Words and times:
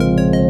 Música 0.00 0.49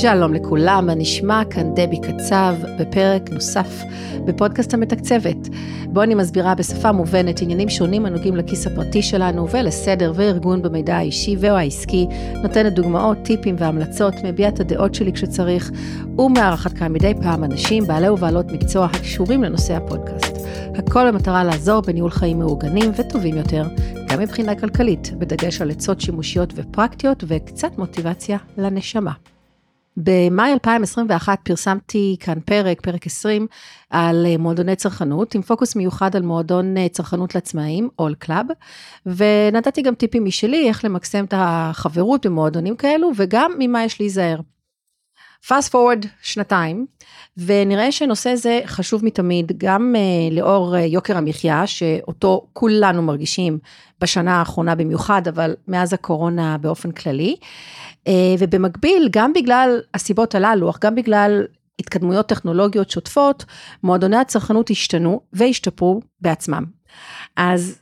שלום 0.00 0.34
לכולם, 0.34 0.86
מה 0.86 0.94
נשמע? 0.94 1.42
כאן 1.50 1.74
דבי 1.74 2.00
קצב 2.00 2.54
בפרק 2.78 3.30
נוסף 3.30 3.82
בפודקאסט 4.24 4.74
המתקצבת, 4.74 5.48
בו 5.88 6.02
אני 6.02 6.14
מסבירה 6.14 6.54
בשפה 6.54 6.92
מובנת 6.92 7.42
עניינים 7.42 7.68
שונים 7.68 8.06
הנוגעים 8.06 8.36
לכיס 8.36 8.66
הפרטי 8.66 9.02
שלנו 9.02 9.50
ולסדר 9.50 10.12
וארגון 10.14 10.62
במידע 10.62 10.96
האישי 10.96 11.36
ו/או 11.40 11.56
העסקי, 11.56 12.06
נותנת 12.42 12.72
דוגמאות, 12.72 13.18
טיפים 13.24 13.56
והמלצות, 13.58 14.14
מביעה 14.24 14.48
את 14.48 14.60
הדעות 14.60 14.94
שלי 14.94 15.12
כשצריך, 15.12 15.70
ומארחת 16.18 16.72
כאן 16.72 16.92
מדי 16.92 17.12
פעם 17.22 17.44
אנשים, 17.44 17.86
בעלי 17.86 18.08
ובעלות 18.08 18.46
מקצוע 18.52 18.84
הקשורים 18.84 19.42
לנושא 19.42 19.76
הפודקאסט. 19.76 20.36
הכל 20.74 21.10
במטרה 21.10 21.44
לעזור 21.44 21.80
בניהול 21.80 22.10
חיים 22.10 22.38
מאורגנים 22.38 22.92
וטובים 22.96 23.36
יותר, 23.36 23.68
גם 24.08 24.20
מבחינה 24.20 24.54
כלכלית, 24.54 25.12
בדגש 25.18 25.60
על 25.60 25.70
עצות 25.70 26.00
שימושיות 26.00 26.52
ופרקטיות 26.56 27.24
וקצת 27.26 27.78
מוטיבציה 27.78 28.38
לנשמה. 28.58 29.12
במאי 29.96 30.52
2021 30.52 31.38
פרסמתי 31.42 32.16
כאן 32.20 32.40
פרק, 32.44 32.80
פרק 32.80 33.06
20, 33.06 33.46
על 33.90 34.26
אה, 34.26 34.36
מועדוני 34.38 34.76
צרכנות, 34.76 35.34
עם 35.34 35.42
פוקוס 35.42 35.76
מיוחד 35.76 36.16
על 36.16 36.22
מועדון 36.22 36.76
אה, 36.76 36.88
צרכנות 36.88 37.34
לעצמאים, 37.34 37.88
All 38.00 38.26
Club, 38.26 38.52
ונתתי 39.06 39.82
גם 39.82 39.94
טיפים 39.94 40.24
משלי, 40.24 40.68
איך 40.68 40.84
למקסם 40.84 41.24
את 41.24 41.34
החברות 41.36 42.26
במועדונים 42.26 42.76
כאלו, 42.76 43.10
וגם 43.16 43.52
ממה 43.58 43.84
יש 43.84 44.00
להיזהר. 44.00 44.36
פאסט 45.48 45.72
פורוורד 45.72 46.04
שנתיים, 46.22 46.86
ונראה 47.36 47.92
שנושא 47.92 48.34
זה 48.34 48.60
חשוב 48.66 49.04
מתמיד, 49.04 49.52
גם 49.56 49.94
uh, 49.96 50.34
לאור 50.34 50.74
uh, 50.74 50.78
יוקר 50.78 51.16
המחיה, 51.16 51.66
שאותו 51.66 52.46
כולנו 52.52 53.02
מרגישים 53.02 53.58
בשנה 54.00 54.38
האחרונה 54.38 54.74
במיוחד, 54.74 55.28
אבל 55.28 55.54
מאז 55.68 55.92
הקורונה 55.92 56.58
באופן 56.58 56.90
כללי. 56.90 57.36
Uh, 58.04 58.10
ובמקביל, 58.38 59.08
גם 59.10 59.32
בגלל 59.32 59.80
הסיבות 59.94 60.34
הללו, 60.34 60.70
אך 60.70 60.78
גם 60.82 60.94
בגלל 60.94 61.44
התקדמויות 61.78 62.28
טכנולוגיות 62.28 62.90
שוטפות, 62.90 63.44
מועדוני 63.82 64.16
הצרכנות 64.16 64.70
השתנו 64.70 65.20
והשתפרו 65.32 66.00
בעצמם. 66.20 66.64
אז 67.36 67.78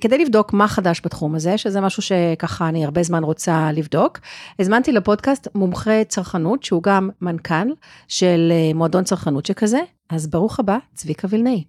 כדי 0.00 0.18
לבדוק 0.18 0.52
מה 0.52 0.68
חדש 0.68 1.00
בתחום 1.04 1.34
הזה, 1.34 1.58
שזה 1.58 1.80
משהו 1.80 2.02
שככה 2.02 2.68
אני 2.68 2.84
הרבה 2.84 3.02
זמן 3.02 3.24
רוצה 3.24 3.72
לבדוק, 3.72 4.18
הזמנתי 4.58 4.92
לפודקאסט 4.92 5.48
מומחה 5.54 6.04
צרכנות, 6.04 6.62
שהוא 6.62 6.82
גם 6.82 7.10
מנכ"ל 7.20 7.68
של 8.08 8.52
uh, 8.52 8.76
מועדון 8.76 9.04
צרכנות 9.04 9.46
שכזה, 9.46 9.80
אז 10.10 10.26
ברוך 10.26 10.60
הבא, 10.60 10.78
צביקה 10.94 11.28
וילנאי. 11.30 11.64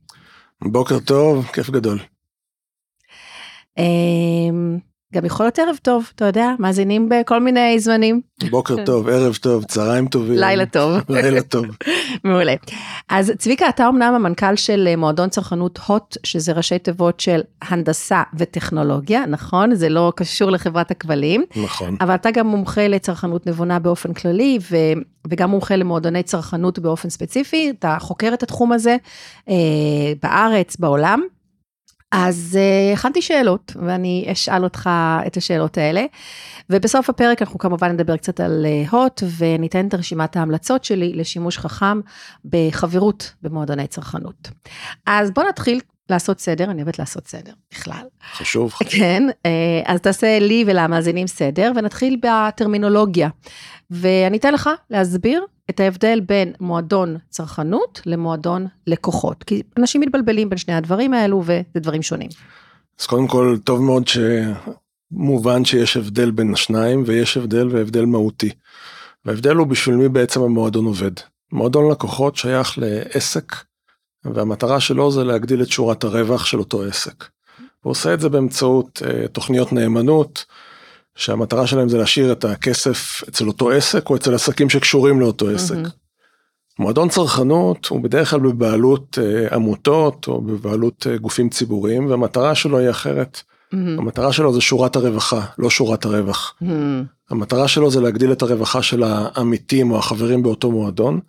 בוקר 0.62 1.00
טוב, 1.00 1.46
כיף 1.46 1.70
גדול. 1.70 2.00
גם 5.16 5.26
יכול 5.26 5.46
להיות 5.46 5.60
ערב 5.60 5.76
טוב, 5.82 6.12
אתה 6.16 6.26
יודע, 6.26 6.52
מאזינים 6.60 7.10
בכל 7.10 7.40
מיני 7.40 7.80
זמנים. 7.80 8.22
בוקר 8.50 8.76
טוב, 8.86 9.10
ערב 9.10 9.36
טוב, 9.36 9.64
צהריים 9.64 10.08
טובים. 10.08 10.38
לילה 10.38 10.66
טוב. 10.66 10.98
לילה 11.10 11.42
טוב. 11.42 11.66
מעולה. 12.24 12.54
אז 13.10 13.34
צביקה, 13.38 13.70
אתה 13.70 13.88
אמנם 13.88 14.14
המנכ"ל 14.16 14.56
של 14.56 14.88
אה, 14.88 14.96
מועדון 14.96 15.30
צרכנות 15.30 15.80
הוט, 15.88 16.18
שזה 16.24 16.52
ראשי 16.52 16.80
תיבות 16.80 17.20
של 17.20 17.42
הנדסה 17.62 18.24
וטכנולוגיה, 18.38 19.26
נכון? 19.26 19.76
זה 19.76 19.90
לא 19.90 20.14
קשור 20.16 20.52
לחברת 20.52 20.92
הכבלים. 20.92 21.46
נכון. 21.56 21.96
אבל 22.02 22.16
אתה 22.16 22.32
גם 22.32 22.48
מומחה 22.48 22.88
לצרכנות 22.88 23.48
נבונה 23.48 23.80
באופן 23.80 24.14
כללי, 24.14 24.60
ו... 24.72 24.76
וגם 25.30 25.50
מומחה 25.50 25.76
למועדוני 25.76 26.24
צרכנות 26.24 26.80
באופן 26.80 27.10
ספציפי, 27.10 27.74
אתה 27.80 27.98
חוקר 28.00 28.34
את 28.34 28.44
התחום 28.44 28.72
הזה 28.72 28.98
אה, 29.50 29.56
בארץ, 30.24 30.76
בעולם. 30.76 31.22
אז 32.12 32.58
uh, 32.58 32.94
הכנתי 32.94 33.22
שאלות, 33.22 33.72
ואני 33.86 34.26
אשאל 34.32 34.64
אותך 34.64 34.90
את 35.28 35.38
השאלות 35.38 35.78
האלה. 35.78 36.06
ובסוף 36.70 37.10
הפרק 37.10 37.42
אנחנו 37.42 37.60
כמובן 37.60 37.92
נדבר 37.92 38.18
קצת 38.18 38.40
על 38.40 38.66
הוט, 38.90 39.24
uh, 39.24 39.26
וניתן 39.38 39.88
את 39.88 39.94
רשימת 39.94 40.36
ההמלצות 40.36 40.84
שלי 40.84 41.14
לשימוש 41.14 41.58
חכם 41.58 42.00
בחברות 42.46 43.34
במועדוני 43.42 43.88
צרכנות. 43.88 44.50
אז 45.06 45.32
בוא 45.32 45.44
נתחיל 45.44 45.80
לעשות 46.10 46.40
סדר, 46.40 46.72
אני 46.72 46.82
אוהבת 46.82 47.00
לעשות 47.00 47.28
סדר 47.28 47.54
בכלל. 47.72 48.04
חשוב. 48.34 48.74
כן, 48.98 49.24
uh, 49.30 49.50
אז 49.86 50.00
תעשה 50.00 50.40
לי 50.40 50.64
ולמאזינים 50.68 51.28
סדר, 51.28 51.72
ונתחיל 51.76 52.20
בטרמינולוגיה. 52.24 53.30
ואני 53.92 54.38
אתן 54.38 54.54
לך 54.54 54.70
להסביר 54.90 55.46
את 55.70 55.80
ההבדל 55.80 56.20
בין 56.20 56.54
מועדון 56.60 57.18
צרכנות 57.30 58.02
למועדון 58.06 58.68
לקוחות, 58.88 59.44
כי 59.44 59.62
אנשים 59.78 60.02
מתבלבלים 60.02 60.50
בין 60.50 60.58
שני 60.58 60.74
הדברים 60.74 61.14
האלו 61.14 61.42
וזה 61.46 61.80
דברים 61.80 62.02
שונים. 62.02 62.30
אז 63.00 63.06
קודם 63.06 63.28
כל, 63.28 63.58
טוב 63.64 63.82
מאוד 63.82 64.04
שמובן 64.08 65.66
שיש 65.66 65.98
הבדל 65.98 66.32
בין 66.32 66.54
השניים, 66.54 67.04
ויש 67.06 67.38
הבדל 67.38 67.68
והבדל 67.72 68.06
מהותי. 68.06 68.50
וההבדל 69.26 69.56
הוא 69.56 69.68
בשביל 69.68 69.96
מי 69.96 70.10
בעצם 70.10 70.42
המועדון 70.42 70.86
עובד. 70.86 71.12
מועדון 71.52 71.92
לקוחות 71.92 72.36
שייך 72.36 72.78
לעסק, 72.78 73.56
והמטרה 74.26 74.80
שלו 74.80 75.12
זה 75.12 75.24
להגדיל 75.24 75.62
את 75.62 75.72
שורת 75.72 76.04
הרווח 76.04 76.46
של 76.46 76.60
אותו 76.60 76.84
עסק. 76.84 77.26
הוא 77.82 77.92
עושה 77.92 78.14
את 78.14 78.20
זה 78.20 78.30
באמצעות 78.30 79.02
uh, 79.06 79.28
תוכניות 79.28 79.74
נאמנות, 79.74 80.46
שהמטרה 81.16 81.68
שלהם 81.68 81.90
זה 81.90 81.98
להשאיר 81.98 82.32
את 82.32 82.46
הכסף 82.46 83.24
אצל 83.30 83.48
אותו 83.48 83.72
עסק 83.72 84.10
או 84.10 84.16
אצל 84.16 84.36
עסקים 84.36 84.70
שקשורים 84.70 85.20
לאותו 85.20 85.50
עסק. 85.50 85.76
Mm-hmm. 85.76 86.06
מועדון 86.80 87.10
צרכנות 87.10 87.86
הוא 87.86 88.02
בדרך 88.02 88.30
כלל 88.30 88.40
בבעלות 88.40 89.18
uh, 89.18 89.54
עמותות 89.54 90.28
או 90.28 90.42
בבעלות 90.42 91.08
uh, 91.08 91.20
גופים 91.20 91.50
ציבוריים 91.50 92.10
והמטרה 92.10 92.56
שלו 92.56 92.78
היא 92.78 92.90
אחרת. 92.90 93.42
Mm-hmm. 93.42 93.78
המטרה 93.98 94.34
שלו 94.34 94.54
זה 94.54 94.62
שורת 94.62 94.96
הרווחה, 94.96 95.46
לא 95.58 95.70
שורת 95.70 96.06
הרווח. 96.06 96.56
Mm-hmm. 96.62 96.66
המטרה 97.30 97.68
שלו 97.68 97.92
זה 97.92 98.02
להגדיל 98.02 98.32
את 98.32 98.42
הרווחה 98.42 98.82
של 98.82 99.04
העמיתים 99.04 99.92
או 99.92 99.98
החברים 99.98 100.44
באותו 100.44 100.72
מועדון. 100.72 101.20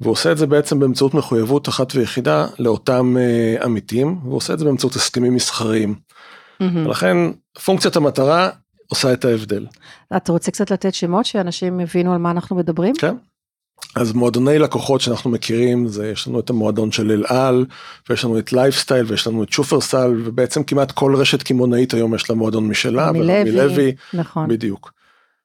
והוא 0.00 0.12
עושה 0.12 0.32
את 0.32 0.38
זה 0.38 0.46
בעצם 0.46 0.80
באמצעות 0.80 1.14
מחויבות 1.14 1.68
אחת 1.68 1.94
ויחידה 1.94 2.46
לאותם 2.58 3.16
uh, 3.16 3.64
עמיתים, 3.64 4.18
והוא 4.22 4.36
עושה 4.36 4.52
את 4.52 4.58
זה 4.58 4.64
באמצעות 4.64 4.96
הסכמים 4.96 5.34
מסחריים. 5.34 5.94
Mm-hmm. 5.94 6.64
ולכן 6.86 7.16
פונקציית 7.64 7.96
המטרה 7.96 8.50
עושה 8.94 9.12
את 9.12 9.24
ההבדל. 9.24 9.66
אתה 10.16 10.32
רוצה 10.32 10.50
קצת 10.50 10.70
לתת 10.70 10.94
שמות 10.94 11.26
שאנשים 11.26 11.80
יבינו 11.80 12.12
על 12.12 12.18
מה 12.18 12.30
אנחנו 12.30 12.56
מדברים? 12.56 12.94
כן. 12.98 13.14
אז 13.96 14.12
מועדוני 14.12 14.58
לקוחות 14.58 15.00
שאנחנו 15.00 15.30
מכירים 15.30 15.88
זה 15.88 16.10
יש 16.10 16.28
לנו 16.28 16.40
את 16.40 16.50
המועדון 16.50 16.92
של 16.92 17.10
אל 17.10 17.24
על 17.26 17.66
ויש 18.08 18.24
לנו 18.24 18.38
את 18.38 18.52
לייפסטייל 18.52 19.06
ויש 19.08 19.26
לנו 19.26 19.42
את 19.42 19.52
שופרסל 19.52 20.22
ובעצם 20.24 20.62
כמעט 20.62 20.92
כל 20.92 21.16
רשת 21.16 21.42
קמעונאית 21.42 21.94
היום 21.94 22.14
יש 22.14 22.30
לה 22.30 22.36
מועדון 22.36 22.68
משלה. 22.68 23.12
מלוי, 23.12 23.94
נכון. 24.14 24.48
בדיוק. 24.48 24.92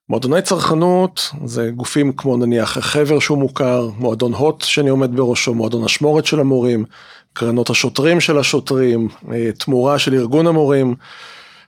מועדוני 0.08 0.42
צרכנות 0.42 1.30
זה 1.44 1.70
גופים 1.70 2.12
כמו 2.12 2.36
נניח 2.36 2.78
חבר 2.78 3.18
שהוא 3.18 3.38
מוכר, 3.38 3.88
מועדון 3.98 4.34
הוט 4.34 4.62
שאני 4.62 4.90
עומד 4.90 5.16
בראשו, 5.16 5.54
מועדון 5.54 5.84
אשמורת 5.84 6.26
של 6.26 6.40
המורים, 6.40 6.84
קרנות 7.32 7.70
השוטרים 7.70 8.20
של 8.20 8.38
השוטרים, 8.38 9.08
אה, 9.32 9.50
תמורה 9.58 9.98
של 9.98 10.14
ארגון 10.14 10.46
המורים. 10.46 10.94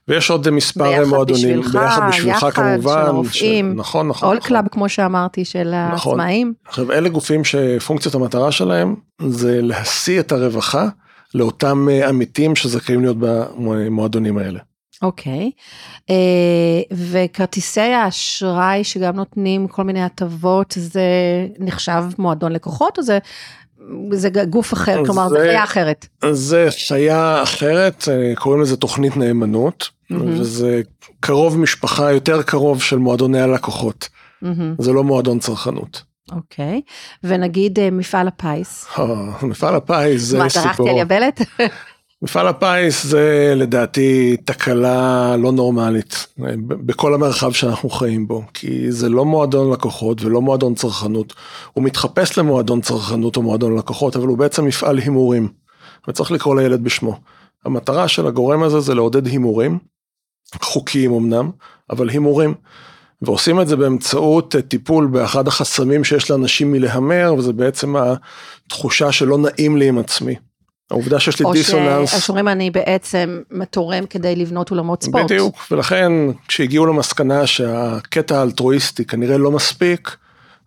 ויש 0.07 0.29
עוד 0.29 0.49
מספר 0.49 0.83
ביחד 0.83 1.03
מועדונים, 1.03 1.59
בשבילך, 1.59 1.75
ביחד 1.75 2.07
בשבילך 2.09 2.37
יחד, 2.37 2.51
כמובן, 2.51 3.01
של 3.01 3.07
הרופאים, 3.07 3.73
ש... 3.73 3.79
נכון 3.79 4.07
נכון, 4.07 4.29
All 4.29 4.37
נכון. 4.37 4.49
Club 4.49 4.67
כמו 4.71 4.89
שאמרתי 4.89 5.45
של 5.45 5.73
נכון. 5.93 6.19
העצמאים. 6.19 6.53
עכשיו 6.67 6.91
אלה 6.91 7.09
גופים 7.09 7.41
שפונקציית 7.43 8.15
המטרה 8.15 8.51
שלהם 8.51 8.95
זה 9.27 9.61
להשיא 9.61 10.19
את 10.19 10.31
הרווחה 10.31 10.87
לאותם 11.35 11.87
אה, 11.91 12.09
עמיתים 12.09 12.55
שזכאים 12.55 13.01
להיות 13.01 13.17
במועדונים 13.19 14.37
האלה. 14.37 14.59
אוקיי, 15.01 15.51
אה, 16.09 16.15
וכרטיסי 16.91 17.81
האשראי 17.81 18.83
שגם 18.83 19.15
נותנים 19.15 19.67
כל 19.67 19.83
מיני 19.83 20.03
הטבות 20.03 20.75
זה 20.77 21.01
נחשב 21.59 22.03
מועדון 22.17 22.51
לקוחות 22.51 22.97
או 22.97 23.03
זה 23.03 23.19
זה 24.11 24.29
גוף 24.49 24.73
אחר, 24.73 25.05
כלומר 25.05 25.29
זה 25.29 25.37
חיה 25.37 25.63
אחרת. 25.63 26.07
זה 26.31 26.67
חיה 26.87 27.43
אחרת, 27.43 28.07
אה, 28.11 28.35
קוראים 28.35 28.61
לזה 28.61 28.77
תוכנית 28.77 29.17
נאמנות, 29.17 29.89
mm-hmm. 29.89 30.15
וזה 30.15 30.81
קרוב 31.19 31.59
משפחה 31.59 32.11
יותר 32.11 32.41
קרוב 32.41 32.81
של 32.81 32.97
מועדוני 32.97 33.41
הלקוחות. 33.41 34.09
Mm-hmm. 34.43 34.47
זה 34.79 34.93
לא 34.93 35.03
מועדון 35.03 35.39
צרכנות. 35.39 36.03
אוקיי, 36.31 36.81
okay. 36.85 37.17
ונגיד 37.23 37.79
אה, 37.79 37.91
מפעל 37.91 38.27
הפיס. 38.27 38.87
Oh, 38.95 39.01
מפעל 39.45 39.75
הפיס 39.75 40.21
זה 40.21 40.37
מה, 40.37 40.49
סיפור. 40.49 40.65
מה, 40.65 40.73
טרחתי 40.73 40.89
על 40.89 40.97
יבלת? 40.97 41.41
מפעל 42.23 42.47
הפיס 42.47 43.05
זה 43.05 43.53
לדעתי 43.55 44.37
תקלה 44.45 45.35
לא 45.37 45.51
נורמלית 45.51 46.27
בכל 46.69 47.13
המרחב 47.13 47.51
שאנחנו 47.51 47.89
חיים 47.89 48.27
בו, 48.27 48.43
כי 48.53 48.91
זה 48.91 49.09
לא 49.09 49.25
מועדון 49.25 49.73
לקוחות 49.73 50.21
ולא 50.21 50.41
מועדון 50.41 50.75
צרכנות. 50.75 51.33
הוא 51.73 51.83
מתחפש 51.83 52.37
למועדון 52.37 52.81
צרכנות 52.81 53.37
או 53.37 53.41
מועדון 53.41 53.77
לקוחות, 53.77 54.15
אבל 54.15 54.27
הוא 54.27 54.37
בעצם 54.37 54.65
מפעל 54.65 54.97
הימורים, 54.97 55.47
וצריך 56.07 56.31
לקרוא 56.31 56.55
לילד 56.55 56.83
בשמו. 56.83 57.19
המטרה 57.65 58.07
של 58.07 58.27
הגורם 58.27 58.63
הזה 58.63 58.79
זה 58.79 58.95
לעודד 58.95 59.25
הימורים, 59.25 59.79
חוקיים 60.61 61.13
אמנם, 61.13 61.51
אבל 61.89 62.09
הימורים. 62.09 62.53
ועושים 63.21 63.61
את 63.61 63.67
זה 63.67 63.75
באמצעות 63.75 64.55
טיפול 64.67 65.07
באחד 65.07 65.47
החסמים 65.47 66.03
שיש 66.03 66.31
לאנשים 66.31 66.71
מלהמר, 66.71 67.33
וזה 67.37 67.53
בעצם 67.53 67.95
התחושה 67.95 69.11
שלא 69.11 69.37
נעים 69.37 69.77
לי 69.77 69.87
עם 69.87 69.97
עצמי. 69.97 70.35
העובדה 70.93 71.19
שיש 71.19 71.39
לי 71.39 71.45
או 71.45 71.53
דיסוננס, 71.53 72.23
שאומרים 72.25 72.47
אני 72.47 72.71
בעצם 72.71 73.39
תורם 73.69 74.05
כדי 74.05 74.35
לבנות 74.35 74.71
אולמות 74.71 75.03
ספורט. 75.03 75.23
בדיוק, 75.23 75.67
ולכן 75.71 76.11
כשהגיעו 76.47 76.85
למסקנה 76.85 77.47
שהקטע 77.47 78.39
האלטרואיסטי 78.39 79.05
כנראה 79.05 79.37
לא 79.37 79.51
מספיק, 79.51 80.17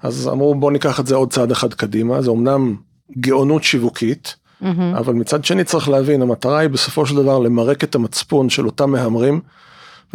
אז 0.02 0.28
אמרו 0.32 0.54
בוא 0.54 0.72
ניקח 0.72 1.00
את 1.00 1.06
זה 1.06 1.14
עוד 1.14 1.32
צעד 1.32 1.50
אחד 1.50 1.74
קדימה, 1.74 2.22
זה 2.22 2.30
אמנם 2.30 2.76
גאונות 3.20 3.64
שיווקית, 3.64 4.36
מהמם. 4.60 4.94
אבל 4.96 5.14
מצד 5.14 5.44
שני 5.44 5.64
צריך 5.64 5.88
להבין, 5.88 6.22
המטרה 6.22 6.58
היא 6.58 6.70
בסופו 6.70 7.06
של 7.06 7.16
דבר 7.16 7.38
למרק 7.38 7.84
את 7.84 7.94
המצפון 7.94 8.50
של 8.50 8.66
אותם 8.66 8.90
מהמרים, 8.90 9.40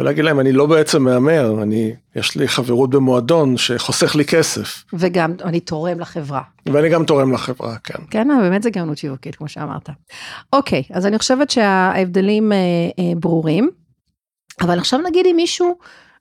ולהגיד 0.00 0.24
להם 0.24 0.40
אני 0.40 0.52
לא 0.52 0.66
בעצם 0.66 1.02
מהמר, 1.02 1.62
אני, 1.62 1.94
יש 2.16 2.36
לי 2.36 2.48
חברות 2.48 2.90
במועדון 2.90 3.56
שחוסך 3.56 4.14
לי 4.14 4.24
כסף, 4.24 4.84
וגם 4.92 5.34
אני 5.44 5.60
תורם 5.60 6.00
לחברה. 6.00 6.42
ואני 6.66 6.88
גם 6.88 7.04
תורם 7.04 7.32
לחברה, 7.32 7.76
כן. 7.84 7.98
כן, 8.10 8.30
אבל 8.30 8.40
באמת 8.40 8.62
זה 8.62 8.70
גאונות 8.70 8.98
שיווקית, 8.98 9.36
כמו 9.36 9.48
שאמרת. 9.48 9.90
אוקיי, 10.52 10.82
אז 10.90 11.06
אני 11.06 11.18
חושבת 11.18 11.50
שההבדלים 11.50 12.52
אה, 12.52 12.58
אה, 12.98 13.12
ברורים, 13.16 13.70
אבל 14.60 14.78
עכשיו 14.78 15.00
נגיד 15.00 15.26
אם 15.26 15.36
מישהו 15.36 15.78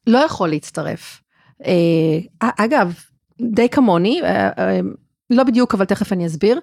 לא 0.08 0.18
יכול 0.18 0.50
להצטרף. 0.50 1.22
אה, 1.66 2.50
אגב, 2.58 2.94
די 3.42 3.70
כמוני, 3.70 4.22
אה, 4.24 4.50
אה, 4.58 4.80
לא 5.32 5.44
בדיוק, 5.44 5.74
אבל 5.74 5.86
תכף 5.86 6.14
אני 6.14 6.26
אסביר. 6.26 6.60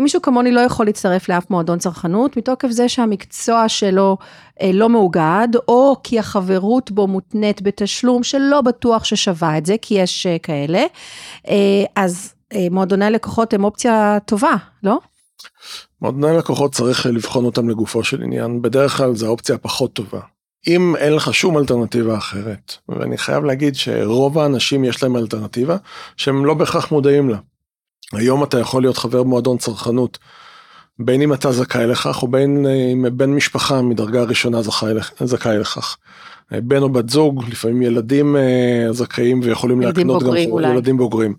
אם 0.00 0.04
מישהו 0.04 0.22
כמוני 0.22 0.52
לא 0.52 0.60
יכול 0.60 0.86
להצטרף 0.86 1.28
לאף 1.28 1.50
מועדון 1.50 1.78
צרכנות, 1.78 2.36
מתוקף 2.36 2.68
זה 2.68 2.88
שהמקצוע 2.88 3.68
שלו 3.68 4.16
אה, 4.62 4.70
לא 4.72 4.88
מאוגד, 4.88 5.48
או 5.68 5.96
כי 6.02 6.18
החברות 6.18 6.90
בו 6.90 7.06
מותנית 7.06 7.62
בתשלום 7.62 8.22
שלא 8.22 8.60
בטוח 8.60 9.04
ששווה 9.04 9.58
את 9.58 9.66
זה, 9.66 9.76
כי 9.82 9.94
יש 9.94 10.26
אה, 10.26 10.36
כאלה, 10.38 10.84
אה, 11.48 11.84
אז 11.96 12.34
אה, 12.52 12.66
מועדוני 12.70 13.10
לקוחות 13.10 13.54
הם 13.54 13.64
אופציה 13.64 14.18
טובה, 14.24 14.54
לא? 14.82 14.98
מועדוני 16.02 16.36
לקוחות 16.36 16.72
צריך 16.72 17.06
לבחון 17.06 17.44
אותם 17.44 17.68
לגופו 17.68 18.04
של 18.04 18.22
עניין, 18.22 18.62
בדרך 18.62 18.96
כלל 18.96 19.14
זו 19.14 19.26
האופציה 19.26 19.54
הפחות 19.54 19.92
טובה. 19.92 20.20
אם 20.68 20.96
אין 20.96 21.12
לך 21.12 21.34
שום 21.34 21.58
אלטרנטיבה 21.58 22.18
אחרת, 22.18 22.74
ואני 22.88 23.18
חייב 23.18 23.44
להגיד 23.44 23.74
שרוב 23.74 24.38
האנשים 24.38 24.84
יש 24.84 25.02
להם 25.02 25.16
אלטרנטיבה, 25.16 25.76
שהם 26.16 26.46
לא 26.46 26.54
בהכרח 26.54 26.92
מודעים 26.92 27.30
לה. 27.30 27.38
היום 28.12 28.44
אתה 28.44 28.58
יכול 28.58 28.82
להיות 28.82 28.98
חבר 28.98 29.22
מועדון 29.22 29.58
צרכנות, 29.58 30.18
בין 30.98 31.22
אם 31.22 31.32
אתה 31.32 31.52
זכאי 31.52 31.86
לכך, 31.86 32.22
או 32.22 32.28
בין 32.28 32.66
אם 32.66 33.06
בן 33.12 33.30
משפחה 33.30 33.82
מדרגה 33.82 34.22
ראשונה 34.22 34.62
זכאי, 34.62 34.92
זכאי 35.24 35.58
לכך. 35.58 35.96
בן 36.52 36.82
או 36.82 36.88
בת 36.88 37.08
זוג, 37.08 37.44
לפעמים 37.48 37.82
ילדים 37.82 38.36
אה, 38.36 38.92
זכאים 38.92 39.40
ויכולים 39.42 39.82
ילדים 39.82 40.08
להקנות 40.08 40.22
גם 40.22 40.50
אולי. 40.50 40.68
ילדים 40.68 40.96
בוגרים. 40.96 41.34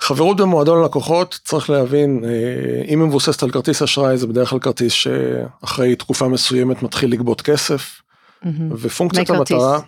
חברות 0.00 0.36
במועדון 0.36 0.84
לקוחות 0.84 1.40
צריך 1.44 1.70
להבין 1.70 2.24
אה, 2.24 2.82
אם 2.88 3.00
היא 3.00 3.08
מבוססת 3.08 3.42
על 3.42 3.50
כרטיס 3.50 3.82
אשראי 3.82 4.16
זה 4.16 4.26
בדרך 4.26 4.50
כלל 4.50 4.58
כרטיס 4.58 4.92
שאחרי 4.92 5.96
תקופה 5.96 6.28
מסוימת 6.28 6.82
מתחיל 6.82 7.12
לגבות 7.12 7.42
כסף 7.42 8.02
מהמם. 8.42 8.72
ופונקציית 8.78 9.28
דמי 9.28 9.38
כרטיס. 9.38 9.56
המטרה 9.56 9.80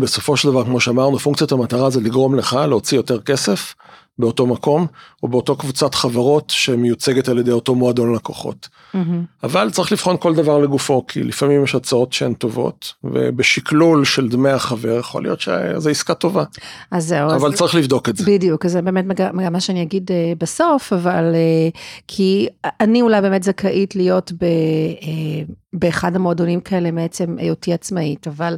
בסופו 0.00 0.36
של 0.36 0.48
דבר 0.48 0.64
כמו 0.64 0.80
שאמרנו 0.80 1.18
פונקציית 1.18 1.52
המטרה 1.52 1.90
זה 1.90 2.00
לגרום 2.00 2.34
לך 2.34 2.58
להוציא 2.68 2.98
יותר 2.98 3.20
כסף 3.20 3.74
באותו 4.20 4.46
מקום 4.46 4.86
או 5.22 5.28
באותו 5.28 5.56
קבוצת 5.56 5.94
חברות 5.94 6.50
שמיוצגת 6.50 7.28
על 7.28 7.38
ידי 7.38 7.50
אותו 7.50 7.74
מועדון 7.74 8.14
לקוחות. 8.14 8.68
מהמם. 8.94 9.24
אבל 9.42 9.70
צריך 9.70 9.92
לבחון 9.92 10.16
כל 10.20 10.34
דבר 10.34 10.58
לגופו 10.58 11.06
כי 11.06 11.22
לפעמים 11.22 11.64
יש 11.64 11.74
הצעות 11.74 12.12
שהן 12.12 12.34
טובות 12.34 12.92
ובשקלול 13.04 14.04
של 14.04 14.28
דמי 14.28 14.50
החבר 14.50 14.98
יכול 14.98 15.22
להיות 15.22 15.40
שזו 15.40 15.90
עסקה 15.90 16.14
טובה 16.14 16.44
אז 16.90 17.06
זהו, 17.06 17.30
אבל 17.30 17.48
אז 17.52 17.54
צריך 17.58 17.74
לבדוק 17.74 18.08
את 18.08 18.16
זה. 18.16 18.24
בדיוק, 18.26 18.66
זה 18.66 18.82
באמת 18.82 19.04
מג- 19.04 19.48
מה 19.50 19.60
שאני 19.60 19.82
אגיד 19.82 20.10
אה, 20.12 20.32
בסוף, 20.38 20.92
אבל 20.92 21.24
אה, 21.34 21.68
כי 22.08 22.48
אני 22.80 23.02
אולי 23.02 23.20
באמת 23.20 23.42
זכאית 23.42 23.96
להיות 23.96 24.32
ב, 24.32 24.44
אה, 24.44 25.42
באחד 25.72 26.16
המועדונים 26.16 26.60
כאלה 26.60 26.90
מעצם 26.90 27.36
היותי 27.38 27.72
עצמאית, 27.72 28.28
אבל 28.28 28.56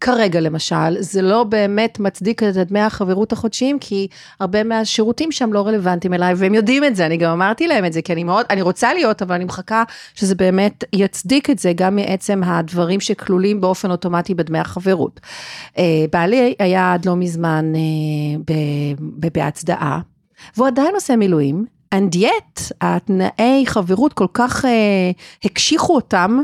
כרגע 0.00 0.40
למשל, 0.40 1.00
זה 1.00 1.22
לא 1.22 1.44
באמת 1.44 2.00
מצדיק 2.00 2.42
את 2.42 2.54
דמי 2.54 2.80
החברות 2.80 3.32
החודשיים, 3.32 3.78
כי 3.78 4.08
הרבה 4.40 4.64
מהשירותים 4.64 5.32
שם 5.32 5.52
לא 5.52 5.66
רלוונטיים 5.66 6.14
אליי, 6.14 6.34
והם 6.36 6.54
יודעים 6.54 6.84
את 6.84 6.96
זה, 6.96 7.06
אני 7.06 7.16
גם 7.16 7.30
אמרתי 7.30 7.66
להם 7.66 7.84
את 7.84 7.92
זה, 7.92 8.02
כי 8.02 8.12
אני 8.12 8.24
מאוד, 8.24 8.46
אני 8.50 8.62
רוצה 8.62 8.94
להיות, 8.94 9.22
אבל 9.22 9.34
אני 9.34 9.44
מחכה 9.44 9.82
שזה 10.14 10.34
באמת 10.34 10.84
יצדיק 10.92 11.50
את 11.50 11.58
זה, 11.58 11.72
גם 11.74 11.96
מעצם 11.96 12.42
הדברים 12.44 13.00
שכלולים 13.00 13.60
באופן 13.60 13.90
אוטומטי 13.90 14.34
בדמי 14.34 14.58
החברות. 14.58 15.20
אה, 15.78 16.04
בעלי 16.12 16.54
היה 16.58 16.92
עד 16.92 17.06
לא 17.06 17.16
מזמן 17.16 17.72
אה, 17.74 18.54
בהצדעה, 19.32 20.00
והוא 20.56 20.66
עדיין 20.66 20.94
עושה 20.94 21.16
מילואים, 21.16 21.64
and 21.94 22.16
yet 22.16 22.72
התנאי 22.80 23.64
חברות 23.66 24.12
כל 24.12 24.26
כך 24.32 24.64
אה, 24.64 25.10
הקשיחו 25.44 25.94
אותם, 25.94 26.38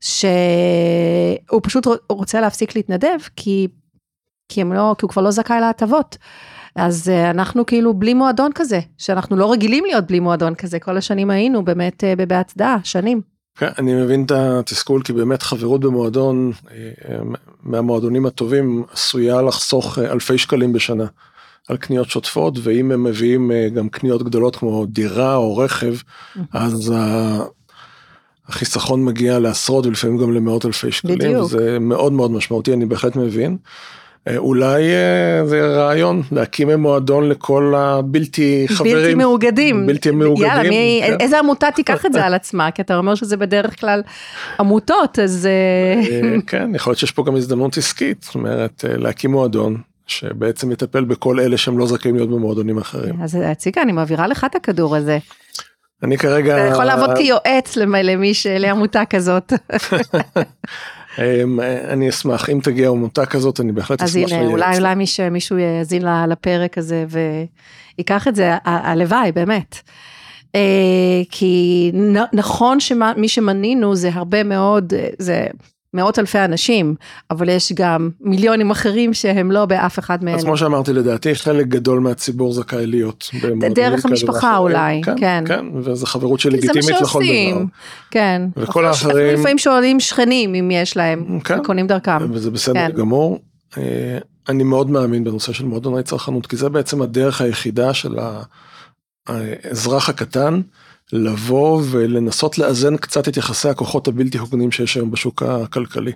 שהוא 0.00 1.60
פשוט 1.62 1.86
רוצה 2.08 2.40
להפסיק 2.40 2.76
להתנדב, 2.76 3.18
כי, 3.36 3.68
כי, 4.48 4.64
לא, 4.64 4.94
כי 4.98 5.04
הוא 5.04 5.10
כבר 5.10 5.22
לא 5.22 5.30
זכאי 5.30 5.60
להטבות. 5.60 6.16
אז 6.76 7.08
אה, 7.08 7.30
אנחנו 7.30 7.66
כאילו 7.66 7.94
בלי 7.94 8.14
מועדון 8.14 8.52
כזה, 8.54 8.80
שאנחנו 8.98 9.36
לא 9.36 9.52
רגילים 9.52 9.84
להיות 9.84 10.06
בלי 10.06 10.20
מועדון 10.20 10.54
כזה, 10.54 10.78
כל 10.78 10.96
השנים 10.96 11.30
היינו 11.30 11.64
באמת 11.64 12.04
אה, 12.04 12.14
בהצדעה, 12.28 12.78
שנים. 12.84 13.20
כן, 13.58 13.68
אני 13.78 13.94
מבין 13.94 14.24
את 14.24 14.30
התסכול 14.30 15.02
כי 15.02 15.12
באמת 15.12 15.42
חברות 15.42 15.80
במועדון 15.80 16.52
אה, 16.70 17.16
מהמועדונים 17.62 18.26
הטובים 18.26 18.84
עשויה 18.92 19.42
לחסוך 19.42 19.98
אלפי 19.98 20.38
שקלים 20.38 20.72
בשנה 20.72 21.04
על 21.68 21.76
קניות 21.76 22.08
שוטפות 22.10 22.58
ואם 22.62 22.92
הם 22.92 23.04
מביאים 23.04 23.50
גם 23.74 23.88
קניות 23.88 24.22
גדולות 24.22 24.56
כמו 24.56 24.86
דירה 24.86 25.36
או 25.36 25.56
רכב 25.56 25.94
אז 26.52 26.92
ה- 26.96 27.44
החיסכון 28.48 29.04
מגיע 29.04 29.38
לעשרות 29.38 29.86
ולפעמים 29.86 30.18
גם 30.18 30.32
למאות 30.32 30.66
אלפי 30.66 30.92
שקלים 30.92 31.18
בדיוק. 31.18 31.50
זה 31.50 31.78
מאוד 31.80 32.12
מאוד 32.12 32.30
משמעותי 32.30 32.72
אני 32.72 32.86
בהחלט 32.86 33.16
מבין. 33.16 33.56
אה, 34.28 34.36
אולי 34.36 34.82
אה, 34.82 35.46
זה 35.46 35.66
רעיון 35.66 36.22
להקים 36.32 36.70
מועדון 36.70 37.28
לכל 37.28 37.74
הבלתי 37.76 38.66
חברים 38.68 38.96
בלתי 38.96 39.14
מאוגדים. 39.14 39.86
בלתי 39.86 40.10
מאוגדים. 40.10 40.46
יאללה, 40.46 40.68
מי, 40.68 41.02
כן. 41.06 41.16
איזה 41.20 41.38
עמותה 41.38 41.70
תיקח 41.74 42.06
את 42.06 42.12
זה 42.12 42.24
על 42.24 42.34
עצמה? 42.34 42.70
כי 42.70 42.82
אתה 42.82 42.96
אומר 42.96 43.14
שזה 43.14 43.36
בדרך 43.36 43.80
כלל 43.80 44.02
עמותות, 44.60 45.18
אז... 45.18 45.46
אה, 45.46 46.20
כן, 46.46 46.74
יכול 46.74 46.90
להיות 46.90 46.98
שיש 46.98 47.12
פה 47.12 47.24
גם 47.24 47.36
הזדמנות 47.36 47.78
עסקית, 47.78 48.22
זאת 48.22 48.34
אומרת 48.34 48.84
להקים 48.88 49.30
מועדון 49.30 49.76
שבעצם 50.06 50.72
יטפל 50.72 51.04
בכל 51.04 51.40
אלה 51.40 51.56
שהם 51.56 51.78
לא 51.78 51.86
זכאים 51.86 52.14
להיות 52.16 52.30
במועדונים 52.30 52.78
אחרים. 52.78 53.22
אז 53.22 53.38
ציקה, 53.56 53.82
אני 53.82 53.92
מעבירה 53.92 54.26
לך 54.26 54.44
את 54.44 54.54
הכדור 54.54 54.96
הזה. 54.96 55.18
אני 56.02 56.18
כרגע, 56.18 56.56
אתה 56.56 56.72
יכול 56.72 56.84
לעבוד 56.84 57.10
כיועץ 57.16 57.76
למ- 57.76 57.94
למי 57.94 58.34
ש... 58.34 58.46
לעמותה 58.46 59.04
כזאת. 59.04 59.52
אה, 61.18 61.42
אני 61.88 62.08
אשמח, 62.08 62.50
אם 62.50 62.60
תגיע 62.62 62.88
עמותה 62.88 63.26
כזאת 63.26 63.60
אני 63.60 63.72
בהחלט 63.72 64.02
אז 64.02 64.10
אשמח 64.16 64.32
הנה, 64.32 64.38
לייעץ. 64.38 64.52
אולי 64.52 64.78
אולי 64.78 64.94
מי 64.94 65.04
מישהו 65.30 65.58
יאזין 65.58 66.02
לפרק 66.28 66.78
הזה 66.78 67.04
ויקח 67.98 68.28
את 68.28 68.34
זה, 68.34 68.52
הלוואי, 68.64 69.32
באמת. 69.32 69.76
אה, 70.54 70.60
כי 71.30 71.92
נכון 72.32 72.80
שמי 72.80 73.28
שמנינו 73.28 73.96
זה 73.96 74.10
הרבה 74.12 74.42
מאוד, 74.44 74.94
אה, 74.94 75.08
זה 75.18 75.46
מאות 75.94 76.18
אלפי 76.18 76.38
אנשים, 76.38 76.94
אבל 77.30 77.48
יש 77.48 77.72
גם 77.72 78.10
מיליונים 78.20 78.70
אחרים 78.70 79.14
שהם 79.14 79.50
לא 79.52 79.64
באף 79.66 79.98
אחד 79.98 80.24
מאלה. 80.24 80.36
אז 80.36 80.44
כמו 80.44 80.56
שאמרתי 80.56 80.92
לדעתי 80.92 81.34
חלק 81.34 81.66
גדול 81.66 82.00
מהציבור 82.00 82.52
זכאי 82.52 82.86
להיות 82.86 83.30
דרך 83.74 84.04
המשפחה. 84.04 84.56
אולי, 84.56 85.00
כן. 85.04 85.14
כן, 85.16 85.44
כן, 85.46 85.64
וזו 85.82 86.06
חברות 86.06 86.40
שלגיטימית 86.40 87.00
לכל 87.00 87.22
דבר. 87.50 87.62
כן. 88.10 88.42
וכל 88.56 88.86
האחרים- 88.86 89.16
אפילו 89.16 89.40
לפעמים 89.40 89.58
שואלים 89.58 90.00
שכנים 90.00 90.54
אם 90.54 90.70
יש 90.70 90.96
להם, 90.96 91.40
כן. 91.44 91.60
וקונים 91.60 91.86
דרכם. 91.86 92.18
וזה 92.32 92.50
בסדר 92.50 92.74
כן. 92.74 92.90
גמור. 92.96 93.38
אה, 93.78 94.18
אני 94.48 94.62
מאוד 94.64 94.90
מאמין 94.90 95.24
בנושא 95.24 95.52
של 95.52 95.64
מועדוני 95.64 96.02
צרכנות 96.02 96.46
כי 96.46 96.56
זה 96.56 96.68
בעצם 96.68 97.02
הדרך 97.02 97.40
היחידה 97.40 97.94
של 97.94 98.16
האזרח 99.28 100.08
הקטן 100.08 100.60
לבוא 101.12 101.82
ולנסות 101.90 102.58
לאזן 102.58 102.96
קצת 102.96 103.28
את 103.28 103.36
יחסי 103.36 103.68
הכוחות 103.68 104.08
הבלתי 104.08 104.38
הוגנים 104.38 104.72
שיש 104.72 104.96
היום 104.96 105.10
בשוק 105.10 105.42
הכלכלי. 105.42 106.12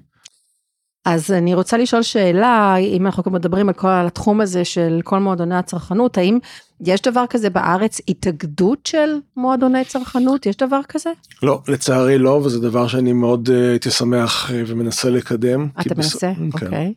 אז 1.04 1.30
אני 1.30 1.54
רוצה 1.54 1.76
לשאול 1.76 2.02
שאלה, 2.02 2.76
אם 2.76 3.06
אנחנו 3.06 3.30
מדברים 3.30 3.68
על 3.68 3.74
כל 3.74 3.88
התחום 3.90 4.40
הזה 4.40 4.64
של 4.64 5.00
כל 5.04 5.18
מועדוני 5.18 5.54
הצרכנות, 5.54 6.18
האם 6.18 6.38
יש 6.80 7.00
דבר 7.02 7.24
כזה 7.30 7.50
בארץ 7.50 8.00
התאגדות 8.08 8.86
של 8.86 9.14
מועדוני 9.36 9.84
צרכנות? 9.84 10.46
יש 10.46 10.56
דבר 10.56 10.80
כזה? 10.88 11.10
לא, 11.42 11.62
לצערי 11.68 12.18
לא, 12.18 12.30
וזה 12.30 12.60
דבר 12.60 12.88
שאני 12.88 13.12
מאוד 13.12 13.50
אה, 13.52 13.70
הייתי 13.70 13.90
שמח 13.90 14.50
אה, 14.50 14.62
ומנסה 14.66 15.10
לקדם. 15.10 15.68
אתה 15.80 15.94
בס- 15.94 15.96
מנסה? 16.14 16.32
כן. 16.36 16.64
אוקיי. 16.66 16.94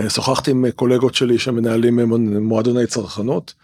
אה, 0.00 0.10
שוחחתי 0.10 0.50
עם 0.50 0.64
אה, 0.64 0.72
קולגות 0.72 1.14
שלי 1.14 1.38
שמנהלים 1.38 2.00
מועדוני 2.42 2.86
צרכנות. 2.86 3.54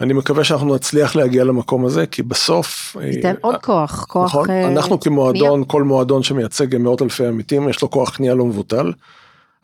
אני 0.00 0.12
מקווה 0.12 0.44
שאנחנו 0.44 0.74
נצליח 0.74 1.16
להגיע 1.16 1.44
למקום 1.44 1.84
הזה, 1.84 2.06
כי 2.06 2.22
בסוף... 2.22 2.96
אה, 3.00 3.06
ניתן 3.06 3.34
עוד 3.40 3.56
כוח, 3.56 4.04
כוח... 4.08 4.24
נכון, 4.24 4.50
אה, 4.50 4.68
אנחנו 4.68 5.00
כמועדון, 5.00 5.64
כל 5.66 5.82
מועדון 5.82 6.22
שמייצג 6.22 6.76
מאות 6.76 7.02
אלפי 7.02 7.26
עמיתים, 7.26 7.68
יש 7.68 7.82
לו 7.82 7.90
כוח 7.90 8.16
קנייה 8.16 8.34
לא 8.34 8.44
מבוטל. 8.44 8.92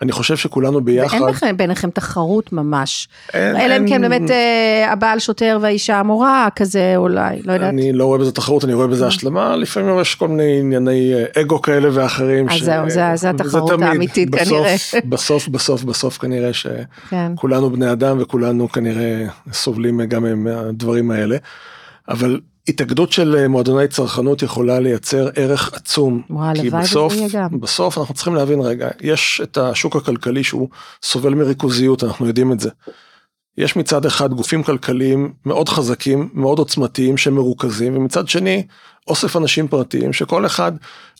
אני 0.02 0.12
חושב 0.12 0.36
שכולנו 0.36 0.80
ביחד. 0.80 1.18
ואין 1.20 1.28
לכם, 1.34 1.56
ביניכם 1.56 1.90
תחרות 1.90 2.52
ממש. 2.52 3.08
אין- 3.34 3.56
אלא 3.56 3.76
אם 3.76 3.88
כן 3.88 4.00
באמת 4.02 4.30
אה, 4.30 4.92
הבעל 4.92 5.18
שוטר 5.18 5.58
והאישה 5.60 5.96
המורה 6.00 6.48
כזה 6.56 6.92
אולי, 6.96 7.42
לא 7.44 7.52
יודעת. 7.52 7.68
אני 7.68 7.92
לא 7.92 8.04
רואה 8.04 8.18
בזה 8.18 8.32
תחרות, 8.32 8.64
אני 8.64 8.74
רואה 8.74 8.86
בזה 8.86 9.06
השלמה, 9.06 9.56
לפעמים 9.56 10.00
יש 10.00 10.14
כל 10.14 10.28
מיני 10.28 10.58
ענייני 10.60 11.14
אה, 11.14 11.42
אגו 11.42 11.62
כאלה 11.62 11.88
ואחרים. 11.92 12.48
אז 12.48 12.54
ש- 12.56 12.62
זהו, 12.62 12.90
זה- 12.90 13.10
זה 13.14 13.30
התחרות 13.30 13.70
תמיד. 13.72 13.82
האמיתית 13.88 14.30
בסוף- 14.30 14.48
כנראה. 14.48 14.74
בסוף, 15.04 15.48
בסוף, 15.48 15.82
בסוף 15.84 16.18
כנראה 16.18 16.50
כן. 17.10 17.32
שכולנו 17.36 17.70
בני 17.70 17.92
אדם 17.92 18.16
וכולנו 18.20 18.68
כנראה 18.72 19.24
סובלים 19.52 20.00
גם 20.02 20.44
מהדברים 20.44 21.10
האלה. 21.10 21.36
אבל 22.08 22.40
התאגדות 22.68 23.12
של 23.12 23.36
אה, 23.38 23.48
מועדוני 23.48 23.88
צרכנות 23.88 24.42
יכולה 24.42 24.80
לייצר 24.80 25.28
ערך 25.34 25.74
עצום. 25.74 26.22
וואי, 26.30 26.60
כי 26.60 26.70
בסוף. 26.70 27.14
בסוף 27.60 27.98
אנחנו 27.98 28.14
צריכים 28.14 28.34
להבין 28.34 28.60
רגע, 28.60 28.88
יש 29.00 29.40
את 29.44 29.58
השוק 29.58 29.96
הכלכלי 29.96 30.44
שהוא 30.44 30.68
סובל 31.02 31.34
מריכוזיות, 31.34 32.04
אנחנו 32.04 32.26
יודעים 32.26 32.52
את 32.52 32.60
זה. 32.60 32.70
יש 33.58 33.76
מצד 33.76 34.06
אחד 34.06 34.32
גופים 34.32 34.62
כלכליים 34.62 35.32
מאוד 35.46 35.68
חזקים, 35.68 36.28
מאוד 36.34 36.58
עוצמתיים 36.58 37.16
שמרוכזים, 37.16 37.96
ומצד 37.96 38.28
שני 38.28 38.66
אוסף 39.08 39.36
אנשים 39.36 39.68
פרטיים 39.68 40.12
שכל 40.12 40.46
אחד, 40.46 40.72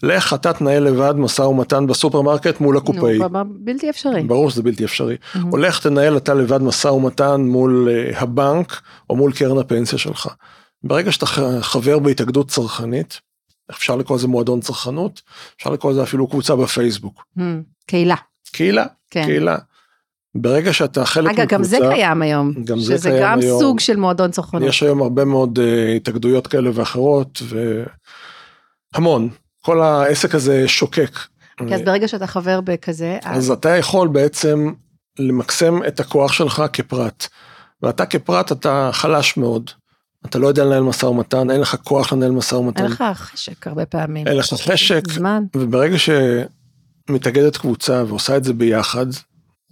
לך 0.03 0.35
אתה 0.35 0.53
תנהל 0.53 0.83
לבד 0.83 1.15
משא 1.17 1.43
ומתן 1.43 1.87
בסופרמרקט 1.87 2.61
מול 2.61 2.77
הקופאי. 2.77 3.19
נו, 3.19 3.29
בלתי 3.49 3.91
אפשרי. 3.91 4.23
ברור 4.23 4.51
שזה 4.51 4.63
בלתי 4.63 4.85
אפשרי. 4.85 5.17
Mhm. 5.35 5.39
הולך 5.51 5.81
תנהל 5.81 6.17
אתה 6.17 6.35
לבד 6.35 6.63
משא 6.63 6.89
ומתן 6.89 7.41
מול 7.41 7.89
אה, 7.91 8.21
הבנק 8.21 8.81
או 9.11 9.17
מול 9.17 9.33
קרן 9.33 9.59
הפנסיה 9.59 9.99
שלך. 9.99 10.29
ברגע 10.83 11.13
שאתה 11.13 11.27
חבר 11.61 11.99
בהתאגדות 11.99 12.49
צרכנית, 12.49 13.21
אפשר 13.71 13.97
לקרוא 13.97 14.19
לזה 14.19 14.29
מועדון 14.29 14.61
צרכנות, 14.61 15.23
אפשר 15.57 15.71
לקרוא 15.71 15.93
לזה 15.93 16.03
אפילו 16.03 16.27
קבוצה 16.27 16.57
בפייסבוק. 16.57 17.25
Hmm, 17.39 17.43
קהילה. 17.87 18.17
קהילה, 18.53 18.87
כן. 19.11 19.25
קהילה. 19.25 19.57
ברגע 20.35 20.73
שאתה 20.73 21.05
חלק 21.05 21.39
אגב, 21.39 21.49
גם 21.49 21.65
זה 21.65 21.77
מקבוצה, 21.77 21.95
קיים 21.95 22.23
היום. 22.23 22.53
גם 22.65 22.79
זה 22.79 22.99
שזה 22.99 23.11
קיים 23.11 23.23
גם 23.23 23.41
היום. 23.41 23.61
סוג 23.61 23.81
של 23.81 23.97
מועדון 23.97 24.31
צרכנות. 24.31 24.63
יש 24.69 24.83
היום 24.83 25.03
הרבה 25.03 25.25
מאוד 25.25 25.59
אה, 25.59 25.93
התאגדויות 25.93 26.47
כאלה 26.47 26.71
ואחרות, 26.75 27.43
והמון. 28.95 29.29
כל 29.63 29.81
העסק 29.81 30.35
הזה 30.35 30.69
שוקק. 30.69 31.19
כי 31.69 31.75
אז 31.75 31.83
ברגע 31.83 32.09
שאתה 32.09 32.27
חבר 32.27 32.61
בכזה, 32.61 33.19
אז 33.23 33.51
אתה 33.51 33.77
יכול 33.77 34.09
בעצם 34.09 34.73
למקסם 35.19 35.85
את 35.89 36.01
הכוח 36.01 36.33
שלך 36.33 36.63
כפרט. 36.73 37.27
ואתה 37.83 38.07
כפרט 38.07 38.53
אתה 38.53 38.91
חלש 38.93 39.37
מאוד. 39.37 39.71
אתה 40.27 40.39
לא 40.39 40.47
יודע 40.47 40.65
לנהל 40.65 40.83
משא 40.83 41.07
ומתן, 41.07 41.51
אין 41.51 41.61
לך 41.61 41.77
כוח 41.85 42.13
לנהל 42.13 42.31
משא 42.31 42.55
ומתן, 42.55 42.83
אין 42.85 42.93
לך 42.93 43.05
חשק 43.15 43.67
הרבה 43.67 43.87
פעמים. 43.87 44.27
אין 44.27 44.37
לך 44.37 44.47
חשק, 44.47 45.03
זמן. 45.13 45.45
וברגע 45.57 45.97
שמתאגדת 47.09 47.57
קבוצה 47.57 48.05
ועושה 48.07 48.37
את 48.37 48.45
זה 48.45 48.53
ביחד, 48.53 49.07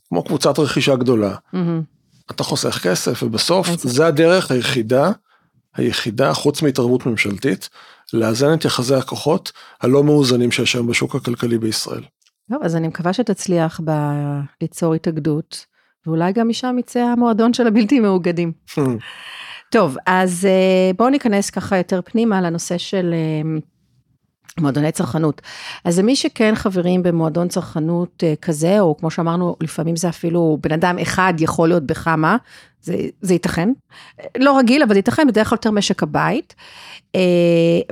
כמו 0.09 0.25
קבוצת 0.25 0.59
רכישה 0.59 0.97
גדולה, 0.97 1.35
מהמם. 1.53 1.83
אתה 2.31 2.45
חוסך 2.45 2.79
כסף, 2.83 3.23
ובסוף. 3.23 3.69
זה 3.77 4.07
הדרך 4.07 4.51
היחידה, 4.51 5.11
היחידה, 5.77 6.35
חוץ 6.35 6.63
מהתערבות 6.63 7.07
ממשלתית, 7.07 7.69
לאזן 8.13 8.55
את 8.55 8.65
יחסי 8.65 8.95
הכוחות 8.95 9.53
הלא 9.81 10.05
מאוזנים 10.05 10.53
שיש 10.53 10.75
היום 10.75 10.87
בשוק 10.87 11.15
הכלכלי 11.15 11.59
בישראל. 11.59 12.03
טוב, 12.51 12.63
אז 12.63 12.77
אני 12.77 12.89
מקווה 12.89 13.13
שתצליח 13.13 13.81
ב- 13.85 14.41
ליצור 14.63 14.95
התאגדות, 14.95 15.67
ואולי 16.07 16.33
גם 16.33 16.49
משם 16.49 16.77
יצא 16.79 17.01
המועדון 17.01 17.55
של 17.55 17.67
הבלתי 17.67 18.01
מאוגדים. 18.01 18.53
טוב, 19.75 19.97
אז 20.07 20.47
אה, 20.47 20.91
בואו 20.97 21.09
ניכנס 21.09 21.51
ככה 21.51 21.77
יותר 21.77 22.01
פנימה 22.05 22.41
לנושא 22.41 22.79
של 22.79 23.15
אה, 23.15 23.59
מועדוני 24.61 24.93
צרכנות. 24.93 25.43
אז 25.85 25.99
למי 25.99 26.17
שכן 26.17 26.55
חברים 26.55 27.03
במועדון 27.03 27.49
צרכנות 27.49 28.25
אה, 28.27 28.35
כזה, 28.43 28.81
או 28.81 28.97
כמו 28.97 29.11
שאמרנו, 29.11 29.57
לפעמים 29.61 29.97
זה 29.97 30.09
אפילו 30.09 30.59
בן 30.61 30.73
אדם 30.73 30.99
אחד 30.99 31.35
יכול 31.39 31.69
להיות 31.69 31.87
בכמה, 31.87 32.37
זה, 32.83 32.97
זה 33.21 33.35
ייתכן. 33.35 33.69
לא 34.39 34.59
רגיל, 34.59 34.83
אבל 34.83 34.93
זה 34.93 34.99
ייתכן, 34.99 35.27
בדרך 35.27 35.49
כלל 35.49 35.57
יותר 35.57 35.71
משק 35.71 36.03
הבית. 36.03 36.55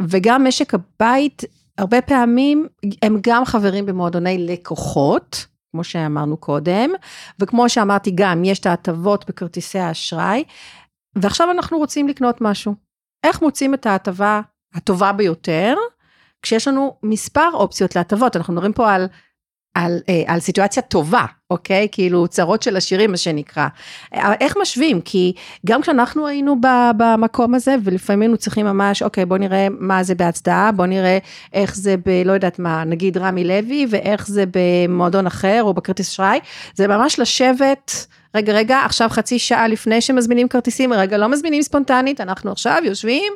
וגם 0.09 0.45
משק 0.49 0.75
הבית, 0.75 1.45
הרבה 1.79 2.01
פעמים 2.01 2.67
הם 3.03 3.19
גם 3.23 3.45
חברים 3.45 3.87
במועדוני 3.87 4.47
לקוחות. 4.47 5.47
כמו 5.73 5.85
שאמרנו 5.85 6.37
קודם, 6.37 6.91
וכמו 7.41 7.69
שאמרתי 7.69 8.11
גם, 8.15 8.45
יש 8.45 8.59
את 8.59 8.67
ההטבות 8.67 9.25
בכרטיסי 9.29 9.79
האשראי, 9.79 10.45
ועכשיו 11.17 11.51
אנחנו 11.51 11.79
רוצים 11.79 12.09
לקנות 12.09 12.41
משהו. 12.41 12.75
איך 13.25 13.43
מוצאים 13.43 13.75
את 13.75 13.87
ההטבה 13.87 14.41
הטובה 14.75 15.13
ביותר, 15.13 15.75
כשיש 16.43 16.69
לנו 16.69 16.97
מספר 17.03 17.51
אופציות 17.53 17.97
להטבות, 17.97 18.37
אנחנו 18.37 18.53
מדברים 18.53 18.73
פה 18.73 18.93
על, 18.93 19.07
על, 19.75 19.99
אה, 20.09 20.23
על 20.27 20.41
סיטואציה 20.41 20.83
טובה, 20.83 21.25
אוקיי? 21.51 21.89
כאילו 21.93 22.29
צרות 22.29 22.63
של 22.63 22.77
עשירים, 22.77 23.11
מה 23.11 23.17
שנקרא. 23.17 23.69
אה, 24.15 24.33
איך 24.41 24.57
משווים? 24.61 25.01
כי 25.01 25.33
גם 25.67 25.83
כשאנחנו 25.83 26.27
היינו 26.27 26.57
במקום 26.97 27.55
הזה, 27.55 27.77
ולפעמים 27.85 28.23
היינו 28.23 28.37
צריכים 28.37 28.67
ממש, 28.67 29.03
אוקיי, 29.03 29.27
בוא 29.27 29.39
נראה 29.39 29.67
מה 29.71 30.03
זה 30.03 30.15
בהצדעה, 30.15 30.73
בוא 30.73 30.87
נראה 30.87 31.19
איך 31.53 31.77
זה 31.77 31.97
ב... 31.97 32.23
לא 32.25 32.33
יודעת 32.33 32.59
מה, 32.59 32.85
נגיד 32.85 33.19
רמי 33.19 33.45
לוי, 33.45 33.87
ואיך 33.91 34.27
זה 34.27 34.45
במועדון 34.53 35.27
אחר, 35.27 35.61
או 35.63 35.75
בכרטיס 35.75 36.09
אשראי, 36.09 36.41
זה 36.75 36.89
ממש 36.89 37.19
לשבת... 37.19 38.07
רגע, 38.35 38.53
רגע, 38.53 38.79
עכשיו 38.85 39.09
חצי 39.09 39.39
שעה 39.39 39.69
לפני 39.69 40.01
שמזמינים 40.01 40.49
כרטיסים, 40.49 40.93
רגע, 40.93 41.19
לא 41.19 41.29
מזמינים 41.29 41.63
ספונטנית, 41.63 42.21
אנחנו 42.21 42.53
עכשיו 42.53 42.83
יושבים, 42.85 43.33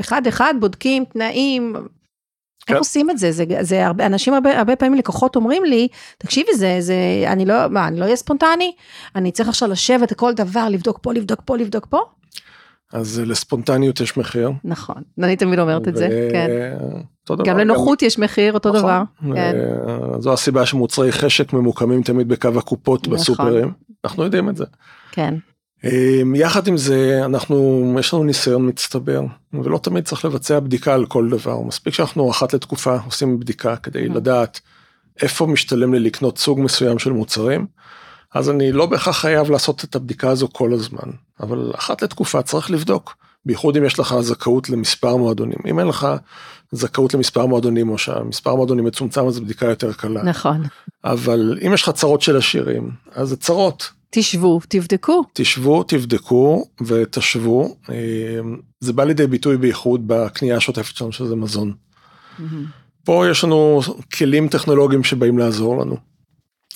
אחד 0.00 0.26
אחד 0.26 0.54
בודקים 0.60 1.04
תנאים. 1.04 1.76
כן. 2.66 2.74
איך 2.74 2.78
עושים 2.78 3.10
את 3.10 3.18
זה? 3.18 3.32
זה, 3.32 3.44
זה 3.60 3.86
הרבה, 3.86 4.06
אנשים 4.06 4.34
הרבה, 4.34 4.58
הרבה 4.58 4.76
פעמים 4.76 4.98
לקוחות 4.98 5.36
אומרים 5.36 5.64
לי, 5.64 5.88
תקשיבי, 6.18 6.54
זה, 6.54 6.76
זה, 6.80 6.94
אני 7.26 7.46
לא, 7.46 7.54
מה, 7.70 7.88
אני 7.88 8.00
לא 8.00 8.04
אהיה 8.04 8.16
ספונטני? 8.16 8.72
אני 9.16 9.32
צריך 9.32 9.48
עכשיו 9.48 9.68
לשבת 9.68 10.12
כל 10.12 10.32
דבר, 10.32 10.68
לבדוק 10.68 10.98
פה, 11.02 11.12
לבדוק 11.12 11.40
פה, 11.44 11.56
לבדוק 11.56 11.86
פה? 11.86 12.00
אז 12.92 13.22
לספונטניות 13.26 14.00
יש 14.00 14.16
מחיר. 14.16 14.50
נכון, 14.64 15.02
אני 15.22 15.36
תמיד 15.36 15.58
אומרת 15.58 15.88
את 15.88 15.96
זה, 15.96 16.08
ו- 16.12 16.28
כן. 16.32 16.48
דבר, 17.28 17.44
גם 17.44 17.58
לנוחות 17.58 18.02
יש 18.02 18.18
מחיר, 18.18 18.52
אותו 18.52 18.68
נכון. 18.68 18.80
דבר, 18.80 19.02
כן. 19.34 19.56
ו- 19.86 20.20
זו 20.22 20.32
הסיבה 20.32 20.66
שמוצרי 20.66 21.12
חשק 21.12 21.52
ממוקמים 21.52 22.02
תמיד 22.02 22.28
בקו 22.28 22.48
הקופות 22.58 23.06
נכון. 23.06 23.18
בסופרים. 23.18 23.72
אנחנו 24.04 24.24
יודעים 24.24 24.48
את 24.48 24.56
זה. 24.56 24.64
כן, 25.12 25.34
אמ, 25.84 26.34
יחד 26.34 26.66
עם 26.66 26.76
זה 26.76 27.20
אנחנו 27.24 27.96
יש 27.98 28.14
לנו 28.14 28.24
ניסיון 28.24 28.68
מצטבר 28.68 29.20
ולא 29.52 29.78
תמיד 29.78 30.04
צריך 30.04 30.24
לבצע 30.24 30.60
בדיקה 30.60 30.94
על 30.94 31.06
כל 31.06 31.28
דבר 31.30 31.60
מספיק 31.60 31.94
שאנחנו 31.94 32.30
אחת 32.30 32.54
לתקופה 32.54 32.96
עושים 33.06 33.40
בדיקה 33.40 33.76
כדי 33.76 34.06
Mhm. 34.06 34.14
לדעת 34.14 34.60
איפה 35.22 35.46
משתלם 35.46 35.94
לי 35.94 36.00
לקנות 36.00 36.38
סוג 36.38 36.60
מסוים 36.60 36.98
של 36.98 37.12
מוצרים. 37.12 37.66
אז 38.34 38.50
אני 38.50 38.72
לא 38.72 38.86
בהכרח 38.86 39.16
חייב 39.16 39.50
לעשות 39.50 39.84
את 39.84 39.96
הבדיקה 39.96 40.30
הזו 40.30 40.48
כל 40.52 40.72
הזמן 40.72 41.10
אבל 41.40 41.72
אחת 41.78 42.02
לתקופה 42.02 42.42
צריך 42.42 42.70
לבדוק 42.70 43.16
בייחוד 43.46 43.76
אם 43.76 43.84
יש 43.84 43.98
לך 43.98 44.14
זכאות 44.20 44.70
למספר 44.70 45.16
מועדונים 45.16 45.58
אם 45.66 45.78
אין 45.80 45.86
לך 45.86 46.08
זכאות 46.72 47.14
למספר 47.14 47.46
מועדונים 47.46 47.88
או 47.88 47.98
שהמספר 47.98 48.54
מועדונים 48.54 48.84
מצומצם 48.84 49.26
אז 49.26 49.40
בדיקה 49.40 49.66
יותר 49.66 49.92
קלה 49.92 50.22
נכון. 50.22 50.62
אבל 51.04 51.58
אם 51.66 51.74
יש 51.74 51.82
לך 51.82 51.90
צרות 51.90 52.22
של 52.22 52.36
עשירים 52.36 52.90
אז 53.12 53.28
זה 53.28 53.36
צרות 53.36 53.90
תשבו, 54.10 54.60
תבדקו. 54.68 55.24
תשבו, 55.32 55.82
תבדקו 55.82 56.64
ותשוו. 56.86 57.76
אה, 57.90 57.94
זה 58.80 58.92
בא 58.92 59.04
לידי 59.04 59.26
ביטוי 59.26 59.56
בייחוד 59.56 60.08
בקנייה 60.08 60.56
השוטפת 60.56 60.96
שלנו 60.96 61.12
שזה 61.12 61.36
מזון. 61.36 61.72
פה 63.04 63.24
יש 63.30 63.44
לנו 63.44 63.80
כלים 64.14 64.48
טכנולוגיים 64.48 65.04
שבאים 65.04 65.38
לעזור 65.38 65.80
לנו. 65.80 65.96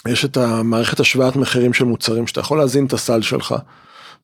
יש 0.09 0.25
את 0.25 0.37
המערכת 0.37 1.01
השוואת 1.01 1.37
מחירים 1.37 1.73
של 1.73 1.85
מוצרים 1.85 2.27
שאתה 2.27 2.41
יכול 2.41 2.59
להזין 2.59 2.87
את 2.87 2.93
הסל 2.93 3.23
שלך. 3.23 3.55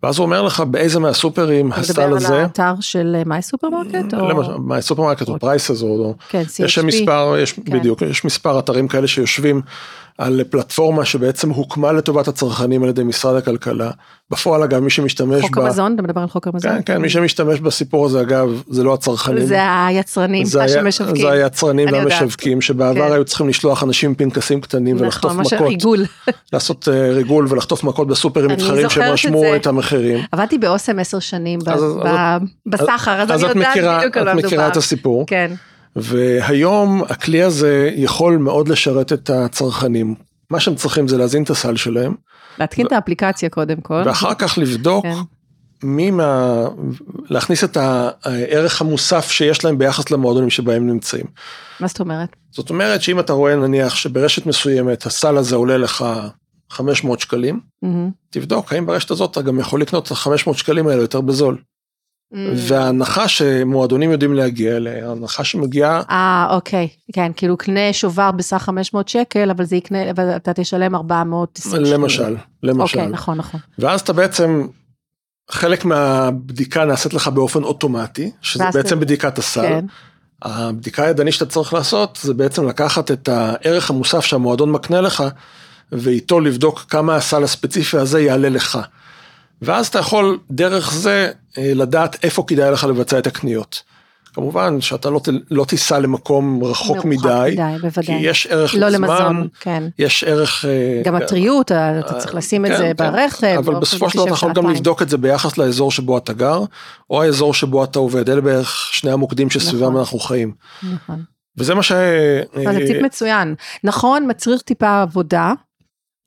ואז 0.02 0.18
הוא 0.18 0.24
אומר 0.24 0.42
לך 0.42 0.60
באיזה 0.60 0.98
מהסופרים 1.00 1.72
אתה 1.72 1.80
הסל 1.80 1.92
מדבר 1.92 2.02
על 2.04 2.16
הזה, 2.16 2.42
האתר 2.42 2.74
של 2.80 3.22
MySupermarket? 3.26 4.14
או- 4.14 4.28
למשל, 4.28 4.56
מהסופרמרקט 4.58 5.28
או 5.28 5.34
אוקיי. 5.34 5.40
Pricez 5.48 5.82
או 5.82 6.14
כן, 6.28 6.42
יש 6.58 6.78
CHP. 6.78 6.82
מספר, 6.82 7.34
יש, 7.38 7.52
כן. 7.52 7.62
בדיוק, 7.78 8.02
יש 8.02 8.24
מספר 8.24 8.58
אתרים 8.58 8.88
כאלה 8.88 9.06
שיושבים 9.06 9.62
על 10.20 10.40
פלטפורמה 10.50 11.04
שבעצם 11.04 11.50
הוקמה 11.50 11.92
לטובת 11.92 12.28
הצרכנים 12.28 12.82
על 12.82 12.88
ידי 12.88 13.02
משרד 13.02 13.36
הכלכלה. 13.36 13.90
בפועל 14.30 14.62
אגב 14.62 14.80
מי 14.80 14.90
שמשתמש 14.90 15.42
חוק 15.42 15.56
בה, 15.56 15.64
המזון, 15.64 15.94
אתה 15.94 16.02
מדבר 16.02 16.20
על 16.20 16.28
חוק 16.28 16.46
המזון? 16.46 16.72
כן, 16.72 16.80
כן, 16.84 16.96
מי 17.02 17.08
שמשתמש 17.10 17.60
בסיפור 17.60 18.06
הזה 18.06 18.20
אגב 18.20 18.62
זה 18.68 18.82
לא 18.82 18.94
הצרכנים, 18.94 19.44
זה 19.46 19.58
היצרנים, 19.86 20.44
זה, 20.44 20.68
שמשווקים. 20.68 21.22
זה 21.22 21.30
היצרנים 21.30 21.88
אני 21.88 21.98
יודעת. 21.98 22.12
והמשווקים 22.20 22.60
שבעבר 22.60 23.06
כן. 23.08 23.12
היו 23.12 23.24
צריכים 23.24 23.48
לשלוח 23.48 23.82
אנשים 23.82 24.14
פנקסים 24.14 24.60
קטנים 24.60 24.96
ולחטוף 25.00 25.24
נכון, 25.32 25.36
מה 25.36 25.42
מכות, 25.42 25.68
שעיגול. 25.68 26.04
לעשות 26.52 26.88
אה, 26.88 27.10
ריגול 27.12 27.46
ולחטוף 27.48 27.84
מכות 27.84 28.08
בסופרים 28.08 28.50
מתחרים 28.50 28.90
שהם 28.90 29.14
את. 29.14 29.60
את 29.60 29.66
המחירים. 29.66 30.20
עבדתי 30.32 30.58
באוסם 30.58 30.98
עשר 30.98 31.18
שנים 31.18 31.58
ב- 31.58 31.68
אז- 31.68 31.82
ב- 31.82 32.06
אז- 32.06 32.42
בסחר, 32.66 33.22
אז 33.22 33.30
אז 33.32 33.44
אני 33.44 33.50
את 33.50 33.56
יודעת 33.56 33.70
מכירה, 33.70 33.98
בדיוק 33.98 34.16
על 34.16 34.22
את 34.22 34.26
מה 34.26 34.34
מכירה 34.34 34.50
מדובר. 34.50 34.68
את 34.72 34.76
הסיפור. 34.76 35.24
כן, 35.26 35.50
והיום 35.96 37.02
הכלי 37.08 37.42
הזה 37.42 37.90
יכול 37.94 38.36
מאוד 38.36 38.68
לשרת 38.68 39.12
את 39.12 39.30
הצרכנים. 39.30 40.14
מה 40.50 40.60
שהם 40.60 40.74
צריכים 40.74 41.08
זה 41.08 41.18
להזין 41.18 41.42
את 41.42 41.50
הסל 41.50 41.76
שלהם, 41.76 42.14
להתקין 42.58 42.86
את 42.86 42.92
האפליקציה 42.92 43.48
קודם 43.48 43.80
כל. 43.80 44.02
ואחר 44.06 44.34
כך 44.34 44.58
לבדוק 44.58 45.04
כן. 45.04 45.14
מי 45.82 46.10
מה... 46.10 46.62
להכניס 47.30 47.64
את 47.64 47.76
הערך 47.76 48.80
המוסף 48.80 49.30
שיש 49.30 49.64
להם 49.64 49.78
ביחס 49.78 50.10
למועדונים 50.10 50.50
שבהם 50.50 50.86
נמצאים. 50.86 51.24
מה 51.80 51.86
זאת 51.86 52.00
אומרת? 52.00 52.28
זאת 52.50 52.70
אומרת 52.70 53.02
שאם 53.02 53.20
אתה 53.20 53.32
רואה 53.32 53.56
נניח 53.56 53.94
שברשת 53.94 54.46
מסוימת 54.46 55.06
הסל 55.06 55.36
הזה 55.36 55.56
עולה 55.56 55.78
לך 55.78 56.04
500 56.70 57.20
שקלים, 57.20 57.60
מהמם. 57.82 58.10
תבדוק 58.30 58.72
האם 58.72 58.86
ברשת 58.86 59.10
הזאת 59.10 59.30
אתה 59.30 59.42
גם 59.42 59.58
יכול 59.58 59.80
לקנות 59.80 60.06
את 60.06 60.12
ה-500 60.12 60.54
שקלים 60.54 60.86
האלה 60.86 61.02
יותר 61.02 61.20
בזול. 61.20 61.58
וההנחה 62.56 63.28
שמועדונים 63.28 64.10
יודעים 64.10 64.34
להגיע 64.34 64.76
אליה, 64.76 65.08
ההנחה 65.08 65.44
שמגיעה, 65.44 66.02
אה, 66.10 66.46
אוקיי, 66.50 66.88
כן, 67.12 67.32
כאילו 67.36 67.56
קנה 67.56 67.92
שובר 67.92 68.30
בסך 68.30 68.62
500 68.62 69.08
שקל, 69.08 69.50
אבל 69.50 69.64
זה 69.64 69.76
יקנה, 69.76 70.10
אבל 70.10 70.36
אתה 70.36 70.52
תשלם 70.52 70.94
490 70.94 71.84
שקל. 71.84 71.94
למשל, 71.94 72.36
למשל, 72.62 72.98
אוקיי, 72.98 73.12
נכון, 73.12 73.38
נכון. 73.38 73.60
ואז 73.78 74.00
אתה 74.00 74.12
בעצם, 74.12 74.66
חלק 75.50 75.84
מהבדיקה 75.84 76.84
נעשית 76.84 77.14
לך 77.14 77.28
באופן 77.28 77.62
אוטומטי, 77.62 78.30
שזה 78.40 78.64
בעצם 78.74 79.00
בדיקת 79.00 79.38
הסל. 79.38 79.62
כן, 79.62 79.84
הבדיקה 80.42 81.04
הידנית 81.04 81.34
שאתה 81.34 81.46
צריך 81.46 81.74
לעשות 81.74 82.18
זה 82.22 82.34
בעצם 82.34 82.68
לקחת 82.68 83.10
את 83.10 83.28
הערך 83.28 83.90
המוסף 83.90 84.24
שהמועדון 84.24 84.72
מקנה 84.72 85.00
לך 85.00 85.24
ואיתו 85.92 86.40
לבדוק 86.40 86.84
כמה 86.88 87.16
הסל 87.16 87.44
הספציפי 87.44 87.96
הזה 87.96 88.20
יעלה 88.20 88.48
לך. 88.48 88.78
ואז 89.62 89.86
אתה 89.86 89.98
יכול 89.98 90.38
דרך 90.50 90.92
זה 90.92 91.30
אה, 91.58 91.72
לדעת 91.74 92.24
איפה 92.24 92.44
כדאי 92.46 92.70
לך 92.70 92.84
לבצע 92.84 93.18
את 93.18 93.26
הקניות. 93.26 93.82
כמובן 94.34 94.80
שאתה 94.80 95.10
לא, 95.10 95.20
לא 95.50 95.64
תיסע 95.64 95.98
למקום 95.98 96.64
רחוק 96.64 96.96
מרוחק 96.96 97.04
מדי, 97.04 97.50
מדי, 97.52 97.62
כי 97.76 97.82
בוודאי. 97.82 98.20
יש 98.20 98.46
ערך 98.46 98.74
לא 98.74 98.88
לזמן, 98.88 99.08
למזון, 99.08 99.48
כן. 99.60 99.82
יש 99.98 100.24
ערך... 100.24 100.64
אה, 100.64 101.02
גם 101.04 101.14
הטריות, 101.14 101.72
אתה 101.72 102.14
צריך 102.18 102.34
לשים 102.34 102.66
את 102.66 102.70
כן, 102.70 102.76
זה 102.76 102.92
כן, 102.98 103.12
ברכב. 103.12 103.46
אבל 103.46 103.74
או 103.74 103.80
בסופו 103.80 104.10
של 104.10 104.18
דבר 104.18 104.24
אתה 104.24 104.32
יכול 104.32 104.52
גם. 104.52 104.70
לבדוק 104.70 105.02
את 105.02 105.08
זה 105.08 105.16
ביחס 105.16 105.58
לאזור 105.58 105.90
שבו 105.90 106.18
אתה 106.18 106.32
גר, 106.32 106.64
או 107.10 107.22
האזור 107.22 107.54
שבו 107.54 107.84
אתה 107.84 107.98
עובד, 107.98 108.30
אלה 108.30 108.40
בערך 108.40 108.88
שני 108.92 109.10
המוקדים 109.10 109.50
שסביבם 109.50 109.82
נכון. 109.82 109.96
אנחנו 109.96 110.18
חיים. 110.18 110.52
נכון. 110.82 111.22
וזה 111.58 111.74
מה 111.74 111.82
ש... 111.82 111.92
אבל 112.56 112.72
זה 112.72 112.80
טיפ 112.86 113.02
מצוין. 113.02 113.54
נכון, 113.84 114.26
מצריך 114.30 114.62
טיפה 114.62 115.02
עבודה, 115.02 115.52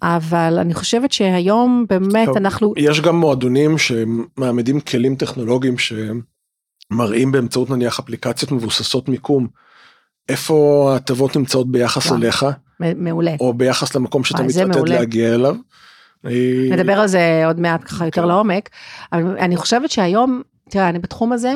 אבל 0.04 0.58
אני 0.60 0.74
חושבת 0.74 1.12
שהיום 1.12 1.86
באמת 1.90 2.26
טוב. 2.26 2.38
אנחנו, 2.38 2.74
יש 2.78 3.02
גם 3.02 3.16
מועדונים 3.16 3.78
שמעמידים 3.78 4.80
כלים 4.80 5.16
טכנולוגיים 5.16 5.76
שמראים 5.78 7.32
באמצעות 7.32 7.70
נניח 7.70 8.00
אפליקציות 8.00 8.52
מבוססות 8.52 9.10
מיקום, 9.10 9.48
איפה 10.30 10.90
ההטבות 10.94 11.36
נמצאות 11.36 11.72
ביחס 11.72 12.06
וואו. 12.06 12.18
אליך, 12.18 12.46
מעולה. 12.80 13.36
או 13.40 13.54
ביחס 13.54 13.96
למקום 13.96 14.24
שאתה 14.24 14.44
מתעתד. 14.44 14.88
להגיע 14.90 15.36
אליו. 15.36 15.56
נדבר 16.72 17.00
על 17.00 17.08
זה 17.08 17.44
עוד 17.46 17.60
מעט 17.60 17.84
ככה 17.84 18.06
יותר 18.06 18.22
כן. 18.22 18.28
לעומק, 18.28 18.70
אבל 19.14 19.38
אני 19.38 19.58
חושבת 19.58 19.92
שהיום, 19.92 20.42
תראה, 20.70 20.90
אני 20.90 21.00
בתחום 21.00 21.32
הזה 21.32 21.56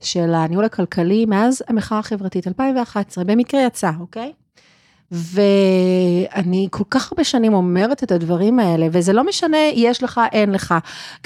של 0.00 0.34
הניהול 0.34 0.64
הכלכלי 0.64 1.26
מאז 1.26 1.62
המחאה 1.68 1.98
החברתית, 1.98 2.48
2011, 2.48 3.24
במקרה 3.24 3.66
יצא, 3.66 3.90
אוקיי? 4.00 4.32
ואני 5.10 6.68
כל 6.70 6.84
כך 6.90 7.12
הרבה 7.12 7.24
שנים 7.24 7.54
אומרת 7.54 8.02
את 8.02 8.12
הדברים 8.12 8.58
האלה, 8.58 8.86
וזה 8.92 9.12
לא 9.12 9.24
משנה, 9.24 9.58
יש 9.74 10.02
לך, 10.02 10.20
אין 10.32 10.52
לך. 10.52 10.74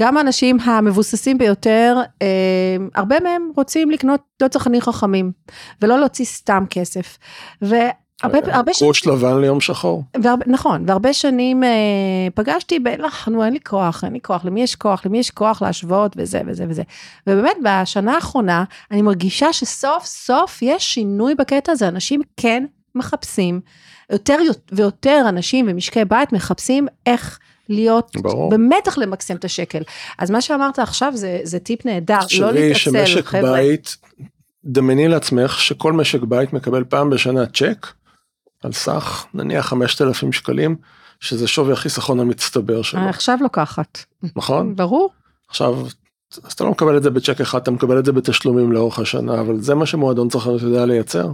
גם 0.01 0.17
האנשים 0.17 0.61
המבוססים 0.61 1.39
ביותר, 1.39 1.97
אה, 2.23 2.27
הרבה 2.95 3.21
מהם 3.21 3.51
רוצים 3.57 3.91
לקנות 3.91 4.21
לא 4.43 4.49
צרכנים 4.49 4.81
חכמים, 4.81 5.33
ולא 5.83 5.99
להוציא 5.99 6.25
סתם 6.25 6.65
כסף. 6.71 7.19
והרבה 7.63 8.39
הרבה 8.45 8.75
שנים... 8.75 8.89
קרוש 8.89 9.07
לבן 9.07 9.41
ליום 9.41 9.61
שחור. 9.61 10.03
והרבה, 10.23 10.45
נכון, 10.47 10.85
והרבה 10.87 11.13
שנים 11.13 11.65
אה, 11.65 11.69
פגשתי 12.35 12.79
ב... 12.79 12.89
לא, 12.89 13.09
נו, 13.27 13.45
אין 13.45 13.53
לי 13.53 13.61
כוח, 13.61 14.05
אין 14.05 14.13
לי 14.13 14.21
כוח, 14.23 14.45
למי 14.45 14.63
יש 14.63 14.75
כוח, 14.75 15.07
למי 15.07 15.19
יש 15.19 15.31
כוח 15.31 15.63
להשוות 15.63 16.17
וזה 16.17 16.41
וזה 16.47 16.65
וזה. 16.69 16.83
ובאמת, 17.27 17.57
בשנה 17.63 18.15
האחרונה, 18.15 18.65
אני 18.91 19.03
מרגישה 19.03 19.53
שסוף 19.53 20.05
סוף 20.05 20.59
יש 20.63 20.95
שינוי 20.95 21.35
בקטע 21.35 21.73
הזה, 21.73 21.89
אנשים 21.89 22.21
כן 22.37 22.65
מחפשים, 22.99 23.61
יותר 24.13 24.37
ויותר 24.73 25.25
אנשים 25.29 25.67
ומשקי 25.69 26.05
בית 26.05 26.33
מחפשים 26.33 26.87
איך 27.07 27.39
להיות, 27.69 28.17
ברור. 28.17 28.53
איך 28.87 28.99
למקסם 28.99 29.37
את 29.37 29.45
השקל. 29.45 29.83
אז 30.19 30.31
מה 30.31 30.41
שאמרת 30.41 30.79
עכשיו 30.79 31.13
זה, 31.15 31.41
זה 31.43 31.59
טיפ 31.59 31.87
נהדר, 31.87 32.15
לא 32.15 32.21
תחשבי 32.21 32.53
להתעצל, 32.53 32.75
שמשק 32.79 33.25
חבר'ה. 33.25 33.53
בית, 33.53 33.97
דמייני 34.65 35.09
לעצמך 35.09 35.61
שכל 35.61 35.93
משק 35.93 36.23
בית 36.23 36.53
מקבל 36.53 36.85
פעם 36.85 37.11
בשנה 37.11 37.47
צ'ק 37.47 37.87
על 38.63 38.73
סך 38.73 39.27
נניח 39.35 39.67
5,000 39.67 40.33
שקלים, 40.33 40.77
שזה 41.21 41.49
שווי 41.49 41.73
החיסכון 41.73 42.21
המצטבר 42.21 42.83
שלו, 42.83 43.01
אני 43.01 43.09
עכשיו 43.09 43.39
לוקחת, 43.41 44.05
נכון? 44.37 44.77
ברור. 44.77 45.11
עכשיו, 45.49 45.87
אז 46.45 46.53
אתה 46.53 46.65
לא 46.65 46.71
מקבל 46.71 46.97
את 46.97 47.03
זה 47.03 47.11
בצ'ק 47.11 47.41
אחד, 47.41 47.61
אתה 47.61 47.71
מקבל 47.71 47.99
את 47.99 48.05
זה 48.05 48.13
בתשלומים 48.13 48.73
לאורך 48.73 48.99
השנה, 48.99 49.41
אבל 49.41 49.61
זה 49.61 49.75
מה 49.75 49.87
שמועדון 49.87 50.29
צרכנות 50.29 50.63
יודע 50.63 50.87
לייצר. 50.87 51.31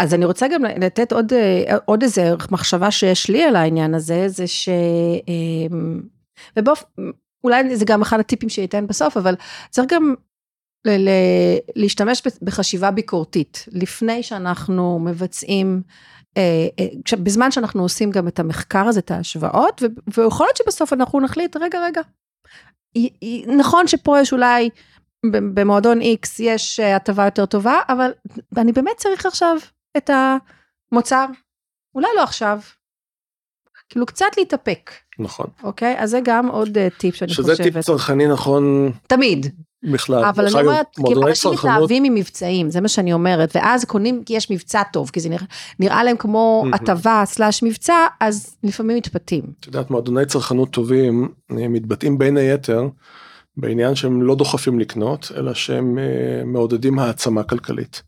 אז 0.00 0.14
אני 0.14 0.24
רוצה 0.24 0.48
גם 0.48 0.64
לתת 0.64 1.12
עוד, 1.12 1.32
אה, 1.32 1.76
עוד 1.84 2.02
איזה 2.02 2.34
מחשבה 2.50 2.90
שיש 2.90 3.30
לי 3.30 3.44
על 3.44 3.56
העניין 3.56 3.94
הזה, 3.94 4.28
זה 4.28 4.46
ש... 4.46 4.68
אמ, 5.28 6.00
ובאופ... 6.56 6.84
אולי 7.44 7.76
זה 7.76 7.84
גם 7.84 8.02
אחד 8.02 8.20
הטיפים 8.20 8.48
שאתן 8.48 8.86
בסוף, 8.86 9.16
אבל 9.16 9.34
צריך 9.70 9.92
גם 9.92 10.14
ל- 10.86 11.08
ל- 11.08 11.58
להשתמש 11.76 12.22
בחשיבה 12.42 12.90
ביקורתית, 12.90 13.66
לפני 13.72 14.22
שאנחנו 14.22 14.98
מבצעים, 14.98 15.82
אה, 16.36 16.66
אה, 16.80 17.16
בזמן 17.22 17.50
שאנחנו 17.50 17.82
עושים 17.82 18.10
גם 18.10 18.28
את 18.28 18.38
המחקר 18.38 18.86
הזה, 18.86 19.00
את 19.00 19.10
ההשוואות, 19.10 19.82
ו- 19.82 20.20
ויכול 20.20 20.46
להיות 20.46 20.56
שבסוף 20.56 20.92
אנחנו 20.92 21.20
נחליט, 21.20 21.56
רגע, 21.56 21.80
רגע, 21.84 22.00
היא- 22.94 23.10
היא- 23.20 23.46
נכון 23.48 23.86
שפה 23.86 24.20
יש 24.20 24.32
אולי, 24.32 24.70
במועדון 25.54 26.00
X 26.00 26.28
יש 26.38 26.80
אה, 26.80 26.96
הטבה 26.96 27.24
יותר 27.24 27.46
טובה, 27.46 27.78
אבל 27.88 28.10
אני 28.56 28.72
באמת 28.72 28.96
צריך 28.96 29.26
עכשיו 29.26 29.56
את 29.96 30.10
המוצר, 30.92 31.26
אולי 31.94 32.08
לא 32.16 32.22
עכשיו, 32.22 32.60
כאילו 33.88 34.06
קצת 34.06 34.26
להתאפק, 34.38 34.90
נכון. 35.18 35.46
אוקיי? 35.62 35.94
אז 35.98 36.10
זה 36.10 36.20
גם 36.24 36.48
עוד 36.48 36.78
אה, 36.78 36.88
טיפ 36.98 37.14
שאני 37.14 37.32
שזה 37.32 37.52
חושבת. 37.52 37.72
טיפ 37.72 37.84
צרכני 37.84 38.26
נכון 38.26 38.92
תמיד, 39.06 39.46
בכלל. 39.82 40.24
אבל 40.24 40.46
אני 40.46 40.60
אומרת, 40.60 40.98
מועדוני 40.98 41.26
אנשים 41.26 41.50
מתלהבים 41.50 42.02
ממבצעים, 42.02 42.70
זה 42.70 42.80
מה 42.80 42.88
שאני 42.88 43.12
אומרת, 43.12 43.56
ואז 43.56 43.84
קונים 43.84 44.24
כי 44.24 44.36
יש 44.36 44.50
מבצע 44.50 44.82
טוב, 44.92 45.10
כי 45.10 45.20
זה 45.20 45.28
נראה, 45.28 45.46
נראה 45.78 46.04
להם 46.04 46.16
כמו. 46.16 46.64
הטבה 46.72 47.22
סלאש 47.26 47.62
מבצע, 47.62 48.06
אז 48.20 48.56
לפעמים 48.62 48.96
מתפתים. 48.96 49.42
את 49.60 49.66
יודעת, 49.66 49.90
מועדוני 49.90 50.26
צרכנות 50.26 50.70
טובים 50.70 51.28
אה, 51.50 51.68
מתבטאים 51.68 52.18
בין 52.18 52.36
היתר 52.36 52.88
בעניין 53.56 53.94
שהם 53.94 54.22
לא 54.22 54.34
דוחפים 54.34 54.78
לקנות, 54.78 55.32
אלא 55.36 55.54
שהם 55.54 55.98
אה, 55.98 56.44
מעודדים 56.44 56.98
העצמה 56.98 57.42
כלכלית. 57.42 58.02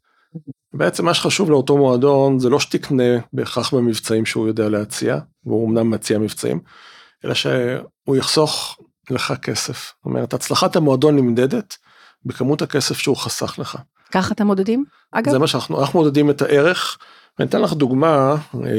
בעצם 0.74 1.04
מה 1.04 1.14
שחשוב 1.14 1.50
לאותו 1.50 1.76
מועדון 1.76 2.38
זה 2.38 2.48
לא 2.48 2.60
שתקנה 2.60 3.18
בהכרח 3.32 3.74
במבצעים 3.74 4.26
שהוא 4.26 4.46
יודע 4.46 4.68
להציע, 4.68 5.18
והוא 5.46 5.68
אמנם 5.68 5.90
מציע 5.90 6.18
מבצעים, 6.18 6.60
אלא 7.24 7.34
שהוא 7.34 8.16
יחסוך 8.16 8.78
לך 9.10 9.34
כסף. 9.42 9.92
זאת 9.96 10.04
אומרת, 10.04 10.34
הצלחת 10.34 10.76
המועדון 10.76 11.16
נמדדת 11.16 11.76
בכמות 12.24 12.62
הכסף 12.62 12.98
שהוא 12.98 13.16
חסך 13.16 13.58
לך. 13.58 13.78
ככה 14.12 14.34
אתם 14.34 14.46
מודדים? 14.46 14.84
אגב, 15.12 15.32
זה 15.32 15.38
מה 15.38 15.46
שאנחנו, 15.46 15.80
אנחנו 15.80 15.98
מודדים 15.98 16.30
את 16.30 16.42
הערך. 16.42 16.98
אני 17.38 17.48
אתן 17.48 17.62
לך 17.62 17.72
דוגמה, 17.72 18.36
אה, 18.54 18.70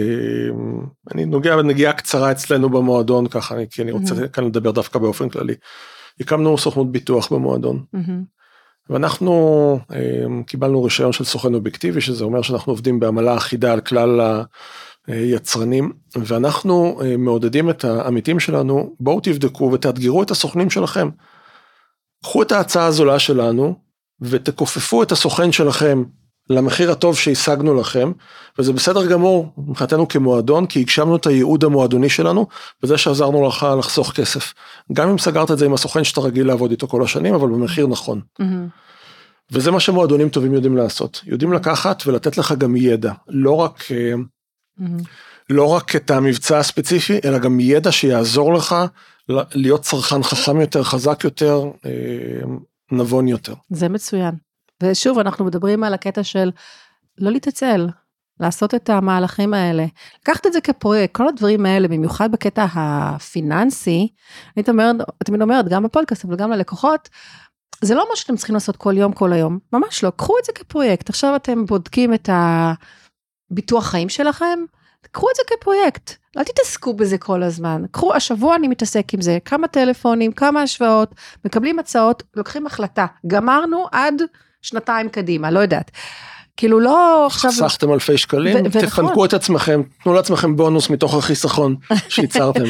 אני 1.13 1.25
נוגע 1.25 1.57
בנגיעה 1.57 1.93
קצרה 1.93 2.31
אצלנו 2.31 2.69
במועדון 2.69 3.27
ככה, 3.27 3.55
כי 3.69 3.81
אני 3.81 3.91
רוצה 3.91 4.13
מהמם. 4.13 4.27
כאן 4.27 4.45
לדבר 4.45 4.71
דווקא 4.71 4.99
באופן 4.99 5.29
כללי. 5.29 5.53
הקמנו 6.19 6.57
סוכנות 6.57 6.91
ביטוח 6.91 7.33
במועדון, 7.33 7.83
מהמם, 7.93 8.23
ואנחנו 8.89 9.79
אה, 9.91 10.43
קיבלנו 10.47 10.83
רישיון 10.83 11.11
של 11.11 11.23
סוכן 11.23 11.53
אובייקטיבי, 11.53 12.01
שזה 12.01 12.23
אומר 12.23 12.41
שאנחנו 12.41 12.71
עובדים 12.71 12.99
בעמלה 12.99 13.37
אחידה 13.37 13.73
על 13.73 13.81
כלל 13.81 14.41
היצרנים, 15.07 15.91
ואנחנו 16.15 17.01
אה, 17.01 17.17
מעודדים 17.17 17.69
את 17.69 17.83
העמיתים 17.85 18.39
שלנו, 18.39 18.95
בואו 18.99 19.19
תבדקו 19.19 19.71
ותאתגרו 19.73 20.23
את 20.23 20.31
הסוכנים 20.31 20.69
שלכם. 20.69 21.09
קחו 22.23 22.41
את 22.41 22.51
ההצעה 22.51 22.85
הזולה 22.85 23.19
שלנו, 23.19 23.75
ותכופפו 24.21 25.03
את 25.03 25.11
הסוכן 25.11 25.51
שלכם 25.51 26.03
למחיר 26.49 26.91
הטוב 26.91 27.17
שהשגנו 27.17 27.73
לכם, 27.73 28.11
וזה 28.59 28.73
בסדר 28.73 29.05
גמור 29.05 29.53
מבחינתנו 29.57 30.07
כמועדון, 30.07 30.65
כי 30.65 30.79
הגשמנו 30.79 31.15
את 31.15 31.27
הייעוד 31.27 31.63
המועדוני 31.63 32.09
שלנו, 32.09 32.47
בזה 32.83 32.97
שעזרנו 32.97 33.47
לך 33.47 33.67
לחסוך 33.79 34.11
כסף. 34.11 34.53
גם 34.93 35.09
אם 35.09 35.17
סגרת 35.17 35.51
את 35.51 35.57
זה 35.57 35.65
עם 35.65 35.73
הסוכן 35.73 36.03
שאתה 36.03 36.21
רגיל 36.21 36.47
לעבוד 36.47 36.71
איתו 36.71 36.87
כל 36.87 37.03
השנים, 37.03 37.33
אבל 37.33 37.47
במחיר 37.47 37.87
נכון. 37.87 38.21
מהמם. 38.39 38.67
וזה 39.51 39.71
מה 39.71 39.79
שמועדונים 39.79 40.29
טובים 40.29 40.53
יודעים 40.53 40.77
לעשות. 40.77 41.21
יודעים 41.25 41.53
לקחת 41.53 42.03
ולתת 42.07 42.37
לך 42.37 42.51
גם 42.51 42.75
ידע, 42.75 43.13
לא 43.27 43.55
רק, 43.55 43.83
אה, 43.91 44.13
מהמם. 44.77 44.99
לא 45.49 45.67
רק 45.67 45.95
את 45.95 46.11
המבצע 46.11 46.59
הספציפי, 46.59 47.19
אלא 47.25 47.37
גם 47.37 47.59
ידע 47.59 47.91
שיעזור 47.91 48.53
לך 48.53 48.75
להיות 49.29 49.81
צרכן 49.81 50.23
חכם 50.23 50.61
יותר, 50.61 50.83
חזק 50.83 51.23
יותר, 51.23 51.63
אה, 51.85 51.91
נבון 52.91 53.27
יותר. 53.27 53.53
זה 53.69 53.89
מצוין. 53.89 54.35
ושוב, 54.83 55.19
אנחנו 55.19 55.45
מדברים 55.45 55.83
על 55.83 55.93
הקטע 55.93 56.23
של 56.23 56.51
לא 57.17 57.31
להתעצל, 57.31 57.87
לעשות 58.39 58.75
את 58.75 58.89
המהלכים 58.89 59.53
האלה. 59.53 59.85
לקחת 60.21 60.47
את 60.47 60.53
זה 60.53 60.61
כפרויקט, 60.61 61.15
כל 61.15 61.27
הדברים 61.27 61.65
האלה, 61.65 61.87
במיוחד 61.87 62.31
בקטע 62.31 62.65
הפיננסי, 62.73 64.07
אני 64.57 64.63
תמיד, 64.63 64.85
תמיד 65.23 65.41
אומרת, 65.41 65.67
גם 65.67 65.83
בפודקאסט, 65.83 66.25
אבל 66.25 66.35
גם 66.35 66.51
ללקוחות, 66.51 67.09
זה 67.81 67.95
לא 67.95 68.05
מה 68.09 68.15
שאתם 68.15 68.35
צריכים 68.35 68.53
לעשות 68.53 68.77
כל 68.77 68.97
יום, 68.97 69.13
כל 69.13 69.33
היום, 69.33 69.59
ממש 69.73 70.03
לא. 70.03 70.09
קחו 70.09 70.33
את 70.39 70.45
זה 70.45 70.51
כפרויקט. 70.51 71.09
עכשיו 71.09 71.35
אתם 71.35 71.65
בודקים 71.65 72.13
את. 72.13 72.29
הביטוח 73.53 73.85
חיים 73.85 74.09
שלכם, 74.09 74.59
קחו 75.11 75.29
את 75.29 75.35
זה 75.35 75.41
כפרויקט, 75.47 76.15
אל 76.37 76.43
תתעסקו 76.43 76.93
בזה 76.93 77.17
כל 77.17 77.43
הזמן. 77.43 77.83
קחו, 77.91 78.13
השבוע 78.13 78.55
אני 78.55 78.67
מתעסק 78.67 79.13
עם 79.13 79.21
זה, 79.21 79.37
כמה 79.45 79.67
טלפונים, 79.67 80.31
כמה 80.31 80.61
השוואות, 80.61 81.15
מקבלים 81.45 81.79
הצעות, 81.79 82.23
לוקחים 82.35 82.67
החלטה. 82.67 83.05
גמרנו 83.27 83.85
עד 83.91 84.21
שנתיים 84.63 85.09
קדימה, 85.09 85.51
לא 85.51 85.59
יודעת. 85.59 85.91
כאילו 86.57 86.79
לא 86.79 87.25
עכשיו... 87.25 87.51
חסכתם 87.51 87.93
אלפי 87.93 88.17
שקלים. 88.17 88.69
תפנקו 88.69 89.25
את 89.25 89.33
עצמכם, 89.33 89.81
תנו 90.03 90.13
לעצמכם 90.13 90.55
בונוס 90.55 90.89
מתוך 90.89 91.13
החיסכון 91.13 91.75
שייצרתם. 92.09 92.63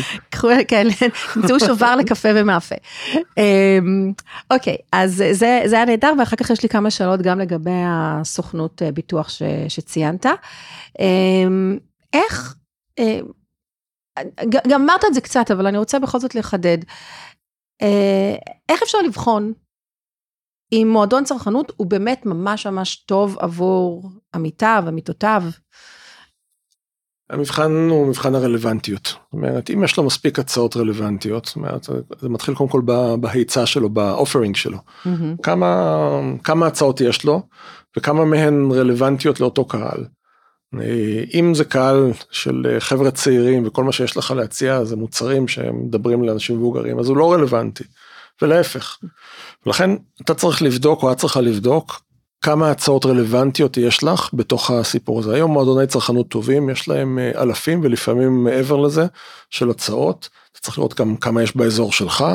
כן, 0.68 0.88
תמצאו 1.34 1.60
שובר 1.60 1.96
לקפה 1.96 2.30
ומאפה. 2.36 2.76
אמ, 3.38 4.12
אוקיי, 4.52 4.78
אז 4.92 5.24
זה, 5.32 5.62
זה 5.66 5.76
היה 5.76 5.86
נהדר, 5.86 6.14
ואחר 6.20 6.36
כך 6.36 6.50
יש 6.50 6.64
לי 6.64 6.70
כמה 6.70 6.92
שאלות 6.92 7.22
גם 7.22 7.40
לגבי 7.40 7.82
הסוכנות 7.88 8.82
אה, 8.82 8.92
ביטוח 8.92 9.30
שציינת. 9.70 10.26
אמ, 11.00 11.78
איך, 12.14 12.56
אה, 13.00 13.20
גם 14.68 14.82
אמרת 14.82 15.06
את 15.06 15.14
זה 15.14 15.22
קצת, 15.22 15.52
אבל 15.52 15.68
אני 15.68 15.78
רוצה 15.78 16.00
בכל 16.00 16.20
זאת 16.20 16.36
לחדד. 16.36 16.78
אה, 17.82 18.36
איך 18.70 18.84
אפשר 18.84 18.98
לבחון 19.02 19.54
אם 20.74 20.88
מועדון 20.92 21.24
צרכנות 21.24 21.72
הוא 21.78 21.88
באמת 21.88 22.26
ממש 22.26 22.68
ממש 22.68 22.96
טוב 22.96 23.38
עבור 23.40 24.10
עמיתיו, 24.36 24.84
עמיתותיו? 24.88 25.44
המבחן 27.30 27.72
הוא 27.90 28.08
מבחן 28.08 28.36
הרלוונטיות. 28.36 29.06
זאת 29.06 29.34
אומרת, 29.34 29.70
אם 29.70 29.84
יש 29.84 29.98
לו 29.98 30.04
מספיק 30.04 30.40
הצעות 30.40 30.78
רלוונטיות, 30.78 31.46
זאת 31.46 31.56
אומרת, 31.56 31.90
זה 32.20 32.30
מתחיל 32.30 32.56
קודם 32.56 32.70
כל 32.70 32.82
בהיצע 33.20 33.66
שלו, 33.66 33.90
באופרינג 33.90 34.56
שלו. 34.56 34.78
מהמם. 35.06 35.38
כמה, 35.38 35.96
כמה 36.44 36.68
הצעות 36.68 37.02
יש 37.02 37.26
לו, 37.26 37.42
וכמה 37.98 38.26
מהן 38.26 38.72
רלוונטיות 38.72 39.40
לאותו 39.40 39.66
קהל. 39.66 40.06
אם 41.34 41.54
זה 41.56 41.66
קהל 41.66 42.12
של 42.32 42.76
חבר'ה 42.80 43.12
צעירים 43.12 43.68
וכל 43.68 43.84
מה 43.84 43.92
שיש 43.92 44.18
לך 44.18 44.32
להציע 44.32 44.84
זה 44.84 44.96
מוצרים 44.96 45.48
שמדברים 45.48 46.24
לאנשים 46.24 46.58
מבוגרים, 46.58 47.00
אז 47.00 47.08
הוא 47.08 47.18
לא 47.18 47.34
רלוונטי, 47.34 47.84
ולהפך. 48.42 48.98
ולכן 49.66 49.92
אתה 50.22 50.34
צריך 50.34 50.62
לבדוק, 50.62 51.04
או 51.04 51.12
את 51.12 51.18
צריכה 51.18 51.42
לבדוק, 51.42 52.02
כמה 52.42 52.72
הצעות 52.72 53.06
רלוונטיות 53.06 53.78
יש 53.78 54.04
לך 54.04 54.30
בתוך 54.34 54.72
הסיפור 54.72 55.20
הזה. 55.20 55.36
היום 55.36 55.52
מועדוני 55.52 55.88
צרכנות 55.88 56.28
טובים, 56.28 56.70
יש 56.70 56.88
להם 56.88 57.20
אה, 57.20 57.42
אלפים 57.42 57.80
ולפעמים 57.84 58.44
מעבר 58.44 58.78
לזה 58.78 59.06
של 59.50 59.70
הצעות. 59.70 60.30
אתה 60.52 60.60
צריך 60.60 60.78
לראות 60.78 61.00
גם 61.00 61.16
כמה 61.16 61.44
יש 61.44 61.58
באזור 61.58 61.92
שלך, 61.92 62.26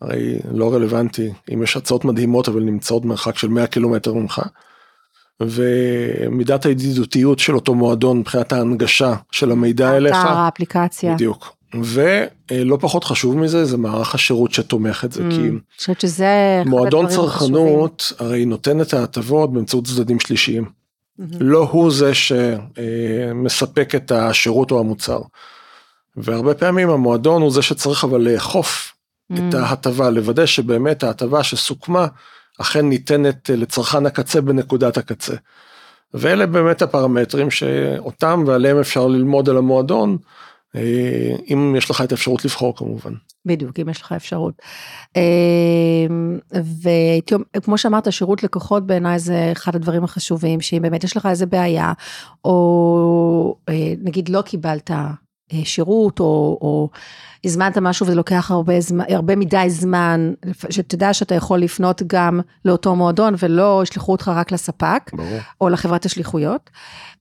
הרי 0.00 0.38
לא 0.52 0.74
רלוונטי 0.74 1.32
אם 1.54 1.62
יש 1.62 1.76
הצעות 1.76 2.04
מדהימות 2.04 2.48
אבל 2.48 2.62
נמצאות 2.62 3.04
מרחק 3.04 3.38
של 3.38 3.48
100 3.48 3.66
קילומטר 3.66 4.14
ממך. 4.14 4.42
ומידת 5.40 6.66
הידידותיות 6.66 7.38
של 7.38 7.54
אותו 7.54 7.74
מועדון 7.74 8.18
מבחינת 8.18 8.52
ההנגשה 8.52 9.14
של 9.30 9.50
המידע 9.50 9.96
אליך. 9.96 10.16
האתר, 10.16 10.28
האפליקציה. 10.28 11.14
בדיוק. 11.14 11.56
ולא 11.82 12.78
פחות 12.80 13.04
חשוב 13.04 13.36
מזה 13.38 13.64
זה 13.64 13.76
מערך 13.76 14.14
השירות 14.14 14.52
שתומך 14.52 15.04
את 15.04 15.12
זה 15.12 15.20
Mm, 15.20 15.30
כי 15.30 15.36
אני 15.40 15.50
חושבת 15.78 16.00
שזה 16.00 16.62
מועדון. 16.66 17.06
צרכנות 17.08 18.12
הרי 18.18 18.44
נותן 18.44 18.80
את 18.80 18.94
ההטבות 18.94 19.52
באמצעות 19.52 19.84
צדדים 19.84 20.20
שלישיים. 20.20 20.64
מהמם. 21.18 21.32
לא 21.40 21.68
הוא 21.72 21.90
זה 21.92 22.12
שמספק 22.14 23.94
את 23.94 24.12
השירות 24.12 24.70
או 24.70 24.80
המוצר. 24.80 25.20
והרבה 26.16 26.54
פעמים 26.54 26.90
המועדון 26.90 27.42
הוא 27.42 27.50
זה 27.50 27.62
שצריך 27.62 28.04
אבל 28.04 28.20
לאכוף 28.20 28.92
את 29.32 29.54
Mm. 29.54 29.56
ההטבה, 29.56 30.10
לוודא 30.10 30.46
שבאמת 30.46 31.02
ההטבה 31.02 31.42
שסוכמה 31.42 32.06
אכן 32.60 32.88
ניתנת 32.88 33.50
לצרכן 33.50 34.06
הקצה 34.06 34.40
בנקודת 34.40 34.96
הקצה. 34.96 35.34
ואלה 36.14 36.46
באמת 36.46 36.82
הפרמטרים 36.82 37.50
שאותם 37.50 38.44
ועליהם 38.46 38.78
אפשר 38.80 39.06
ללמוד 39.06 39.48
על 39.48 39.56
המועדון, 39.56 40.16
אם 41.52 41.74
יש 41.78 41.90
לך 41.90 42.00
את 42.00 42.12
האפשרות 42.12 42.44
לבחור 42.44 42.76
כמובן. 42.76 43.12
בדיוק, 43.46 43.80
אם 43.80 43.88
יש 43.88 44.02
לך 44.02 44.12
אפשרות. 44.12 44.62
אמ, 45.16 46.38
וכמו 47.56 47.78
שאמרת, 47.78 48.12
שירות 48.12 48.42
לקוחות 48.42 48.86
בעיניי 48.86 49.18
זה 49.18 49.48
אחד 49.52 49.76
הדברים 49.76 50.04
החשובים, 50.04 50.60
שאם 50.60 50.82
באמת 50.82 51.04
יש 51.04 51.16
לך 51.16 51.26
איזה 51.26 51.46
בעיה, 51.46 51.92
או 52.44 53.56
אה, 53.68 53.92
נגיד 54.02 54.28
לא 54.28 54.42
קיבלת 54.42 54.90
אה, 54.90 55.64
שירות, 55.64 56.20
או, 56.20 56.58
או 56.60 56.88
הזמנת 57.44 57.78
משהו 57.78 58.06
וזה 58.06 58.14
לוקח 58.14 58.50
הרבה, 58.50 58.80
זמן, 58.80 59.04
הרבה 59.08 59.36
מדי 59.36 59.66
זמן, 59.68 60.32
שתדע 60.70 61.12
שאתה 61.12 61.34
יכול 61.34 61.58
לפנות 61.58 62.02
גם 62.06 62.40
לאותו 62.64 62.96
מועדון, 62.96 63.34
ולא 63.38 63.80
ישלחו 63.82 64.12
אותך 64.12 64.32
רק 64.34 64.52
לספק, 64.52 65.10
ברור. 65.12 65.38
או 65.60 65.68
לחברת 65.68 66.04
השליחויות. 66.04 66.70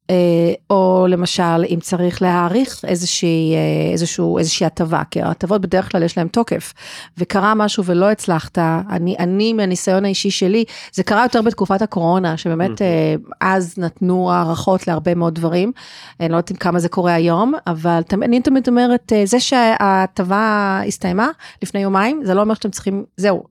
אה, 0.10 0.54
או 0.70 1.06
למשל 1.10 1.64
אם 1.70 1.80
צריך 1.82 2.22
להעריך 2.22 2.86
איזושהי, 2.88 3.54
אה, 3.56 3.92
איזשהו, 3.92 4.38
איזושהי 4.38 4.66
הטבה, 4.66 5.02
כי 5.12 5.22
ההטבות 5.22 5.62
בדרך 5.62 5.92
כלל 5.92 6.04
יש 6.04 6.18
להם 6.18 6.28
תוקף, 6.28 6.74
וקרה 7.18 7.54
משהו 7.56 7.86
ולא 7.86 8.12
הצלחת, 8.12 8.58
אני, 8.90 9.16
אני 9.20 9.54
מהניסיון 9.54 10.06
האישי 10.06 10.32
שלי, 10.32 10.64
זה 10.94 11.04
קרה 11.04 11.24
יותר 11.24 11.42
בתקופת 11.42 11.82
הקורונה, 11.82 12.38
שבאמת 12.38 12.82
אה, 12.82 13.16
אז 13.42 13.78
נתנו 13.78 14.32
הערכות 14.32 14.88
להרבה 14.88 15.16
מאוד 15.16 15.36
דברים, 15.36 15.72
אני 16.20 16.30
לא 16.30 16.38
יודעת 16.38 16.58
כמה 16.58 16.80
זה 16.80 16.90
קורה 16.90 17.14
היום, 17.14 17.54
אבל 17.68 18.02
אני 18.24 18.42
תמיד 18.42 18.68
אומרת, 18.68 19.12
זה 19.26 19.40
שההטבה 19.40 20.82
הסתיימה 20.88 21.28
לפני 21.62 21.80
יומיים, 21.82 22.22
זה 22.26 22.34
לא 22.34 22.42
אומר 22.42 22.54
שאתם 22.54 22.70
צריכים, 22.70 23.06
זהו, 23.18 23.44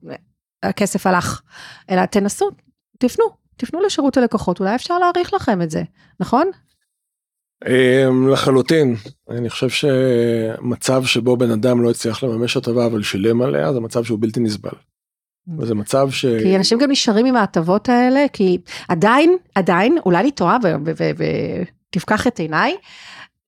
הכסף 0.63 1.07
הלך, 1.07 1.41
אלא 1.89 2.05
תנסו, 2.05 2.49
תפנו. 2.99 3.42
תפנו 3.57 3.81
לשירות 3.81 4.17
הלקוחות, 4.17 4.59
אולי 4.59 4.75
אפשר 4.75 4.97
להעריך 4.99 5.33
לכם 5.33 5.61
את 5.61 5.69
זה, 5.69 5.83
נכון? 6.19 6.51
אמ, 7.67 8.27
לחלוטין, 8.27 8.95
אני 9.29 9.49
חושב 9.49 9.69
שמצב 9.69 11.05
שבו 11.05 11.37
בן 11.37 11.51
אדם 11.51 11.81
לא 11.81 11.89
הצליח 11.89 12.23
לממש 12.23 12.57
הטבה 12.57 12.85
אבל 12.85 13.03
שילם 13.03 13.41
עליה 13.41 13.73
זה 13.73 13.79
מצב 13.79 14.03
שהוא 14.03 14.19
בלתי 14.21 14.39
נסבל. 14.39 14.71
וזה 15.59 15.75
מצב 15.75 16.11
ש... 16.11 16.25
כי 16.25 16.55
אנשים 16.55 16.77
גם 16.77 16.91
נשארים 16.91 17.25
עם 17.25 17.35
ההטבות 17.35 17.89
האלה, 17.89 18.25
כי 18.33 18.57
עדיין, 18.89 19.37
עדיין, 19.55 19.97
אולי 20.05 20.19
אני 20.19 20.31
טועה 20.31 20.57
ותפקח 20.85 22.27
את 22.27 22.39
עיניי, 22.39 22.75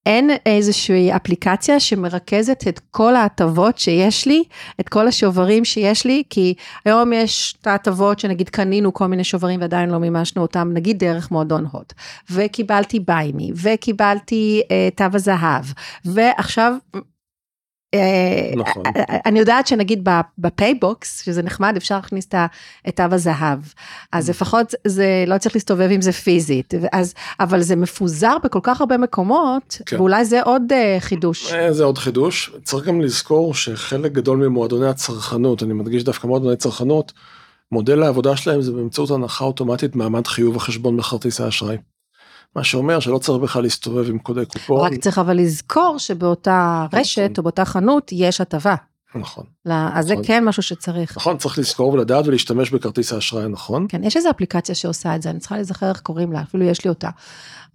אין 0.06 0.30
איזושהי 0.46 1.16
אפליקציה 1.16 1.80
שמרכזת 1.80 2.64
את 2.68 2.80
כל 2.90 3.16
ההטבות 3.16 3.78
שיש 3.78 4.26
לי, 4.26 4.44
את 4.80 4.88
כל 4.88 5.08
השוברים 5.08 5.64
שיש 5.64 6.04
לי, 6.04 6.22
כי 6.30 6.54
היום 6.84 7.12
יש 7.12 7.56
את 7.60 7.66
ההטבות 7.66 8.18
שנגיד 8.18 8.48
קנינו 8.48 8.94
כל 8.94 9.06
מיני 9.06 9.24
שוברים 9.24 9.60
ועדיין 9.60 9.90
לא 9.90 9.98
מימשנו 9.98 10.42
אותם, 10.42 10.70
נגיד 10.72 10.98
דרך 10.98 11.30
מועדון 11.30 11.66
הוט, 11.72 11.92
וקיבלתי 12.30 13.00
BUYME, 13.00 13.52
וקיבלתי 13.62 14.62
אה, 14.70 14.88
תו 14.96 15.04
הזהב, 15.12 15.64
ועכשיו... 16.04 16.72
אה, 17.94 18.50
נכון. 18.56 18.82
אני 19.26 19.38
יודעת 19.38 19.66
שנגיד 19.66 20.08
ב 20.38 20.48
PayBox, 20.48 21.22
שזה 21.22 21.42
נחמד, 21.42 21.74
אפשר 21.76 21.96
להכניס 21.96 22.28
את 22.88 22.96
תו 22.96 23.02
הזהב. 23.12 23.58
אז 24.12 24.30
לפחות 24.30 24.74
זה 24.86 25.24
לא 25.26 25.38
צריך 25.38 25.54
להסתובב 25.56 25.88
עם 25.90 26.00
זה 26.00 26.12
פיזית. 26.12 26.74
אז, 26.92 27.14
אבל 27.40 27.62
זה 27.62 27.76
מפוזר 27.76 28.36
בכל 28.44 28.60
כך 28.62 28.80
הרבה 28.80 28.96
מקומות, 28.96 29.80
כן. 29.86 29.96
ואולי 29.96 30.24
זה 30.24 30.42
עוד 30.42 30.62
אה, 30.72 30.96
חידוש. 31.00 31.52
אה, 31.52 31.72
זה 31.72 31.84
עוד 31.84 31.98
חידוש, 31.98 32.52
צריך 32.62 32.86
גם 32.86 33.00
לזכור 33.00 33.54
שחלק 33.54 34.12
גדול 34.12 34.38
ממועדוני 34.38 34.86
הצרכנות, 34.86 35.62
אני 35.62 35.72
מדגיש 35.72 36.04
דווקא 36.04 36.26
מועדוני 36.26 36.56
צרכנות, 36.56 37.12
מודל 37.72 38.02
העבודה 38.02 38.36
שלהם 38.36 38.62
זה 38.62 38.72
באמצעות 38.72 39.10
הנחה 39.10 39.44
אוטומטית 39.44 39.96
מעמד 39.96 40.26
חיוב 40.26 40.56
החשבון 40.56 40.96
בכרטיס 40.96 41.40
האשראי. 41.40 41.76
מה 42.56 42.64
שאומר 42.64 43.00
שלא 43.00 43.18
צריך 43.18 43.42
בכלל 43.42 43.62
להסתובב 43.62 44.10
עם 44.10 44.18
קודי 44.18 44.46
קופון. 44.46 44.80
רק 44.80 44.98
צריך 45.00 45.18
אבל 45.18 45.36
לזכור 45.36 45.98
שבאותה 45.98 46.86
רשת 46.92 47.34
או 47.38 47.42
באותה 47.42 47.64
חנות 47.64 48.08
יש 48.12 48.40
הטבה. 48.40 48.74
נכון. 49.14 49.44
לא, 49.66 49.74
אז 49.92 50.06
זה 50.06 50.12
נכון. 50.12 50.26
כן 50.26 50.44
משהו 50.44 50.62
שצריך. 50.62 51.16
נכון, 51.16 51.36
צריך 51.36 51.58
לזכור 51.58 51.92
ולדעת 51.92 52.26
ולהשתמש 52.26 52.70
בכרטיס 52.70 53.12
האשראי 53.12 53.44
הנכון. 53.44 53.86
כן, 53.88 54.04
יש 54.04 54.16
איזו 54.16 54.30
אפליקציה 54.30 54.74
שעושה 54.74 55.16
את 55.16 55.22
זה, 55.22 55.30
אני 55.30 55.38
צריכה 55.38 55.54
להיזכר 55.54 55.88
איך 55.88 56.00
קוראים 56.00 56.32
לה, 56.32 56.42
אפילו 56.42 56.64
יש 56.64 56.84
לי 56.84 56.88
אותה. 56.88 57.10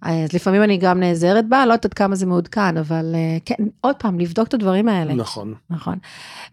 אז 0.02 0.32
לפעמים 0.32 0.62
אני 0.62 0.76
גם 0.76 1.00
נעזרת 1.00 1.48
בה, 1.48 1.66
לא 1.66 1.72
יודעת 1.72 1.94
כמה 1.94 2.14
זה 2.14 2.26
מעודכן, 2.26 2.76
אבל 2.76 3.14
אה, 3.14 3.38
כן, 3.44 3.64
עוד 3.80 3.96
פעם, 3.96 4.20
לבדוק 4.20 4.48
את 4.48 4.54
הדברים 4.54 4.88
האלה. 4.88 5.14
נכון, 5.14 5.54
נכון. 5.70 5.98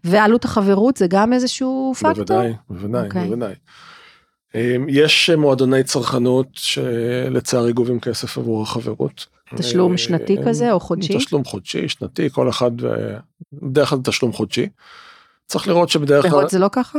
ועלות 0.04 0.44
החברות 0.44 0.96
זה 0.96 1.06
גם 1.06 1.32
איזשהו 1.32 1.92
פקטור? 1.96 2.12
בוודאי, 2.12 2.52
בוודאי, 2.70 3.04
אוקיי. 3.04 3.26
בוודאי. 3.26 3.54
אמ, 4.54 4.86
יש 4.88 5.30
מועדוני 5.30 5.84
צרכנות 5.84 6.46
שלצערי 6.52 7.72
גובים 7.72 8.00
כסף 8.00 8.38
עבור 8.38 8.62
החברות. 8.62 9.26
תשלום 9.56 9.92
אה, 9.92 9.98
שנתי 9.98 10.36
כזה 10.46 10.72
או 10.72 10.80
חודשי? 10.80 11.18
תשלום 11.18 11.44
חודשי, 11.44 11.88
שנתי, 11.88 12.30
כל 12.30 12.48
אחד, 12.48 12.84
אה, 12.84 13.18
בדרך 13.52 13.88
כלל 13.88 13.98
תשלום 14.04 14.32
חודשי. 14.32 14.68
צריך 15.46 15.68
לראות 15.68 15.88
שבדרך 15.88 16.22
כלל 16.22 16.30
בהוט 16.30 16.50
זה 16.50 16.58
לא 16.58 16.68
ככה? 16.72 16.98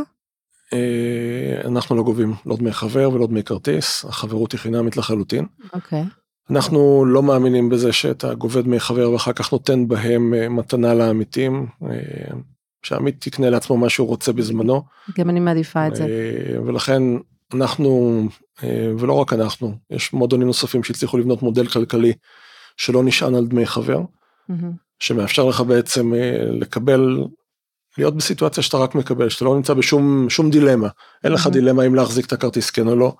אה, 0.73 1.61
אנחנו 1.65 1.95
לא 1.95 2.03
גובים 2.03 2.33
לא 2.45 2.55
דמי 2.55 2.71
חבר 2.71 3.09
ולא 3.13 3.27
דמי 3.27 3.43
כרטיס, 3.43 4.05
החברות 4.05 4.51
היא 4.51 4.59
חינמית 4.59 4.97
לחלוטין. 4.97 5.45
אוקיי. 5.73 6.03
אנחנו 6.49 7.05
לא 7.05 7.23
מאמינים 7.23 7.69
בזה 7.69 7.93
שאתה 7.93 8.33
גובה 8.33 8.61
דמי 8.61 8.79
חבר 8.79 9.11
ואחר 9.11 9.33
כך 9.33 9.51
נותן 9.51 9.87
בהם 9.87 10.33
אה, 10.33 10.49
מתנה 10.49 10.93
לעמיתים, 10.93 11.67
שהעמית 12.83 13.27
יקנה 13.27 13.49
לעצמו 13.49 13.77
מה 13.77 13.89
שהוא 13.89 14.07
רוצה 14.07 14.31
בזמנו. 14.33 14.83
גם 15.17 15.29
אני 15.29 15.39
מעדיפה 15.39 15.87
את 15.87 15.95
זה. 15.95 16.07
ולכן 16.65 17.03
אנחנו 17.53 18.21
אה, 18.63 18.91
ולא 18.99 19.13
רק 19.13 19.33
אנחנו, 19.33 19.75
יש 19.89 20.13
מועדונים 20.13 20.47
נוספים 20.47 20.83
שהצליחו 20.83 21.17
לבנות 21.17 21.41
מודל 21.41 21.67
כלכלי 21.67 22.13
שלא 22.77 23.03
נשען 23.03 23.35
על 23.35 23.47
דמי 23.47 23.65
חבר, 23.65 24.01
שמאפשר 24.99 25.45
לך 25.45 25.61
בעצם 25.61 26.13
אה, 26.13 26.37
לקבל, 26.51 27.23
להיות 27.97 28.15
בסיטואציה 28.15 28.63
שאתה 28.63 28.77
רק 28.77 28.95
מקבל, 28.95 29.29
שאתה 29.29 29.45
לא 29.45 29.55
נמצא 29.55 29.73
בשום 29.73 30.29
שום 30.29 30.49
דילמה, 30.49 30.87
אין 31.23 31.31
לך 31.31 31.47
דילמה 31.47 31.85
אם 31.85 31.95
להחזיק 31.95 32.25
את 32.25 32.33
הכרטיס 32.33 32.69
כן 32.69 32.87
או 32.87 32.95
לא. 32.95 33.13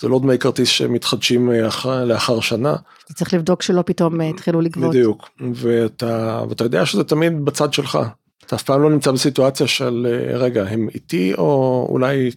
זה 0.00 0.08
לא 0.08 0.18
דמי 0.18 0.38
כרטיס 0.38 0.68
שמתחדשים 0.68 1.50
אחר, 1.68 2.04
לאחר 2.04 2.40
שנה. 2.40 2.76
אתה 3.04 3.14
צריך 3.14 3.34
לבדוק 3.34 3.62
שלא 3.62 3.82
פתאום 3.86 4.20
התחילו 4.20 4.60
לגבות. 4.60 4.90
בדיוק, 4.90 5.28
ואתה, 5.54 6.42
ואתה 6.48 6.64
יודע 6.64 6.86
שזה 6.86 7.04
תמיד 7.04 7.44
בצד 7.44 7.72
שלך, 7.72 7.98
אתה 8.46 8.56
אף 8.56 8.62
פעם 8.62 8.82
לא 8.82 8.90
נמצא 8.90 9.10
בסיטואציה 9.10 9.66
של 9.66 10.06
רגע 10.34 10.64
הם 10.68 10.88
איתי 10.94 11.34
או 11.34 11.86
אולי 11.90 12.30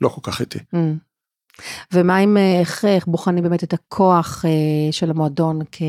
לא 0.00 0.08
כל 0.08 0.20
כך 0.22 0.40
איתי. 0.40 0.58
Mm. 0.58 0.78
ומה 1.92 2.18
אם 2.18 2.36
איך, 2.36 2.84
איך 2.84 3.06
בוחנים 3.06 3.44
באמת 3.44 3.64
את 3.64 3.72
הכוח 3.72 4.44
אה, 4.44 4.92
של 4.92 5.10
המועדון 5.10 5.60
כ, 5.72 5.82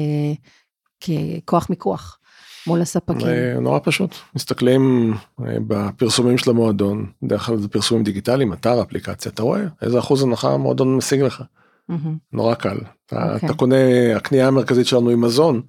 ככוח 1.02 1.70
מיקוח 1.70 2.20
מול 2.68 2.82
הספקים? 2.82 3.28
אה, 3.28 3.60
נורא 3.60 3.80
פשוט, 3.84 4.15
מסתכלים 4.36 5.13
אה, 5.39 5.58
בפרסומים 5.68 6.38
של 6.38 6.50
המועדון, 6.50 7.12
בדרך 7.22 7.46
כלל 7.46 7.58
זה 7.58 7.68
פרסומים 7.68 8.04
דיגיטליים, 8.04 8.54
אתר, 8.54 8.82
אפליקציה, 8.82 9.32
אתה 9.32 9.44
רואה 9.44 9.62
איזה 9.82 10.00
אחוז 10.00 10.24
הנחה 10.24 10.54
המועדון 10.54 10.96
משיג 10.96 11.22
לך. 11.22 11.44
Mm-hmm. 11.91 11.94
נורא 12.34 12.56
קל. 12.56 12.78
Okay. 12.78 12.88
אתה, 13.06 13.34
אוקיי. 13.34 13.50
אתה 13.50 13.58
קונה, 13.58 13.76
הקנייה 14.15 14.48
המרכזית 14.48 14.88
שלנו 14.88 15.10
היא 15.10 15.18
מזון, 15.18 15.62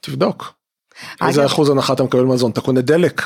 תבדוק. 0.00 0.54
איזה 1.26 1.46
אחוז 1.46 1.70
הנחה 1.70 1.92
אתה 1.92 2.02
מקבל 2.02 2.24
מזון, 2.24 2.50
אתה 2.50 2.60
קונה 2.60 2.80
דלק. 2.80 3.22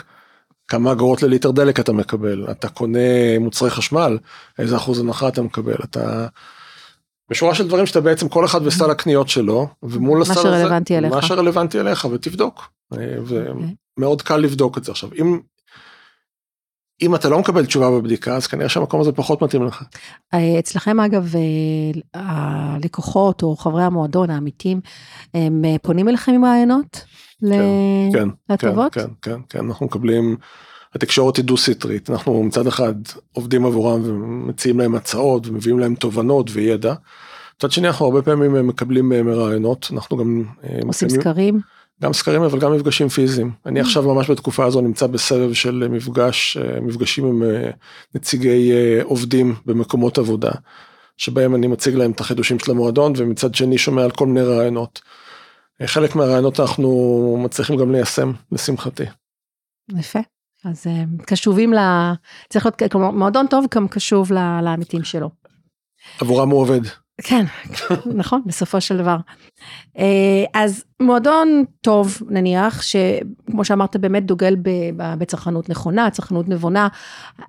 כמה 0.70 0.92
אגורות 0.92 1.22
לליטר 1.22 1.50
דלק 1.50 1.80
אתה 1.80 1.92
מקבל, 1.92 2.46
אתה 2.50 2.68
קונה 2.68 3.38
מוצרי 3.40 3.70
חשמל, 3.70 4.18
איזה 4.59 4.76
אחוז 4.76 5.00
הנחה 5.00 5.28
אתה 5.28 5.42
מקבל, 5.42 5.76
אתה... 5.85 6.26
בשורה 7.30 7.54
של 7.54 7.68
דברים 7.68 7.87
שאתה 7.87 8.00
בעצם 8.00 8.28
כל 8.28 8.44
אחד 8.44 8.64
בסל 8.64 8.90
הקניות 8.90 9.28
שלו, 9.28 9.68
ומול 9.83 10.22
הסל 10.22 10.33
הזה, 10.33 10.48
מה 10.48 10.56
שרלוונטי 10.56 10.98
אליך, 10.98 11.12
מה 11.12 11.22
שרלוונטי 11.22 11.80
אליך 11.80 12.04
ותבדוק. 12.04 12.72
אה, 12.92 12.98
ומאוד 13.26 14.20
אוקיי. 14.20 14.26
קל 14.26 14.37
לבדוק 14.37 14.78
את 14.78 14.85
זה 14.85 14.92
עכשיו. 14.92 15.11
אם 15.20 15.40
אם 17.02 17.14
אתה 17.14 17.28
לא 17.28 17.38
מקבל 17.38 17.66
תשובה 17.66 17.90
בבדיקה 17.90 18.37
אז 18.37 18.46
כנראה 18.46 18.68
שהמקום 18.68 19.00
הזה 19.00 19.12
פחות 19.12 19.42
מתאים 19.42 19.64
לך. 19.64 19.85
אה, 20.35 20.59
אצלכם 20.59 21.00
אגב 21.00 21.35
אה, 21.37 22.20
הלקוחות 22.20 23.42
או 23.42 23.56
חברי 23.56 23.83
המועדון 23.83 24.30
העמיתים 24.30 24.80
הם 25.35 25.64
פונים 25.83 26.09
אליכם 26.09 26.33
עם 26.33 26.44
רעיונות? 26.44 27.04
כן, 28.12 28.29
להטבות? 28.50 28.94
כן, 28.94 29.00
כן, 29.00 29.09
כן, 29.22 29.40
כן, 29.48 29.66
אנחנו 29.66 29.87
מקבלים, 29.87 30.37
התקשורת 30.94 31.37
היא 31.37 31.44
דו 31.44 31.57
סטרית, 31.57 32.11
אנחנו 32.11 32.42
מצד 32.42 32.66
אחד 32.66 32.94
עובדים 33.33 33.66
עבורם 33.66 34.00
ומציעים 34.05 34.81
להם 34.81 34.94
הצעות 34.94 35.46
ומביאים 35.46 35.79
להם 35.79 35.94
תובנות 35.94 36.50
וידע. 36.53 36.94
מצד 37.57 37.70
שני 37.72 37.88
אנחנו 37.88 38.07
הרבה 38.07 38.22
פעמים 38.22 38.66
מקבלים 38.66 39.09
מהם 39.09 39.29
רעיונות, 39.29 39.88
אנחנו 39.92 40.16
גם 40.16 40.44
אה, 40.64 40.79
עושים 40.87 41.09
סקרים. 41.09 41.61
גם 42.03 42.12
סקרים 42.12 42.42
אבל 42.42 42.59
גם 42.59 42.72
מפגשים 42.72 43.09
פיזיים. 43.09 43.50
אני 43.66 43.81
mm. 43.81 43.83
עכשיו 43.83 44.03
ממש 44.03 44.31
בתקופה 44.31 44.64
הזו 44.64 44.81
נמצא 44.81 45.07
בסבב 45.07 45.53
של 45.53 45.88
מפגש, 45.90 46.57
אה, 46.57 46.81
מפגשים 46.81 47.26
עם 47.26 47.42
אה, 47.42 47.70
נציגי 48.14 48.72
עובדים 49.03 49.55
במקומות 49.66 50.18
עבודה, 50.18 50.50
שבהם 51.16 51.55
אני 51.55 51.66
מציג 51.66 51.94
להם 51.94 52.11
את 52.11 52.20
החידושים 52.20 52.59
של 52.59 52.70
המועדון 52.70 53.12
ומצד 53.16 53.55
שני 53.55 53.79
שומע 53.79 54.05
על 54.05 54.11
כל 54.11 54.26
מיני 54.26 54.46
רעיונות. 54.46 55.00
חלק 55.87 56.16
מהרעיונות 56.16 56.61
אנחנו 56.61 57.37
מצליחים 57.45 57.77
גם 57.77 57.93
ליישם, 57.93 58.33
לשמחתי. 58.53 59.05
יפה. 59.99 60.19
אז 60.64 60.87
אה, 60.87 61.05
קשובים 61.27 61.73
ל... 61.73 61.79
צריך 62.49 62.66
להיות, 62.66 62.93
כלומר, 62.93 63.11
מועדון 63.11 63.47
טוב 63.47 63.66
גם 63.75 63.88
קשוב 63.88 64.33
לעמיתים 64.62 65.05
שלו. 65.05 65.31
עבורם 66.21 66.51
הוא 66.51 66.61
עובד. 66.61 66.81
כן, 67.23 67.45
נכון, 68.21 68.43
בסופו 68.47 68.81
של 68.81 68.99
דבר. 68.99 69.16
אה, 69.99 70.45
אז 70.55 70.85
מועדון 71.01 71.64
טוב, 71.81 72.19
נניח, 72.29 72.83
שכמו 72.83 73.64
שאמרת, 73.64 73.97
באמת 73.97 74.27
דוגל 74.27 74.57
בצרכנות 74.97 75.69
נכונה, 75.69 76.11
צרכנות 76.11 76.49
נבונה, 76.49 76.88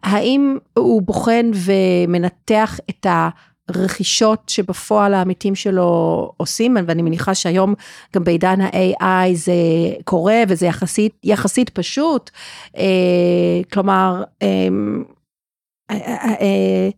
האם 0.03 0.57
הוא 0.77 1.01
בוחן 1.01 1.51
ומנתח 1.53 2.79
את 2.89 3.05
ה... 3.05 3.29
רכישות 3.77 4.39
שבפועל 4.47 5.13
העמיתים 5.13 5.55
שלו 5.55 6.31
עושים, 6.37 6.77
ואני 6.87 7.01
מניחה 7.01 7.35
שהיום 7.35 7.73
גם 8.15 8.23
בעידן 8.23 8.61
ה-AI 8.61 9.35
זה 9.35 9.53
קורה 10.03 10.43
וזה 10.47 10.65
יחסית, 10.65 11.13
יחסית 11.23 11.69
פשוט, 11.69 12.29
אה, 12.77 12.83
כלומר, 13.73 14.23
אה, 14.41 14.67
אה, 15.91 16.89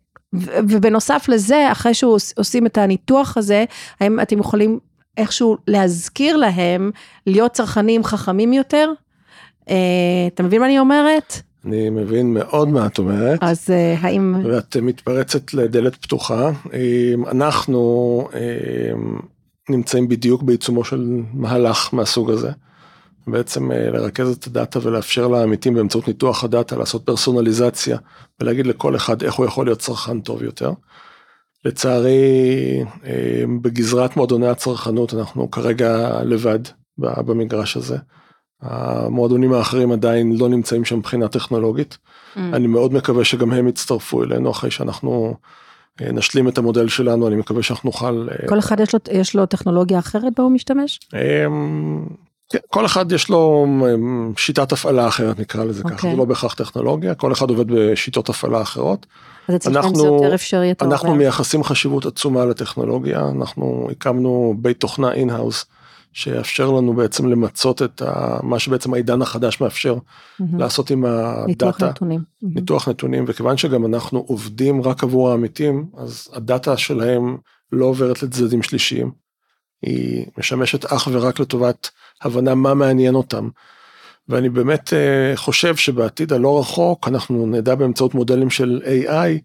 ובנוסף 0.68 1.26
לזה, 1.30 1.72
אחרי 1.72 1.94
שעושים 1.94 2.66
את 2.66 2.78
הניתוח 2.78 3.38
הזה, 3.38 3.66
האם 4.00 4.20
אתם 4.20 4.40
יכולים 4.40 4.80
איכשהו 5.18 5.58
להזכיר 5.68 6.38
להם 6.38 6.92
להיות 7.28 7.52
צרכנים 7.52 8.04
חכמים 8.04 8.54
יותר? 8.54 8.92
אתה 9.64 10.44
מבין 10.44 10.62
מה 10.62 10.68
אני 10.68 10.80
אומרת? 10.80 11.42
אני 11.66 11.90
מבין 11.90 12.34
מאוד 12.34 12.68
מה 12.68 12.86
את 12.86 12.98
אומרת. 12.98 13.40
אז 13.42 13.70
uh, 13.70 14.06
האם... 14.06 14.36
ואת 14.46 14.78
מתפרצת 14.78 15.54
לדלת 15.54 15.96
פתוחה. 15.96 16.52
אנחנו 17.32 18.28
נמצאים 19.70 20.08
בדיוק 20.08 20.44
בעיצומו 20.44 20.84
של 20.84 21.22
מהלך 21.34 21.94
מהסוג 21.94 22.32
הזה. 22.32 22.52
בעצם 23.28 23.72
אה, 23.72 23.90
לרכז 23.90 24.38
את 24.38 24.48
הדאטה 24.48 24.80
ולאפשר 24.84 25.28
לעמיתים 25.28 25.74
באמצעות 25.74 26.08
ניתוח 26.08 26.44
הדאטה 26.44 26.76
לעשות 26.76 27.06
פרסונליזציה 27.06 27.98
ולהגיד 28.40 28.68
לכל 28.68 28.96
אחד 28.96 29.24
איך 29.24 29.34
הוא 29.34 29.46
יכול 29.46 29.66
להיות 29.66 29.80
צרכן 29.80 30.20
טוב 30.20 30.44
יותר. 30.44 30.72
לצערי 31.66 32.84
בגזרת 33.62 34.18
מועדוני 34.18 34.48
הצרכנות 34.48 35.14
אנחנו 35.14 35.52
כרגע 35.52 36.20
לבד 36.24 36.60
במגרש 36.98 37.78
הזה. 37.78 37.98
המועדונים 38.64 39.54
האחרים 39.54 39.92
עדיין 39.92 40.38
לא 40.38 40.50
נמצאים 40.50 40.86
שם 40.86 40.98
מבחינה 40.98 41.28
טכנולוגית. 41.28 41.98
Mm. 41.98 42.40
אני 42.54 42.68
מאוד 42.68 42.94
מקווה 42.94 43.26
שגם 43.26 43.52
הם 43.52 43.68
יצטרפו 43.68 44.24
אלינו 44.24 44.52
אחרי 44.52 44.72
שאנחנו 44.72 45.36
אה, 46.02 46.12
נשלים 46.12 46.48
את 46.48 46.58
המודל 46.58 46.88
שלנו, 46.88 47.28
אני 47.28 47.36
מקווה 47.36 47.64
שאנחנו 47.64 47.88
נוכל... 47.88 48.28
אה, 48.32 48.48
כל 48.48 48.60
אחד 48.60 48.80
יש 48.80 48.94
לו, 48.94 49.00
יש 49.12 49.36
לו 49.36 49.46
טכנולוגיה 49.46 50.00
אחרת 50.00 50.34
בה 50.38 50.44
הוא 50.44 50.52
משתמש? 50.52 51.00
אמ, 51.14 52.06
כן, 52.50 52.60
כל 52.68 52.86
אחד 52.86 53.12
יש 53.12 53.30
לו 53.30 53.66
אמ, 53.68 54.34
שיטת 54.38 54.72
הפעלה 54.72 55.08
אחרת 55.08 55.40
נקרא 55.40 55.64
לזה 55.64 55.82
okay. 55.82 55.86
ככה, 55.86 55.96
אוקיי. 55.96 56.12
זה 56.12 56.18
לא 56.18 56.26
בהכרח 56.26 56.54
טכנולוגיה, 56.54 57.16
כל 57.16 57.32
אחד 57.32 57.50
עובד 57.50 57.68
בשיטות 57.68 58.30
הפעלה 58.30 58.62
אחרות. 58.62 59.06
אז 59.48 59.56
אצלכם 59.56 59.96
זה 59.96 60.06
יותר 60.06 60.36
אפשרי. 60.36 60.74
אנחנו 60.82 61.16
מייחסים 61.16 61.64
חשיבות 61.64 62.06
עצומה 62.06 62.46
לטכנולוגיה, 62.46 63.30
אנחנו 63.30 63.88
הקמנו 63.92 64.56
בית 64.58 64.80
תוכנה 64.80 65.14
in-house. 65.14 65.66
שיאפשר 66.14 66.72
לנו 66.72 66.94
בעצם 66.94 67.30
למצות 67.30 67.82
את 67.82 68.02
ה, 68.02 68.40
מה 68.44 68.60
שבעצם 68.60 68.94
העידן 68.94 69.22
החדש 69.22 69.62
מאפשר 69.62 69.96
mm-hmm. 69.96 70.44
לעשות 70.58 70.92
עם 70.92 71.06
הדאטה. 71.06 71.46
ניתוח 71.48 71.84
נתונים. 71.84 72.20
Mm-hmm. 72.20 72.48
ניתוח 72.56 72.88
נתונים, 72.88 73.26
וכיוון 73.28 73.58
שגם 73.58 73.86
אנחנו 73.86 74.26
עובדים 74.28 74.82
רק 74.82 75.04
עבור 75.04 75.30
העמיתים, 75.30 75.86
אז 75.98 76.28
הדאטה 76.34 76.78
שלהם 76.78 77.38
לא 77.72 77.86
עוברת 77.86 78.24
לצדדים 78.24 78.64
שלישיים. 78.64 79.12
היא 79.82 80.26
משמשת 80.38 80.86
אך 80.86 81.08
ורק 81.12 81.40
לטובת 81.40 81.90
הבנה 82.22 82.56
מה 82.56 82.74
מעניין 82.74 83.16
אותם. 83.16 83.50
ואני 84.30 84.50
באמת 84.50 84.90
uh, 84.90 85.38
חושב 85.38 85.76
שבעתיד 85.76 86.34
הלא 86.34 86.60
רחוק 86.60 87.08
אנחנו 87.08 87.46
נדע 87.46 87.76
באמצעות 87.76 88.14
מודלים 88.14 88.50
של 88.50 88.82
AI 88.86 89.42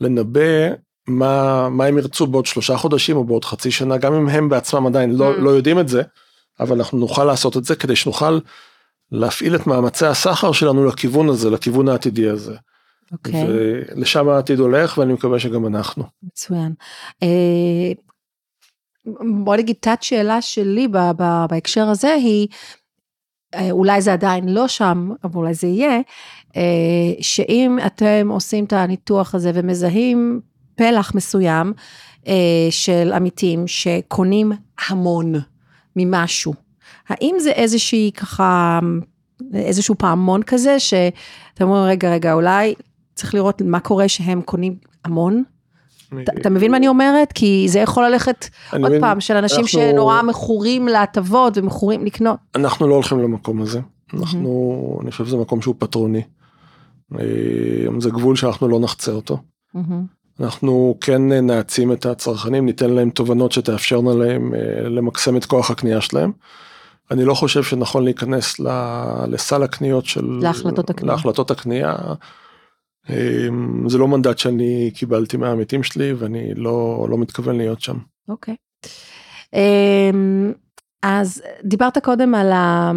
לנבא 0.00 0.68
מה, 1.08 1.68
מה 1.68 1.84
הם 1.84 1.98
ירצו 1.98 2.26
בעוד 2.26 2.46
שלושה 2.46 2.76
חודשים 2.76 3.16
או 3.16 3.24
בעוד 3.24 3.44
חצי 3.44 3.70
שנה, 3.70 3.96
גם 3.96 4.14
אם 4.14 4.28
הם 4.28 4.48
בעצמם 4.48 4.86
עדיין 4.86 5.10
לא, 5.10 5.34
mm. 5.34 5.40
לא 5.40 5.50
יודעים 5.50 5.78
את 5.78 5.88
זה, 5.88 6.02
אבל 6.60 6.76
אנחנו 6.76 6.98
נוכל 6.98 7.24
לעשות 7.24 7.56
את 7.56 7.64
זה 7.64 7.76
כדי 7.76 7.96
שנוכל 7.96 8.38
להפעיל 9.12 9.54
את 9.54 9.66
מאמצי 9.66 10.06
הסחר 10.06 10.52
שלנו 10.52 10.84
לכיוון 10.86 11.28
הזה, 11.28 11.50
לכיוון 11.50 11.88
העתידי 11.88 12.28
הזה. 12.28 12.54
Okay. 12.54 13.12
אוקיי. 13.12 13.44
ולשם 13.94 14.28
העתיד 14.28 14.58
הולך 14.58 14.98
ואני 14.98 15.12
מקווה 15.12 15.38
שגם 15.38 15.66
אנחנו. 15.66 16.04
מצוין. 16.22 16.72
אה, 17.22 17.92
בוא 19.44 19.56
נגיד 19.56 19.76
תת 19.80 19.98
שאלה 20.02 20.42
שלי 20.42 20.88
בהקשר 21.48 21.88
הזה 21.88 22.14
היא, 22.14 22.48
אה, 23.54 23.70
אולי 23.70 24.00
זה 24.00 24.12
עדיין 24.12 24.48
לא 24.48 24.68
שם, 24.68 25.10
אבל 25.24 25.36
אולי 25.36 25.54
זה 25.54 25.66
יהיה, 25.66 26.00
אה, 26.56 27.12
שאם 27.20 27.78
אתם 27.86 28.28
עושים 28.30 28.64
את 28.64 28.72
הניתוח 28.72 29.34
הזה 29.34 29.50
ומזהים 29.54 30.40
פלח 30.78 31.14
מסוים 31.14 31.72
אה, 32.26 32.32
של 32.70 33.12
עמיתים 33.14 33.66
שקונים 33.66 34.52
המון 34.88 35.32
ממשהו. 35.96 36.54
האם 37.08 37.34
זה 37.38 37.50
איזושהי 37.50 38.10
ככה, 38.16 38.78
איזשהו 39.54 39.94
פעמון 39.98 40.42
כזה, 40.42 40.80
שאתה 40.80 41.64
אומר, 41.64 41.84
רגע, 41.84 42.12
רגע, 42.12 42.32
אולי 42.32 42.74
צריך 43.14 43.34
לראות 43.34 43.62
מה 43.62 43.80
קורה 43.80 44.08
שהם 44.08 44.42
קונים 44.42 44.76
המון? 45.04 45.42
אתה 46.40 46.50
מבין 46.50 46.70
מה 46.70 46.76
אני 46.76 46.88
אומרת? 46.88 47.32
כי 47.32 47.66
זה 47.68 47.78
יכול 47.78 48.04
ללכת 48.04 48.48
עוד 48.72 48.92
פעם 49.00 49.20
של 49.20 49.36
אנשים 49.36 49.66
שנורא 49.66 50.22
מכורים 50.22 50.88
להטבות 50.88 51.58
ומכורים 51.58 52.04
לקנות. 52.04 52.38
אנחנו 52.54 52.88
לא 52.88 52.94
הולכים 52.94 53.18
למקום 53.18 53.62
הזה. 53.62 53.80
אנחנו, 54.14 54.98
אני 55.02 55.10
חושב 55.10 55.26
שזה 55.26 55.36
מקום 55.36 55.62
שהוא 55.62 55.74
פטרוני. 55.78 56.22
אה, 57.18 57.20
זה 57.98 58.10
גבול 58.10 58.36
שאנחנו 58.36 58.68
לא 58.68 58.80
נחצה 58.80 59.12
אותו. 59.12 59.38
אנחנו 60.40 60.98
כן 61.00 61.32
נעצים 61.32 61.92
את 61.92 62.06
הצרכנים, 62.06 62.66
ניתן 62.66 62.90
להם 62.90 63.10
תובנות 63.10 63.52
שתאפשרנה 63.52 64.14
להם 64.14 64.54
אה, 64.54 64.88
למקסם 64.88 65.36
את 65.36 65.44
כוח 65.44 65.70
הקנייה 65.70 66.00
שלהם. 66.00 66.32
אני 67.10 67.24
לא 67.24 67.34
חושב 67.34 67.62
שנכון 67.62 68.04
להיכנס 68.04 68.60
לסל 69.28 69.62
הקניות 69.62 70.06
של... 70.06 70.38
להחלטות 70.42 70.90
הקנייה. 70.90 71.14
להחלטות 71.14 71.50
הקנייה. 71.50 71.96
אה, 73.10 73.48
זה 73.86 73.98
לא 73.98 74.08
מנדט 74.08 74.38
שאני 74.38 74.90
קיבלתי 74.94 75.36
מהעמיתים 75.36 75.82
שלי 75.82 76.12
ואני 76.12 76.54
לא, 76.54 77.06
לא 77.10 77.18
מתכוון 77.18 77.56
להיות 77.56 77.80
שם. 77.80 77.96
אוקיי. 78.28 78.56
אה, 79.54 80.10
אז 81.02 81.42
דיברת 81.64 81.98
קודם 81.98 82.34
על, 82.34 82.52
ה, 82.52 82.92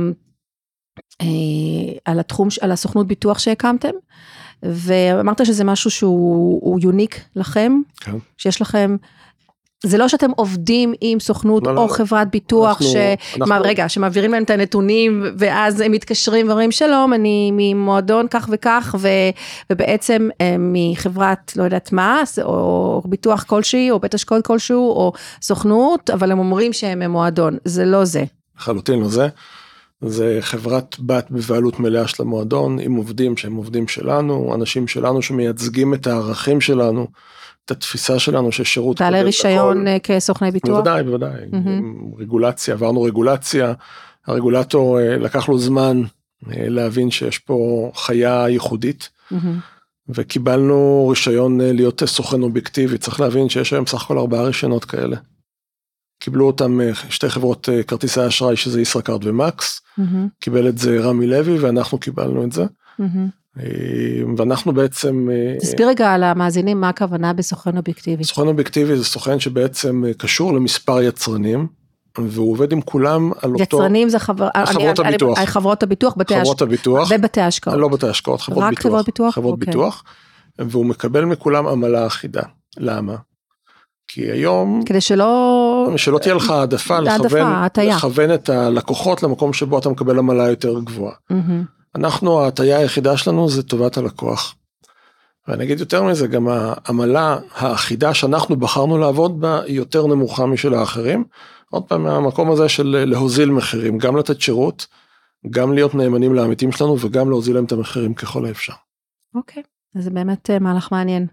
על 2.06 2.20
התחום, 2.20 2.48
על 2.62 2.72
הסוכנות 2.72 3.08
ביטוח 3.08 3.40
שהקמתם. 3.40 3.94
ואמרת 4.64 5.46
שזה 5.46 5.64
משהו 5.64 5.92
שהוא 5.92 6.80
יוניק 6.82 7.20
לכם, 7.36 7.82
כן. 8.00 8.12
שיש 8.38 8.62
לכם, 8.62 8.96
זה 9.86 9.98
לא 9.98 10.08
שאתם 10.08 10.32
עובדים 10.36 10.94
עם 11.02 11.20
סוכנות 11.20 11.68
לא, 11.68 11.76
לא 11.76 11.82
או 11.82 11.88
לא, 11.88 11.94
חברת 11.94 12.32
ביטוח, 12.32 12.70
אנחנו, 12.70 12.86
ש... 12.86 12.96
אנחנו... 12.96 13.46
מה, 13.46 13.60
רגע, 13.60 13.90
שמעבירים 13.90 14.32
להם 14.32 14.44
את 14.44 14.50
הנתונים 14.50 15.24
ואז 15.38 15.82
הם 15.82 15.92
מתקשרים 15.92 16.48
ואומרים 16.48 16.72
שלום, 16.72 17.14
אני 17.14 17.52
ממועדון 17.54 18.28
כך 18.28 18.50
וכך, 18.52 18.96
ו... 19.00 19.08
ובעצם 19.70 20.30
הם 20.40 20.74
מחברת 20.74 21.56
לא 21.56 21.64
יודעת 21.64 21.92
מה, 21.92 22.24
או 22.44 23.02
ביטוח 23.06 23.44
כלשהי, 23.44 23.92
או 23.92 24.00
בית 24.00 24.14
השקעות 24.14 24.46
כלשהו, 24.46 24.90
או 24.90 25.14
סוכנות, 25.42 26.10
אבל 26.10 26.32
הם 26.32 26.40
אומרים 26.40 26.74
שהם 26.74 27.00
ממועדון, 27.00 27.58
זה 27.66 27.86
לא 27.86 28.06
זה. 28.06 28.24
לחלוטין 28.60 29.00
לא 29.00 29.08
זה. 29.08 29.28
זה 30.02 30.38
חברת 30.42 30.96
בת 31.00 31.28
בבעלות 31.32 31.80
מלאה 31.80 32.08
של 32.08 32.24
המועדון 32.24 32.80
עם 32.80 32.96
עובדים 32.96 33.38
שהם 33.38 33.56
עובדים 33.56 33.88
שלנו, 33.88 34.56
אנשים 34.56 34.88
שלנו 34.88 35.22
שמייצגים 35.22 35.94
את 35.94 36.08
הערכים 36.08 36.62
שלנו, 36.62 37.08
את 37.66 37.72
התפיסה 37.72 38.20
שלנו 38.20 38.52
ששירות 38.52 39.02
בעלי 39.02 39.22
רישיון 39.22 39.88
הכל. 39.88 40.14
כסוכני 40.16 40.52
ביטוח? 40.52 40.70
בוודאי, 40.70 41.04
בוודאי, 41.04 41.42
mm-hmm. 41.52 42.20
רגולציה, 42.20 42.74
עברנו 42.74 43.02
רגולציה, 43.02 43.74
הרגולטור 44.28 45.00
אה, 45.00 45.18
לקח 45.18 45.50
לו 45.50 45.60
זמן 45.60 46.02
אה, 46.48 46.70
להבין 46.70 47.12
שיש 47.12 47.40
פה 47.40 47.92
חיה 47.96 48.46
ייחודית. 48.50 49.10
Mm-hmm. 49.32 49.36
וקיבלנו 50.10 51.08
רישיון 51.10 51.62
אה, 51.62 51.74
להיות 51.74 52.04
סוכן 52.06 52.42
אובייקטיבי, 52.42 52.98
צריך 52.98 53.20
להבין 53.20 53.50
שיש 53.50 53.74
היום 53.74 53.86
סך 53.86 54.04
הכל 54.04 54.18
ארבעה 54.18 54.44
רישיונות 54.44 54.86
כאלה. 54.86 55.18
קיבלו 56.22 56.48
אותם 56.48 56.82
אה, 56.82 56.92
שתי 57.10 57.30
חברות 57.30 57.70
אה, 57.70 57.84
כרטיסי 57.84 58.28
אשראי 58.28 58.56
שזה 58.56 58.82
ישראכרט 58.82 59.22
ומקס, 59.24 59.82
mm-hmm. 60.00 60.04
קיבל 60.40 60.68
את 60.68 60.78
זה 60.78 61.00
רמי 61.00 61.28
לוי 61.28 61.60
ואנחנו 61.60 61.98
קיבלנו 61.98 62.44
את 62.44 62.52
זה. 62.52 62.66
Mm-hmm. 62.66 63.62
ואנחנו 64.38 64.74
בעצם... 64.74 65.28
תסביר 65.62 65.88
רגע 65.88 66.14
על 66.14 66.24
המאזינים 66.24 66.82
מה 66.82 66.90
הכוונה 66.90 67.34
בסוכן 67.34 67.78
אובייקטיבי. 67.78 68.24
סוכן 68.24 68.48
אובייקטיבי 68.48 68.98
זה 68.98 69.06
סוכן 69.06 69.40
שבעצם 69.40 70.04
קשור 70.18 70.54
למספר 70.54 71.02
יצרנים. 71.02 71.68
והוא 72.18 72.52
עובד 72.52 72.72
עם 72.72 72.82
כולם 72.82 73.32
על 73.42 73.52
אותו... 73.52 73.64
יצרנים 73.64 74.10
זה 74.10 74.20
חבר... 74.20 74.50
חברות 74.66 75.00
אני, 75.00 75.10
הביטוח. 75.10 75.38
אני, 75.38 75.48
חברות 75.48 75.84
הביטוח, 75.84 76.14
בתי 76.18 76.34
חברות 76.40 76.56
הש... 76.56 76.62
הביטוח. 76.62 77.12
ובתי 77.12 77.42
השקעות. 77.42 77.78
לא 77.78 77.88
בתי 77.88 78.08
השקעות, 78.08 78.42
חברות 78.42 78.64
רק 78.64 78.70
ביטוח. 78.70 78.84
חברות 78.84 79.06
ביטוח? 79.06 79.36
חברות 79.36 79.54
okay. 79.54 79.62
אוקיי. 79.62 79.74
ביטוח. 79.74 80.04
והוא 80.60 80.86
מקבל 80.86 81.26
מכולם 81.26 81.68
עמלה 81.68 82.08
אחידה. 82.08 82.42
למה? 82.78 83.16
כי 84.08 84.22
היום... 84.22 84.84
כדי 84.86 85.02
שלא... 85.02 85.71
שלא 85.98 86.18
תהיה 86.18 86.36
לך 86.36 86.50
העדפה 86.50 87.00
לכוון, 87.00 87.48
לכוון 87.78 88.34
את 88.34 88.50
הלקוחות 88.50 89.24
למקום 89.24 89.54
שבו 89.54 89.80
אתה 89.80 89.90
מקבל 89.90 90.20
עמלה 90.20 90.50
יותר 90.50 90.80
גבוהה. 90.80 91.14
Mm-hmm. 91.32 91.96
אנחנו, 91.96 92.42
ההטייה 92.42 92.78
היחידה 92.78 93.18
שלנו 93.18 93.50
זה 93.50 93.64
טובת 93.64 93.98
הלקוח. 93.98 94.56
ואני 95.48 95.64
אגיד 95.64 95.80
יותר 95.80 96.04
מזה, 96.04 96.28
גם 96.28 96.48
העמלה 96.48 97.38
האחידה 97.56 98.14
שאנחנו 98.14 98.56
בחרנו 98.56 98.98
לעבוד 98.98 99.42
בה 99.42 99.62
היא 99.62 99.76
יותר 99.76 100.08
נמוכה 100.08 100.46
משל 100.46 100.74
האחרים. 100.74 101.24
עוד 101.72 101.84
פעם, 101.84 102.04
מהמקום 102.04 102.52
הזה 102.52 102.70
של 102.70 103.04
להוזיל 103.08 103.52
מחירים, 103.52 103.98
גם 103.98 104.18
לתת 104.18 104.42
שירות, 104.42 104.88
גם 105.50 105.74
להיות 105.74 105.96
נאמנים 105.96 106.36
לעמיתים 106.36 106.72
שלנו 106.72 107.00
וגם 107.00 107.30
להוזיל 107.30 107.56
להם 107.56 107.66
את 107.66 107.72
המחירים 107.72 108.14
ככל 108.14 108.46
האפשר. 108.46 108.74
אוקיי, 109.36 109.64
okay. 109.64 110.00
אז 110.00 110.04
זה 110.04 110.10
באמת 110.10 110.50
אה, 110.50 110.60
מהלך 110.60 110.92
מעניין. 110.92 111.28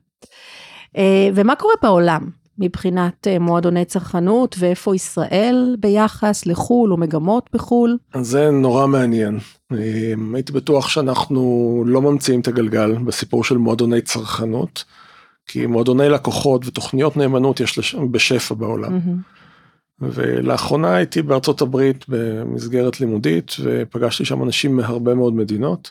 אה, 0.96 1.28
ומה 1.34 1.56
קורה 1.56 1.74
בעולם? 1.82 2.30
מבחינת 2.59 3.27
אה, 3.27 3.38
מועדוני 3.38 3.85
צרכנות 3.85 4.57
ואיפה 4.59 4.94
ישראל 4.94 5.77
ביחס 5.81 6.47
לחו"ל 6.47 6.92
או 6.92 6.97
מגמות 6.97 7.51
בחו"ל? 7.53 7.99
זה 8.21 8.51
נורא 8.51 8.87
מעניין. 8.87 9.38
אה, 9.73 10.14
הייתי 10.35 10.53
בטוח 10.53 10.88
שאנחנו 10.88 11.85
לא 11.87 12.03
ממציאים 12.03 12.40
את 12.40 12.49
הגלגל 12.49 12.92
בסיפור 12.92 13.44
של 13.44 13.57
מועדוני 13.57 14.01
צרכנות, 14.01 14.85
כי 15.47 15.66
מועדוני 15.66 16.09
לקוחות 16.09 16.66
ותוכניות 16.66 17.16
נאמנות 17.16 17.61
יש 17.61 17.94
בשפע 18.11 18.55
בעולם. 18.55 18.99
Mm-hmm. 18.99 19.38
ולאחרונה 20.01 20.94
הייתי 20.94 21.23
בארצות 21.23 21.61
הברית 21.61 22.05
במסגרת 22.09 23.01
לימודית 23.01 23.57
ופגשתי 23.62 24.25
שם 24.25 24.42
אנשים 24.42 24.77
מהרבה 24.77 25.14
מאוד 25.14 25.35
מדינות 25.35 25.90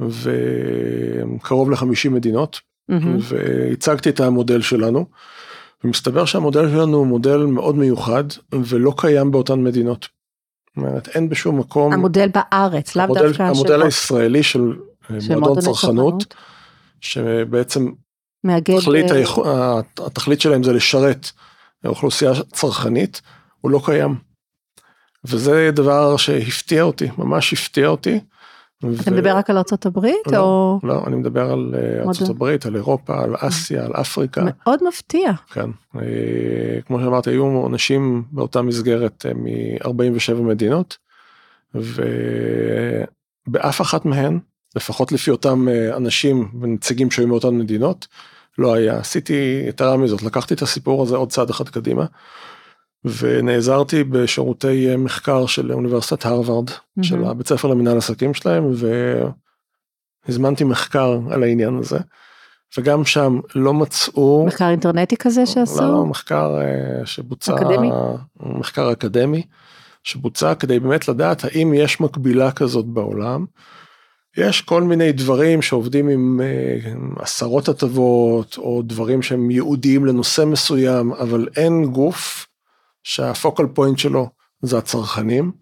וקרוב 0.00 1.70
ל-50 1.70 2.10
מדינות 2.10 2.60
mm-hmm. 2.90 2.94
והצגתי 3.18 4.08
את 4.08 4.20
המודל 4.20 4.60
שלנו. 4.60 5.06
ומסתבר 5.84 6.24
שהמודל 6.24 6.68
שלנו 6.70 6.96
הוא 6.96 7.06
מודל 7.06 7.36
מאוד 7.36 7.76
מיוחד 7.76 8.24
ולא 8.52 8.94
קיים 8.96 9.30
באותן 9.30 9.62
מדינות. 9.62 10.08
אומרת, 10.76 11.08
אין 11.08 11.28
בשום 11.28 11.58
מקום. 11.58 11.92
המודל 11.92 12.28
בארץ, 12.28 12.96
לאו 12.96 13.06
דווקא 13.06 13.32
של... 13.32 13.42
המודל 13.42 13.82
הישראלי 13.82 14.42
של, 14.42 14.72
אה, 15.10 15.20
של 15.20 15.34
מועדון 15.34 15.60
צרכנות, 15.60 16.34
שבעצם 17.00 17.92
מאגד... 18.44 18.78
תכלית, 18.80 19.10
היכ... 19.10 19.38
התכלית 20.06 20.40
שלהם 20.40 20.62
זה 20.62 20.72
לשרת 20.72 21.30
אוכלוסייה 21.84 22.32
צרכנית, 22.52 23.20
הוא 23.60 23.70
לא 23.70 23.80
קיים. 23.84 24.14
וזה 25.24 25.70
דבר 25.72 26.16
שהפתיע 26.16 26.82
אותי, 26.82 27.08
ממש 27.18 27.52
הפתיע 27.52 27.88
אותי. 27.88 28.20
אתה 29.00 29.10
מדבר 29.10 29.36
רק 29.36 29.50
על 29.50 29.56
ארצות 29.56 29.86
הברית 29.86 30.26
לא, 30.26 30.38
או? 30.38 30.80
לא, 30.82 31.02
אני 31.06 31.16
מדבר 31.16 31.52
על 31.52 31.74
אה, 31.74 32.02
ארצות 32.02 32.28
הברית, 32.28 32.66
על 32.66 32.76
אירופה, 32.76 33.22
על 33.22 33.34
אסיה, 33.38 33.84
על 33.84 33.92
אפריקה. 33.92 34.42
מאוד 34.44 34.80
מפתיע. 34.88 35.32
כן, 35.52 35.70
אה, 35.96 36.80
כמו 36.86 37.00
שאמרתי, 37.00 37.30
היו 37.30 37.66
אנשים 37.66 38.22
באותה 38.32 38.62
מסגרת 38.62 39.26
אה, 39.28 39.34
מ-47 39.34 40.34
מדינות, 40.34 40.96
ובאף 41.74 42.00
אחת 43.80 44.04
מהן, 44.04 44.38
לפחות 44.76 45.12
לפי 45.12 45.30
אותם 45.30 45.68
אנשים 45.96 46.48
ונציגים 46.60 47.10
שהיו 47.10 47.28
מאותן 47.28 47.58
מדינות, 47.58 48.06
לא 48.58 48.74
היה. 48.74 48.98
עשיתי 48.98 49.64
יתרה 49.68 49.96
מזאת, 49.96 50.22
לקחתי 50.22 50.54
את 50.54 50.62
הסיפור 50.62 51.02
הזה 51.02 51.16
עוד 51.16 51.28
צעד 51.28 51.50
אחד 51.50 51.68
קדימה. 51.68 52.04
ונעזרתי 53.04 54.04
בשירותי 54.04 54.96
מחקר 54.96 55.46
של 55.46 55.72
אוניברסיטת 55.72 56.26
הרווארד, 56.26 56.68
mm-hmm. 56.68 57.02
של 57.02 57.24
הבית 57.24 57.48
ספר 57.48 57.68
למנהל 57.68 57.98
עסקים 57.98 58.34
שלהם, 58.34 58.70
והזמנתי 60.26 60.64
מחקר 60.64 61.18
על 61.30 61.42
העניין 61.42 61.78
הזה. 61.78 61.98
וגם 62.78 63.04
שם 63.04 63.40
לא 63.54 63.74
מצאו... 63.74 64.44
מחקר 64.46 64.68
אינטרנטי 64.70 65.16
כזה 65.16 65.46
שעשו? 65.46 65.80
לא, 65.80 65.92
לא, 65.92 66.06
מחקר 66.06 66.58
uh, 67.02 67.06
שבוצע... 67.06 67.54
אקדמי? 67.54 67.90
מחקר 68.40 68.92
אקדמי, 68.92 69.42
שבוצע 70.02 70.54
כדי 70.54 70.80
באמת 70.80 71.08
לדעת 71.08 71.44
האם 71.44 71.74
יש 71.74 72.00
מקבילה 72.00 72.52
כזאת 72.52 72.86
בעולם. 72.86 73.44
יש 74.36 74.60
כל 74.60 74.82
מיני 74.82 75.12
דברים 75.12 75.62
שעובדים 75.62 76.08
עם 76.08 76.40
uh, 76.40 77.22
עשרות 77.22 77.68
הטבות, 77.68 78.58
או 78.58 78.82
דברים 78.84 79.22
שהם 79.22 79.50
ייעודיים 79.50 80.06
לנושא 80.06 80.44
מסוים, 80.44 81.12
אבל 81.12 81.48
אין 81.56 81.84
גוף 81.84 82.46
שהפוקל 83.02 83.66
פוינט 83.66 83.98
שלו 83.98 84.28
זה 84.62 84.78
הצרכנים, 84.78 85.52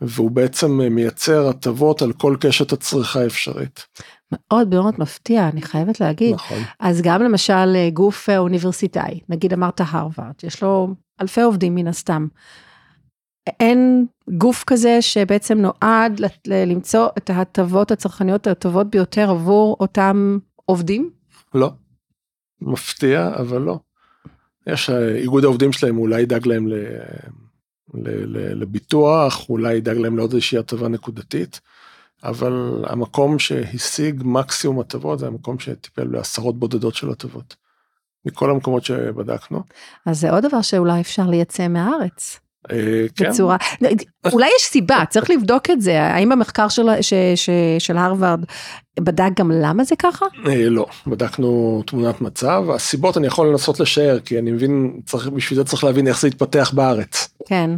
והוא 0.00 0.30
בעצם 0.30 0.80
מייצר 0.90 1.48
הטבות 1.48 2.02
על 2.02 2.12
כל 2.12 2.36
קשת 2.40 2.72
הצריכה 2.72 3.20
האפשרית. 3.20 3.86
מאוד 4.32 4.68
מאוד 4.68 4.94
מפתיע, 4.98 5.48
אני 5.48 5.62
חייבת 5.62 6.00
להגיד. 6.00 6.34
נכון. 6.34 6.58
אז 6.80 7.02
גם 7.02 7.22
למשל 7.22 7.88
גוף 7.92 8.28
אוניברסיטאי, 8.30 9.20
נגיד 9.28 9.52
אמרת 9.52 9.80
הרווארד, 9.80 10.34
יש 10.42 10.62
לו 10.62 10.94
אלפי 11.20 11.40
עובדים 11.42 11.74
מן 11.74 11.86
הסתם. 11.86 12.26
אין 13.60 14.06
גוף 14.38 14.64
כזה 14.66 15.02
שבעצם 15.02 15.58
נועד 15.58 16.20
למצוא 16.46 17.08
את 17.18 17.30
ההטבות 17.30 17.90
הצרכניות 17.90 18.46
הטובות 18.46 18.90
ביותר 18.90 19.30
עבור 19.30 19.76
אותם 19.80 20.38
עובדים? 20.64 21.10
לא. 21.54 21.70
מפתיע, 22.60 23.30
אבל 23.36 23.60
לא. 23.60 23.78
יש 24.66 24.90
אה, 24.90 25.14
איגוד 25.16 25.44
העובדים 25.44 25.72
שלהם 25.72 25.98
אולי 25.98 26.20
ידאג 26.20 26.46
להם 26.46 26.68
ל, 26.68 26.74
ל, 27.94 28.08
ל, 28.08 28.60
לביטוח, 28.62 29.48
אולי 29.48 29.74
ידאג 29.74 29.96
להם 29.96 30.16
לעוד 30.16 30.32
איזושהי 30.32 30.58
הטבה 30.58 30.88
נקודתית, 30.88 31.60
אבל 32.24 32.84
המקום 32.86 33.38
שהשיג 33.38 34.22
מקסימום 34.24 34.80
הטבות 34.80 35.18
זה 35.18 35.26
המקום 35.26 35.58
שטיפל 35.58 36.06
בעשרות 36.06 36.58
בודדות 36.58 36.94
של 36.94 37.10
הטבות. 37.10 37.56
מכל 38.26 38.50
המקומות 38.50 38.84
שבדקנו. 38.84 39.62
אז 40.06 40.20
זה 40.20 40.30
עוד 40.30 40.46
דבר 40.46 40.62
שאולי 40.62 41.00
אפשר 41.00 41.26
לייצא 41.26 41.68
מהארץ. 41.68 42.40
אה, 42.72 42.76
כן. 43.16 43.30
בצורה, 43.30 43.56
אולי 44.32 44.46
יש 44.56 44.62
סיבה, 44.62 45.02
צריך 45.10 45.30
לבדוק 45.30 45.70
את 45.70 45.80
זה, 45.80 46.02
האם 46.02 46.32
המחקר 46.32 46.68
של, 46.68 47.96
הרווארד 47.96 48.44
בדק 49.00 49.30
גם 49.38 49.50
למה 49.50 49.84
זה 49.84 49.96
ככה? 49.96 50.26
אה, 50.46 50.68
לא, 50.68 50.86
בדקנו 51.06 51.82
תמונת 51.86 52.20
מצב, 52.20 52.64
הסיבות 52.74 53.16
אני 53.16 53.26
יכול 53.26 53.48
לנסות 53.48 53.80
לשער, 53.80 54.18
כי 54.20 54.38
אני 54.38 54.50
מבין, 54.50 55.00
צריך, 55.06 55.28
בשביל 55.28 55.58
זה 55.58 55.64
צריך 55.64 55.84
להבין 55.84 56.06
איך 56.06 56.20
זה 56.20 56.28
התפתח 56.28 56.70
בארץ. 56.74 57.28
כן. 57.48 57.70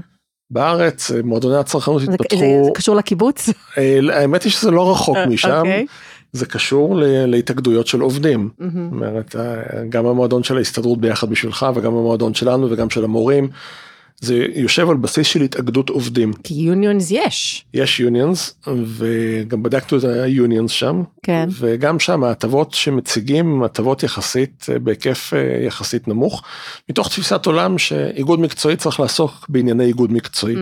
בארץ 0.51 1.11
אה, 1.11 1.23
מועדוני 1.25 1.57
הצרכנות 1.57 2.03
התפתחו, 2.03 2.39
זה, 2.39 2.71
קשור 2.75 2.97
לקיבוץ? 2.97 3.49
אה, 3.79 3.99
האמת 4.13 4.43
היא 4.43 4.53
שזה 4.53 4.71
לא 4.71 4.91
רחוק 4.91 5.17
משם, 5.29 5.59
אוקיי. 5.59 5.87
זה 6.33 6.47
קשור 6.47 6.97
ל- 6.97 7.27
להתאגדויות 7.27 7.87
של 7.87 8.01
עובדים. 8.01 8.49
זאת 8.59 8.75
מהמם. 8.75 8.93
אומרת, 8.93 9.37
גם 9.89 10.07
המועדון 10.07 10.43
של 10.43 10.57
ההסתדרות 10.57 11.01
ביחד 11.01 11.31
בשבילך 11.31 11.67
וגם 11.75 11.95
המועדון 11.95 12.35
שלנו 12.35 12.71
וגם 12.71 12.91
של 12.91 13.05
המורים, 13.05 13.49
זה 14.21 14.47
יושב 14.55 14.91
על 14.91 14.97
בסיס 14.97 15.27
של 15.27 15.43
התאגדות 15.43 15.89
עובדים. 15.89 16.33
כי 16.33 16.55
unions 16.55 17.11
יש, 17.11 17.65
יש 17.75 18.01
unions 18.01 18.55
וגם 18.67 19.63
בדקנו 19.63 19.99
את 19.99 20.05
ה 20.05 20.14
unions 20.14 20.71
שם 20.71 21.03
כן. 21.23 21.49
וגם 21.59 21.99
שם 21.99 22.25
ההטבות 22.25 22.75
שמציגים 22.75 23.63
הטבות 23.63 24.03
יחסית 24.03 24.67
אה, 24.73 24.79
בהיקף 24.79 25.33
אה, 25.35 25.65
יחסית 25.67 26.09
נמוך 26.09 26.43
מתוך 26.89 27.09
תפיסת 27.09 27.47
עולם 27.47 27.79
שאיגוד 27.79 28.41
מקצועי 28.41 28.77
צריך 28.77 29.01
לעסוק 29.01 29.47
בענייני 29.49 29.85
איגוד 29.85 30.13
מקצועי. 30.13 30.55
Mm, 30.55 30.59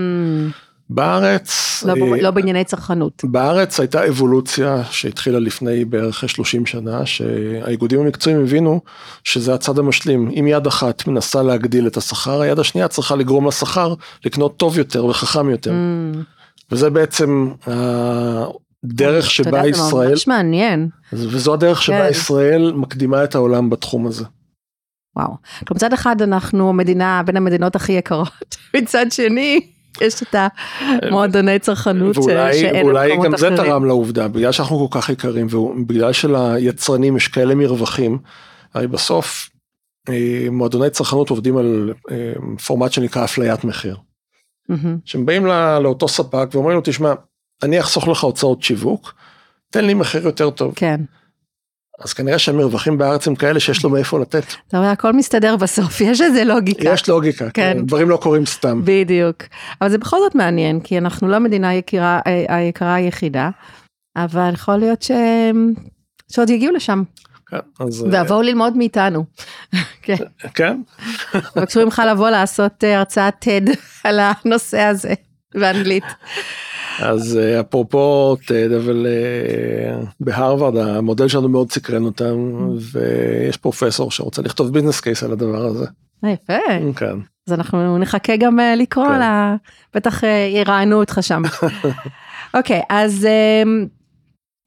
בארץ, 0.91 1.83
לא, 1.87 1.95
ב- 1.95 2.13
אה, 2.13 2.23
לא 2.23 2.31
בענייני 2.31 2.65
צרכנות. 2.65 3.23
בארץ 3.25 3.81
הייתה 3.81 4.09
אבולוציה 4.09 4.83
שהתחילה 4.91 5.39
לפני 5.39 5.85
בערך 5.85 6.29
30 6.29 6.67
שנה 6.67 7.07
שהאיגודים 7.07 8.01
המקצועיים 8.01 8.43
הבינו 8.43 8.81
שזה 9.25 9.55
הצד 9.55 9.79
המשלים 9.79 10.31
אם 10.41 10.47
יד 10.47 10.67
אחת 10.67 11.07
מנסה 11.07 11.43
להגדיל 11.43 11.87
את 11.87 11.97
השכר 11.97 12.41
היד 12.41 12.59
השנייה 12.59 12.89
צריכה 12.89 13.17
לגרום 13.17 13.49
לשכר 13.49 13.95
לקנות 14.25 14.57
טוב 14.57 14.79
יותר 14.79 15.05
וחכם 15.05 15.51
יותר 15.51 15.71
Mm, 15.71 16.19
וזה 16.73 16.91
בעצם 16.91 17.49
הדרך 17.67 19.25
אתה 19.25 19.31
שבה 19.31 19.49
יודע, 19.49 19.63
זה 19.63 19.69
ישראל 19.69 20.11
ממש 20.11 20.29
מעניין. 20.29 20.89
וזו 21.13 21.55
הדרך 21.55 21.83
שבה 21.83 22.05
כן. 22.05 22.11
ישראל 22.11 22.73
מקדימה 22.77 23.25
את 23.25 23.35
העולם 23.35 23.71
בתחום 23.71 24.07
הזה. 24.07 24.25
וואו. 25.17 25.37
מצד 25.71 25.93
אחד 25.93 26.23
אנחנו 26.23 26.73
מדינה 26.73 27.23
בין 27.27 27.37
המדינות 27.37 27.77
הכי 27.77 27.93
יקרות, 27.93 28.57
מצד 28.77 29.07
שני 29.11 29.61
יש 30.01 30.23
את 30.23 30.35
המועדוני 30.79 31.59
צרכנות 31.59 32.19
ואולי, 32.19 32.61
שאין 32.61 32.87
במקומות 32.87 33.25
גם 33.25 33.37
זה 33.37 33.55
אחרים. 33.55 33.57
תרם 33.57 33.85
לעובדה 33.85 34.29
בגלל 34.29 34.53
שאנחנו 34.53 34.89
כל 34.89 35.01
כך 35.01 35.09
יקרים 35.09 35.47
ובגלל 35.55 36.13
שליצרנים 36.13 37.17
יש 37.17 37.29
כאלה 37.29 37.55
מרווחים. 37.55 38.19
הרי 38.75 38.87
בסוף 38.87 39.51
אה, 40.09 40.47
מועדוני 40.51 40.91
צרכנות 40.91 41.31
עובדים 41.31 41.57
על 41.57 41.93
אה, 42.11 42.33
פורמט 42.67 42.93
שנקרא 42.93 43.25
אפליית 43.25 43.65
מחיר. 43.65 43.97
שהם 45.05 45.27
באים 45.27 45.47
לא, 45.47 45.79
לאותו 45.79 46.09
ספק 46.09 46.49
ואומרים 46.53 46.77
לו 46.77 46.83
תשמע 46.85 47.13
אני 47.63 47.81
אחסוך 47.81 48.09
לך 48.09 48.25
הוצאות 48.25 48.63
שיווק 48.63 49.15
תן 49.71 49.85
לי 49.85 49.95
מחיר 49.95 50.27
יותר 50.27 50.51
טוב 50.51 50.73
כן. 50.77 51.01
אז 52.01 52.13
כנראה 52.13 52.39
שהמרווחים 52.39 52.99
בארץ 52.99 53.29
הם 53.29 53.35
כאלה 53.35 53.61
שיש 53.61 53.85
לו 53.85 53.91
מאיפה 53.91 54.19
לתת. 54.19 54.45
אתה 54.69 54.79
רואה, 54.79 54.91
הכל 54.91 55.13
מסתדר 55.13 55.57
בסוף, 55.57 56.01
יש 56.01 56.21
איזה 56.21 56.45
לוגיקה. 56.45 56.89
יש 56.93 57.09
לוגיקה, 57.09 57.51
כן. 57.51 57.73
כן. 57.79 57.87
דברים 57.87 58.11
לא 58.11 58.17
קורים 58.17 58.47
סתם. 58.47 58.81
בדיוק. 58.85 59.43
אבל 59.81 59.91
זה 59.91 59.99
בכל 59.99 60.17
זאת 60.21 60.35
מעניין, 60.35 60.81
כי 60.81 60.99
אנחנו 60.99 61.29
לא 61.29 61.37
המדינה 61.37 61.69
היקרה, 61.69 62.21
אה, 62.27 62.57
היקרה 62.57 62.95
היחידה, 62.95 63.51
אבל 64.17 64.51
יכול 64.53 64.77
להיות 64.77 65.03
ש... 65.03 65.11
שעוד 66.33 66.51
יגיעו 66.51 66.75
לשם, 66.75 67.03
כן, 67.47 67.57
אז, 67.81 68.07
ויבואו 68.13 68.43
ללמוד 68.43 68.77
מאיתנו. 68.77 69.25
כן, 70.03 70.17
אה, 70.45 70.51
כן, 70.55 70.81
בבקשו 71.57 71.85
ממך 71.85 72.03
לבוא 72.11 72.31
לעשות 72.31 72.85
אה, 72.85 72.99
הרצאת 72.99 73.35
TED 73.45 73.71
על 74.05 74.21
הנושא 74.21 74.81
הזה, 74.81 75.15
באנגלית. 75.55 76.05
אז 76.99 77.37
אה, 77.37 77.61
אפרופו 77.61 78.37
TED, 78.43 78.77
אבל 78.77 79.07
אה, 79.07 80.05
בהרווארד 80.21 80.77
המודל 80.77 81.29
שלנו 81.29 81.49
מאוד 81.49 81.73
סקרן 81.73 82.05
אותם, 82.05 82.35
ויש 82.93 83.57
פרופסור 83.57 84.11
שרוצה 84.11 84.43
לכתוב 84.43 84.73
ביזנס 84.73 85.01
קייס 85.01 85.23
על 85.23 85.33
הדבר 85.33 85.65
הזה. 85.65 85.87
אה, 86.25 86.31
יפה, 86.31 86.53
כן. 86.97 87.17
אז 87.49 87.53
אנחנו 87.53 87.99
נחכה 87.99 88.37
גם 88.37 88.61
אה, 88.61 88.75
לקרוא 88.77 89.09
כן. 89.09 89.19
לה, 89.19 89.57
בטח 89.95 90.25
אה, 90.25 90.49
יראיינו 90.55 91.01
אותך 91.01 91.19
שם. 91.23 91.43
אוקיי, 92.57 92.83
אז 92.91 93.25
אה, 93.25 93.63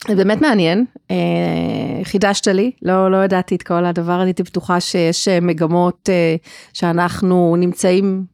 זה 0.08 0.16
באמת 0.16 0.42
מעניין, 0.42 0.86
אה, 1.12 2.04
חידשת 2.04 2.48
לי, 2.48 2.72
לא, 2.82 3.12
לא 3.12 3.24
ידעתי 3.24 3.56
את 3.56 3.64
כל 3.64 3.86
הדבר 3.86 4.20
הייתי 4.20 4.44
בטוחה 4.44 4.80
שיש 4.80 5.28
אה, 5.28 5.40
מגמות 5.42 6.10
אה, 6.10 6.36
שאנחנו 6.74 7.56
נמצאים 7.60 8.26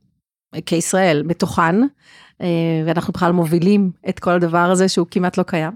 אה, 0.55 0.61
כישראל 0.61 1.23
בתוכן, 1.27 1.83
אה, 1.83 1.87
ואנחנו 2.86 3.13
בכלל 3.13 3.31
מובילים 3.31 3.91
את 4.09 4.19
כל 4.19 4.31
הדבר 4.31 4.57
הזה 4.71 4.88
שהוא 4.88 5.07
כמעט 5.11 5.38
לא 5.38 5.43
קיים. 5.43 5.71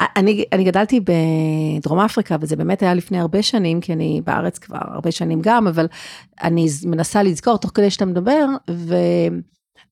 אה, 0.00 0.06
אני, 0.16 0.44
אני 0.52 0.64
גדלתי 0.64 1.00
בדרום 1.00 2.00
אפריקה, 2.00 2.36
וזה 2.40 2.56
באמת 2.56 2.82
היה 2.82 2.94
לפני 2.94 3.20
הרבה 3.20 3.42
שנים, 3.42 3.80
כי 3.80 3.92
אני 3.92 4.20
בארץ 4.24 4.58
כבר 4.58 4.78
הרבה 4.80 5.10
שנים 5.10 5.38
גם, 5.42 5.66
אבל 5.66 5.86
אני 6.42 6.66
מנסה 6.84 7.22
לזכור 7.22 7.56
תוך 7.58 7.70
כדי 7.74 7.90
שאתה 7.90 8.04
מדבר, 8.04 8.46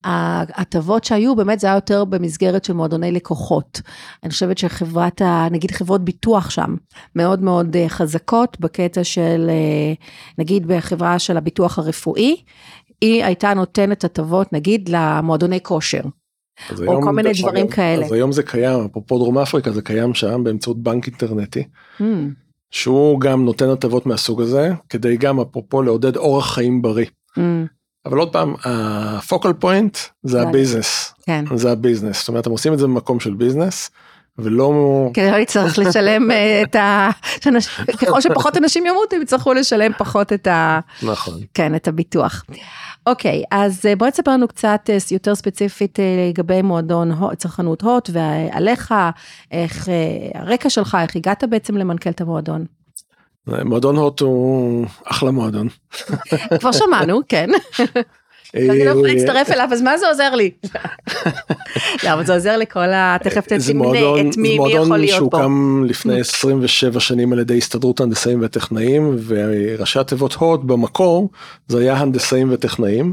וההטבות 0.06 1.04
שהיו 1.04 1.36
באמת 1.36 1.60
זה 1.60 1.66
היה 1.66 1.76
יותר 1.76 2.04
במסגרת 2.04 2.64
של 2.64 2.72
מועדוני 2.72 3.12
לקוחות. 3.12 3.80
אני 4.22 4.30
חושבת 4.30 4.58
שחברת, 4.58 5.22
ה- 5.22 5.48
נגיד 5.50 5.70
חברות 5.70 6.04
ביטוח 6.04 6.50
שם, 6.50 6.76
מאוד 7.16 7.42
מאוד 7.42 7.76
אה, 7.76 7.88
חזקות 7.88 8.60
בקטע 8.60 9.04
של, 9.04 9.46
אה, 9.48 9.94
נגיד 10.38 10.66
בחברה 10.66 11.18
של 11.18 11.36
הביטוח 11.36 11.78
הרפואי, 11.78 12.36
היא 13.00 13.24
הייתה 13.24 13.54
נותנת 13.54 14.04
הטבות 14.04 14.52
נגיד 14.52 14.88
למועדוני 14.88 15.60
כושר. 15.62 16.00
או 16.86 17.02
כל 17.02 17.12
מיני 17.12 17.32
דברים 17.42 17.68
כאלה. 17.68 18.06
אז 18.06 18.12
היום 18.12 18.32
זה 18.32 18.42
קיים, 18.42 18.84
אפרופו 18.84 19.18
דרום 19.18 19.38
אפריקה 19.38 19.70
זה 19.70 19.82
קיים 19.82 20.14
שם 20.14 20.44
באמצעות 20.44 20.82
בנק 20.82 21.06
אינטרנטי, 21.06 21.64
Hmm, 21.98 22.02
שהוא 22.70 23.20
גם 23.20 23.44
נותן 23.44 23.68
הטבות 23.68 24.06
מהסוג 24.06 24.42
הזה, 24.42 24.70
כדי 24.88 25.16
גם 25.16 25.40
אפרופו 25.40 25.82
לעודד 25.82 26.16
אורח 26.16 26.54
חיים 26.54 26.82
בריא. 26.82 27.06
hmm, 27.38 27.40
אבל 28.06 28.18
עוד 28.18 28.32
פעם, 28.32 28.54
ה 28.64 28.79
focal 28.79 29.52
point 29.52 29.98
זה 30.22 30.42
ה 30.42 30.50
business, 30.50 31.14
כן. 31.26 31.44
זה 31.54 31.72
ה 31.72 31.77
business, 31.77 32.18
זאת 32.18 32.28
אומרת, 32.28 32.46
הם 32.46 32.52
עושים 32.52 32.72
את 32.72 32.78
זה 32.78 32.86
במקום 32.86 33.20
של 33.20 33.34
business, 33.34 33.90
ולא... 34.38 34.72
כדי 35.14 35.30
לא 35.30 35.36
יצטרך 35.36 35.78
לשלם 35.78 36.30
אה, 36.30 36.62
את 36.62 36.76
ה... 36.76 37.10
ככל 38.00 38.20
שפחות 38.20 38.56
אנשים 38.56 38.86
ימותו, 38.86 39.16
הם 39.16 39.22
יצטרכו 39.22 39.52
לשלם 39.52 39.92
פחות 39.98 40.32
את 40.32 40.46
ה... 40.46 40.80
נכון. 41.02 41.34
כן, 41.54 41.74
את 41.74 41.88
הביטוח. 41.88 42.44
אוקיי, 43.06 43.42
אז 43.50 43.86
אה, 43.86 43.96
בואי 43.96 44.10
תספר 44.10 44.30
לנו 44.30 44.48
קצת 44.48 44.80
אה, 44.90 44.96
יותר 45.10 45.34
ספציפית 45.34 46.00
אה, 46.00 46.28
לגבי 46.28 46.62
מועדון 46.62 47.10
צרכנות 47.36 47.82
הוט 47.82 48.10
ועליך, 48.12 48.94
איך 49.50 49.88
הרקע 50.34 50.70
שלך, 50.70 50.96
איך 51.02 51.16
הגעת 51.16 51.44
בעצם 51.44 51.76
למנכ"ל 51.76 52.10
את 52.10 52.20
המועדון. 52.20 52.64
מועדון 53.46 53.96
הוט 53.96 54.20
הוא 54.20 54.86
אחלה 55.04 55.30
מועדון. 55.30 55.68
כבר 56.60 56.72
שמענו, 56.72 57.20
כן. 57.28 57.50
אני 58.56 58.84
לא 58.84 58.90
יכולה 58.90 59.12
להצטרף 59.12 59.50
אליו, 59.50 59.68
אז 59.72 59.82
מה 59.82 59.98
זה 59.98 60.08
עוזר 60.08 60.34
לי? 60.34 60.50
לא, 62.04 62.12
אבל 62.12 62.26
זה 62.26 62.34
עוזר 62.34 62.56
לכל 62.56 62.88
ה... 62.88 63.16
תכף 63.22 63.44
זה 63.58 63.72
תמנה 63.72 63.84
מועדון, 63.84 64.26
את 64.26 64.32
זה 64.32 64.40
מי 64.40 64.56
מועדון 64.56 64.82
יכול 64.82 64.98
להיות 64.98 65.30
פה. 65.30 65.38
שהוקם 65.38 65.84
לפני 65.84 66.20
27 66.20 67.00
שנים 67.00 67.32
על 67.32 67.38
ידי 67.38 67.58
הסתדרות 67.58 68.00
ההנדסאים 68.00 68.40
והטכנאים 68.40 69.16
וראשי 69.26 69.98
התיבות 69.98 70.34
הוט 70.34 70.64
במקור 70.64 71.30
זה 71.68 71.78
היה 71.78 71.94
הנדסאים 71.94 72.48
וטכנאים 72.52 73.12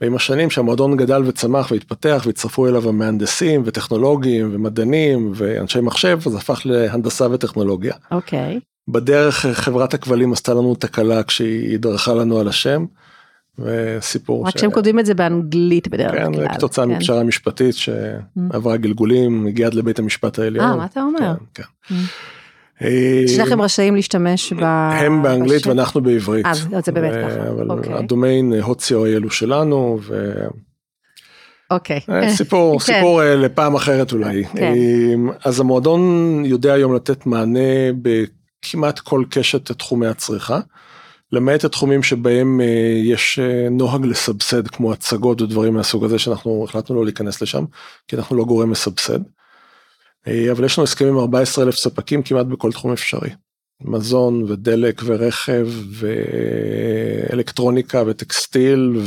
ועם 0.00 0.16
השנים 0.16 0.50
שהמועדון 0.50 0.96
גדל 0.96 1.22
וצמח 1.26 1.70
והתפתח 1.70 2.22
והצטרפו 2.26 2.68
אליו 2.68 2.88
המהנדסים 2.88 3.62
וטכנולוגים 3.64 4.50
ומדענים 4.52 5.32
ואנשי 5.34 5.80
מחשב 5.80 6.18
אז 6.26 6.34
הפך 6.34 6.62
להנדסה 6.64 7.26
וטכנולוגיה. 7.30 7.94
אוקיי. 8.10 8.60
בדרך 8.88 9.46
חברת 9.52 9.94
הכבלים 9.94 10.32
עשתה 10.32 10.54
לנו 10.54 10.74
תקלה 10.74 11.22
כשהיא 11.22 11.78
דרכה 11.78 12.14
לנו 12.14 12.38
על 12.38 12.48
השם. 12.48 12.84
וסיפור 13.60 14.46
רק 14.46 14.58
שהם 14.58 14.70
כותבים 14.70 14.98
את 14.98 15.06
זה 15.06 15.14
באנגלית 15.14 15.88
בדרך 15.88 16.12
כן, 16.12 16.32
כלל. 16.34 16.48
כתוצאה 16.48 16.84
כן. 16.84 16.90
מפשרה 16.90 17.22
משפטית 17.24 17.74
שעברה 17.74 18.76
גלגולים 18.76 19.46
הגיעה 19.46 19.66
עד 19.68 19.74
לבית 19.74 19.98
המשפט 19.98 20.38
העליון. 20.38 20.64
אה, 20.70 20.76
מה 20.76 20.84
אתה 20.84 21.00
אומר? 21.02 21.34
כן, 21.54 21.62
Mm. 21.62 21.94
כן. 21.94 21.94
אה, 22.86 23.22
שניכם 23.28 23.62
רשאים 23.62 23.94
להשתמש 23.96 24.52
ב... 24.52 24.62
הם 24.64 25.22
באנגלית 25.22 25.60
בשם? 25.60 25.68
ואנחנו 25.68 26.00
בעברית. 26.00 26.46
אה, 26.46 26.54
זה- 26.54 26.92
באמת 26.92 27.12
ו- 27.14 27.28
ככה, 27.30 27.48
אבל 27.50 27.70
אוקיי. 27.70 27.94
הדומיין 27.94 28.52
הוט.co.il 28.52 29.22
הוא 29.22 29.30
שלנו 29.30 29.98
אוקיי. 31.70 32.00
וסיפור 32.08 32.78
כן. 32.80 32.92
סיפור 32.94 33.22
אה, 33.22 33.36
לפעם 33.36 33.74
אחרת 33.74 34.12
אולי. 34.12 34.44
כן. 34.44 34.62
אה, 34.62 35.14
אז 35.44 35.60
המועדון 35.60 36.02
יודע 36.44 36.72
היום 36.72 36.94
לתת 36.94 37.26
מענה 37.26 37.58
בכמעט 38.02 38.98
כל 38.98 39.24
קשת 39.30 39.72
תחומי 39.72 40.06
הצריכה. 40.06 40.60
למעט 41.32 41.64
התחומים 41.64 42.02
שבהם 42.02 42.60
אה, 42.60 43.00
יש 43.04 43.38
אה, 43.38 43.68
נוהג 43.70 44.06
לסבסד 44.06 44.68
כמו 44.68 44.92
הצגות 44.92 45.40
ודברים 45.40 45.74
מהסוג 45.74 46.04
הזה 46.04 46.18
שאנחנו 46.18 46.64
החלטנו 46.68 46.96
לא 46.96 47.04
להיכנס 47.04 47.42
לשם 47.42 47.64
כי 48.08 48.16
אנחנו 48.16 48.36
לא 48.36 48.44
גורם 48.44 48.70
מסבסד. 48.70 49.20
אה, 50.28 50.52
אבל 50.52 50.64
יש 50.64 50.78
לנו 50.78 50.84
הסכמים 50.84 51.12
עם 51.12 51.18
14 51.18 51.64
אלף 51.64 51.74
ספקים 51.74 52.22
כמעט 52.22 52.46
בכל 52.46 52.72
תחום 52.72 52.92
אפשרי. 52.92 53.30
מזון 53.80 54.42
ודלק 54.42 55.02
ורכב 55.04 55.68
ואלקטרוניקה 57.30 58.02
וטקסטיל 58.06 59.00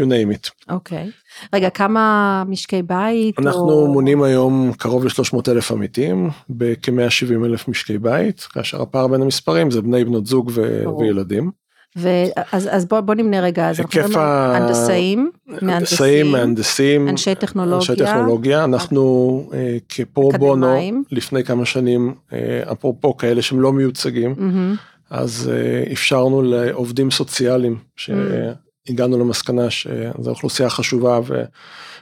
you 0.00 0.04
name 0.04 0.36
it. 0.36 0.50
אוקיי. 0.68 1.10
רגע, 1.54 1.70
כמה 1.70 2.42
משקי 2.48 2.82
בית? 2.82 3.38
אנחנו 3.38 3.70
או... 3.70 3.86
מונים 3.92 4.22
היום 4.22 4.72
קרוב 4.78 5.04
ל-300 5.04 5.38
אלף 5.48 5.72
עמיתים 5.72 6.30
בכ-170 6.50 7.44
אלף 7.44 7.68
משקי 7.68 7.98
בית, 7.98 8.40
כאשר 8.40 8.82
הפער 8.82 9.06
בין 9.06 9.22
המספרים 9.22 9.70
זה 9.70 9.82
בני 9.82 10.04
בנות 10.04 10.26
זוג 10.26 10.50
ו- 10.54 10.82
ברור. 10.84 10.98
וילדים. 10.98 11.50
ואז 11.96 12.68
אז 12.72 12.86
בוא, 12.86 13.00
בוא 13.00 13.14
נמנה 13.14 13.40
רגע, 13.40 13.70
אז 13.70 13.80
אנחנו 13.80 14.00
מדברים 14.00 14.18
ה- 14.18 14.56
הנדסאים, 14.56 15.30
מהנדסים, 15.62 16.32
מהנדסים, 16.32 17.08
אנשי 17.08 17.34
טכנולוגיה, 17.34 17.76
אנשי 17.76 17.96
טכנולוגיה, 18.04 18.64
אנחנו 18.64 19.50
אה, 19.54 19.76
כפרו 19.88 20.32
בונו. 20.32 21.02
לפני 21.12 21.44
כמה 21.44 21.64
שנים, 21.64 22.14
אה, 22.32 22.62
אפרופו 22.72 23.16
כאלה 23.16 23.42
שהם 23.42 23.60
לא 23.60 23.72
מיוצגים, 23.72 24.34
מהמם, 24.38 24.74
אז 25.10 25.50
אה, 25.54 25.92
אפשרנו 25.92 26.42
לעובדים 26.42 27.10
סוציאליים 27.10 27.76
Mm. 27.96 28.63
שהגענו 28.88 29.18
למסקנה 29.18 29.70
שזו 29.70 30.30
אוכלוסייה 30.30 30.70
חשובה 30.70 31.20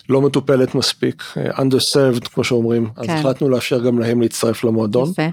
ולא 0.09 0.23
מטופלת 0.23 0.75
מספיק, 0.75 1.23
underserved 1.37 2.29
כמו 2.35 2.45
שאומרים, 2.45 2.91
אז 2.97 3.07
כן. 3.07 3.17
החלטנו 3.17 3.49
לאפשר 3.49 3.85
גם 3.85 3.99
להם 3.99 4.21
להצטרף 4.21 4.65
למועדון. 4.65 5.11
יפה. 5.11 5.29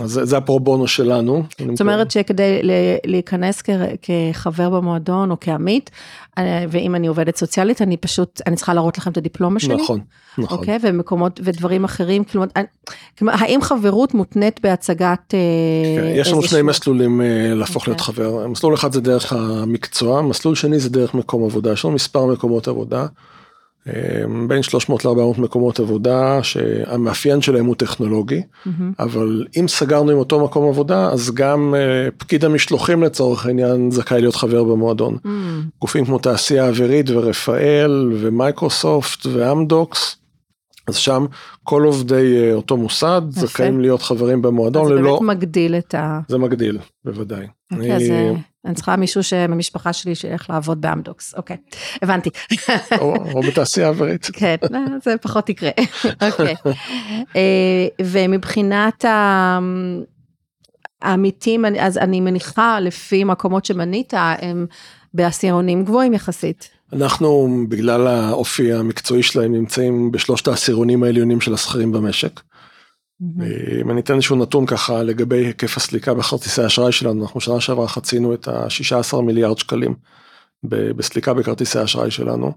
אה, 0.00 0.04
אז 0.04 0.20
זה- 0.22 0.36
הפרו 0.36 0.60
בונו 0.60 0.86
שלנו. 0.88 1.42
זאת 1.70 1.80
אומרת 1.80 2.10
שכדי 2.10 2.60
להיכנס 3.06 3.62
כחבר 4.02 4.70
במועדון 4.70 5.30
או 5.30 5.36
כעמית, 5.40 5.90
אה, 6.38 6.64
ואם 6.70 6.94
אני 6.94 7.06
עובדת 7.06 7.36
סוציאלית, 7.36 7.82
אני 7.82 7.96
פשוט, 7.96 8.40
אני 8.46 8.56
צריכה 8.56 8.74
להראות 8.74 8.98
לכם 8.98 9.10
את 9.10 9.16
הדיפלומה 9.16 9.60
שלי. 9.60 9.74
נכון, 9.74 10.00
נכון. 10.38 10.58
אוקיי, 10.58 10.78
ומקומות 10.82 11.40
ודברים 11.44 11.84
אחרים, 11.84 12.24
כלומר, 12.24 12.46
כלומר, 13.18 13.34
האם 13.38 13.62
חברות 13.62 14.14
מותנית 14.14 14.60
בהצגת 14.62 15.34
אה, 15.34 15.38
כן, 16.02 16.06
יש 16.16 16.28
לנו 16.28 16.36
איזשהו- 16.36 16.42
שני 16.42 16.62
מסלולים 16.62 17.20
אה, 17.20 17.26
להפוך 17.54 17.88
להיות 17.88 18.00
אוקיי. 18.00 18.14
חבר, 18.14 18.46
מסלול 18.46 18.74
אחד 18.74 18.92
זה 18.92 19.00
דרך 19.00 19.32
המקצוע, 19.32 20.22
מסלול 20.22 20.54
שני 20.54 20.78
זה 20.78 20.90
דרך 20.90 21.14
מקום 21.14 21.44
עבודה, 21.44 21.72
יש 21.72 21.84
לנו 21.84 21.94
מספר 21.94 22.26
מקומות 22.26 22.68
עבודה, 22.68 23.00
אה, 23.00 23.06
בין 24.48 24.62
300 24.62 25.04
ל-400 25.04 25.40
מקומות 25.40 25.80
עבודה 25.80 26.42
שהמאפיין 26.42 27.40
שלהם 27.40 27.66
הוא 27.66 27.74
טכנולוגי, 27.74 28.42
מהמם, 28.66 28.92
אבל 28.98 29.46
אם 29.60 29.68
סגרנו 29.68 30.10
עם 30.10 30.18
אותו 30.18 30.44
מקום 30.44 30.68
עבודה 30.68 31.08
אז 31.08 31.30
גם 31.34 31.74
אה, 31.76 32.10
פקיד 32.16 32.44
המשלוחים 32.44 33.02
לצורך 33.02 33.46
העניין 33.46 33.90
זכאי 33.90 34.20
להיות 34.20 34.36
חבר 34.36 34.64
במועדון. 34.64 35.16
מהמם, 35.24 35.62
גופים 35.80 36.04
כמו 36.04 36.18
תעשייה 36.18 36.68
אווירית 36.68 37.10
ורפאל 37.10 38.12
ומייקרוסופט 38.20 39.26
ואמדוקס. 39.26 40.21
אז 40.88 40.96
שם 40.96 41.26
כל 41.62 41.82
עובדי 41.82 42.36
אה, 42.42 42.54
אותו 42.54 42.76
מוסד. 42.76 43.22
זכאים 43.30 43.80
להיות 43.80 44.02
חברים 44.02 44.42
במועדון 44.42 44.88
זה 44.88 44.94
ללא, 44.94 45.18
באמת 45.18 45.36
מגדיל 45.36 45.74
את 45.76 45.94
ה... 45.94 46.20
זה 46.28 46.38
מגדיל, 46.38 46.78
בוודאי. 47.04 47.46
אוקיי, 47.72 47.96
אז 47.96 48.02
אני- 48.02 48.28
אה, 48.28 48.32
אני 48.64 48.74
צריכה 48.74 48.96
מישהו 48.96 49.22
שבמשפחה 49.22 49.92
שלי 49.92 50.14
שילך 50.14 50.50
לעבוד 50.50 50.80
באמדוקס, 50.80 51.34
אוקיי, 51.34 51.56
הבנתי. 52.02 52.30
או, 52.98 53.14
בתעשייה 53.42 53.88
אווירית. 53.88 54.26
כן, 54.32 54.56
לא, 54.70 54.78
זה 55.04 55.14
פחות 55.22 55.48
יקרה. 55.48 55.70
אוקיי. 56.22 56.54
אה, 57.36 57.86
ומבחינת 58.02 59.04
העמיתים, 61.02 61.64
אז 61.80 61.98
אני 61.98 62.20
מניחה 62.20 62.80
לפי 62.80 63.24
מקומות 63.24 63.64
שמנית, 63.64 64.12
הם 64.16 64.66
בעשירונים 65.14 65.84
גבוהים 65.84 66.12
יחסית. 66.14 66.70
אנחנו 66.92 67.58
בגלל 67.68 68.06
האופי 68.06 68.72
המקצועי 68.72 69.22
שלהם 69.22 69.52
נמצאים 69.52 70.12
בשלושת 70.12 70.48
העשירונים 70.48 71.02
העליונים 71.02 71.40
של 71.40 71.54
השכירים 71.54 71.92
במשק. 71.92 72.40
אם 73.80 73.90
אני 73.90 74.00
אתן 74.00 74.14
איזשהו 74.14 74.36
נתון 74.36 74.66
ככה 74.66 75.02
לגבי 75.02 75.46
היקף 75.46 75.76
הסליקה 75.76 76.14
בכרטיסי 76.14 76.62
האשראי 76.62 76.92
שלנו, 76.92 77.22
אנחנו 77.22 77.40
שנה 77.40 77.60
שעברה 77.60 77.88
חצינו 77.88 78.34
את 78.34 78.48
ה-16 78.48 79.20
מיליארד 79.20 79.58
שקלים 79.58 79.94
בסליקה 80.64 81.34
בכרטיסי 81.34 81.78
האשראי 81.78 82.10
שלנו. 82.10 82.52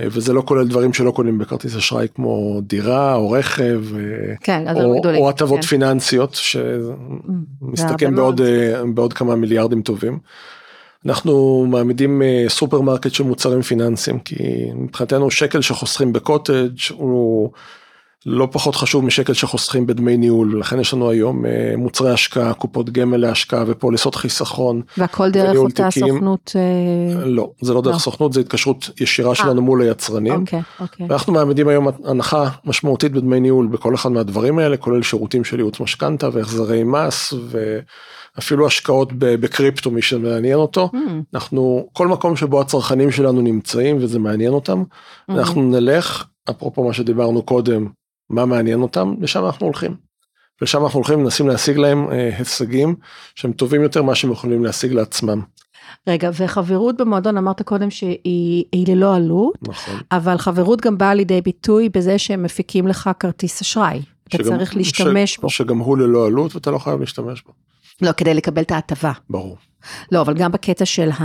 אה, 0.00 0.06
וזה 0.10 0.32
לא 0.32 0.42
כולל 0.46 0.68
דברים 0.68 0.92
שלא 0.92 1.10
קונים 1.10 1.38
בכרטיס 1.38 1.76
אשראי 1.76 2.06
כמו 2.14 2.60
דירה 2.62 3.14
או 3.14 3.30
רכב 3.30 3.82
אה, 3.96 4.34
כן, 4.40 4.64
או, 5.18 5.28
הטבות 5.28 5.60
כן. 5.60 5.66
פיננסיות 5.66 6.34
שמסתכם 6.34 8.14
בעוד. 8.14 8.40
אה, 8.40 8.82
בעוד 8.94 9.12
כמה 9.12 9.36
מיליארדים 9.36 9.82
טובים. 9.82 10.18
אנחנו 11.06 11.66
מעמידים 11.68 12.22
אה, 12.22 12.44
סופרמרקט 12.48 13.12
של 13.12 13.24
מוצרים 13.24 13.62
פיננסיים 13.62 14.18
כי 14.18 14.34
מבחינתנו 14.74 15.30
שקל 15.30 15.60
שחוסכים 15.60 16.12
בקוטג' 16.12 16.76
הוא 16.90 17.50
לא 18.26 18.48
פחות 18.52 18.76
חשוב 18.76 19.04
משקל 19.04 19.32
שחוסכים 19.32 19.86
בדמי 19.86 20.16
ניהול 20.16 20.60
לכן 20.60 20.80
יש 20.80 20.94
לנו 20.94 21.10
היום 21.10 21.46
אה, 21.46 21.74
מוצרי 21.76 22.12
השקעה 22.12 22.54
קופות 22.54 22.90
גמל 22.90 23.16
להשקעה 23.16 23.64
ופוליסות 23.66 24.14
חיסכון 24.14 24.82
והכל 24.98 25.30
דרך 25.30 25.56
אותה 25.56 25.88
תיקים. 25.90 26.08
סוכנות. 26.14 26.52
אה, 26.56 27.24
לא 27.24 27.50
זה 27.60 27.74
לא 27.74 27.82
דרך 27.82 27.94
לא. 27.94 27.98
סוכנות 27.98 28.32
זה 28.32 28.40
התקשרות 28.40 28.90
ישירה 29.00 29.34
שלנו 29.34 29.62
מול 29.62 29.82
היצרנים. 29.82 30.40
אוקיי, 30.40 30.60
אוקיי. 30.80 31.06
ואנחנו 31.08 31.32
מעמידים 31.32 31.68
היום 31.68 31.88
הנחה 32.04 32.48
משמעותית 32.64 33.12
בדמי 33.12 33.40
ניהול 33.40 33.66
בכל 33.66 33.94
אחד 33.94 34.12
מהדברים 34.12 34.58
האלה 34.58 34.76
כולל 34.76 35.02
שירותים 35.02 35.44
של 35.44 35.56
ייעוץ 35.56 35.80
משכנתה 35.80 36.28
והחזרי 36.32 36.82
מס 36.84 37.34
ואפילו 38.36 38.66
השקעות 38.66 39.08
בקריפטו 39.12 39.90
מי 39.90 40.02
שמעניין 40.02 40.54
אותו 40.58 40.90
Mm, 40.94 40.96
אנחנו 41.34 41.88
כל 41.92 42.08
מקום 42.08 42.36
שבו 42.36 42.60
הצרכנים 42.60 43.10
שלנו 43.10 43.40
נמצאים 43.40 43.96
וזה 44.00 44.18
מעניין 44.18 44.52
אותם 44.52 44.82
mm. 44.82 45.32
אנחנו 45.34 45.62
נלך 45.62 46.24
אפרופו 46.50 46.84
מה 46.84 46.92
שדיברנו 46.92 47.42
קודם 47.42 47.86
מה 48.30 48.44
מעניין 48.46 48.82
אותם 48.82 49.14
לשם 49.20 49.44
אנחנו 49.46 49.66
הולכים. 49.66 49.94
לשם 50.62 50.82
אנחנו 50.84 50.98
הולכים 50.98 51.22
מנסים 51.22 51.48
להשיג 51.48 51.76
להם 51.76 52.10
אה, 52.12 52.30
הישגים 52.38 52.94
שהם 53.34 53.52
טובים 53.52 53.82
יותר 53.82 54.02
מה 54.02 54.14
שהם 54.14 54.32
יכולים 54.32 54.64
להשיג 54.64 54.92
לעצמם. 54.92 55.40
רגע, 56.08 56.30
וחברות 56.38 56.96
במועדון 56.96 57.36
אמרת 57.38 57.62
קודם 57.62 57.90
שהיא 57.90 58.64
היא 58.72 58.94
ללא 58.94 59.14
עלות, 59.16 59.54
נכון. 59.68 59.94
אבל 60.12 60.38
חברות 60.38 60.80
גם 60.80 60.98
באה 60.98 61.14
לידי 61.14 61.40
ביטוי 61.40 61.88
בזה 61.88 62.18
שהם 62.18 62.42
מפיקים 62.42 62.86
לך 62.88 63.10
כרטיס 63.20 63.60
אשראי. 63.60 64.00
אתה 64.28 64.36
שגם- 64.38 64.46
צריך 64.58 64.76
להשתמש 64.76 65.34
ש- 65.34 65.38
בו. 65.38 65.50
שגם 65.50 65.78
הוא 65.78 65.98
ללא 65.98 66.26
עלות 66.26 66.54
ואתה 66.54 66.70
לא 66.70 66.78
חייב 66.78 67.00
להשתמש 67.00 67.42
בו. 67.42 67.52
לא, 68.00 68.12
כדי 68.12 68.34
לקבל 68.34 68.62
את 68.62 68.72
ההטבה. 68.72 69.12
ברור. 69.30 69.56
לא, 70.12 70.20
אבל 70.20 70.34
גם 70.34 70.52
בקטע 70.52 70.84
של 70.84 71.10
ה... 71.10 71.22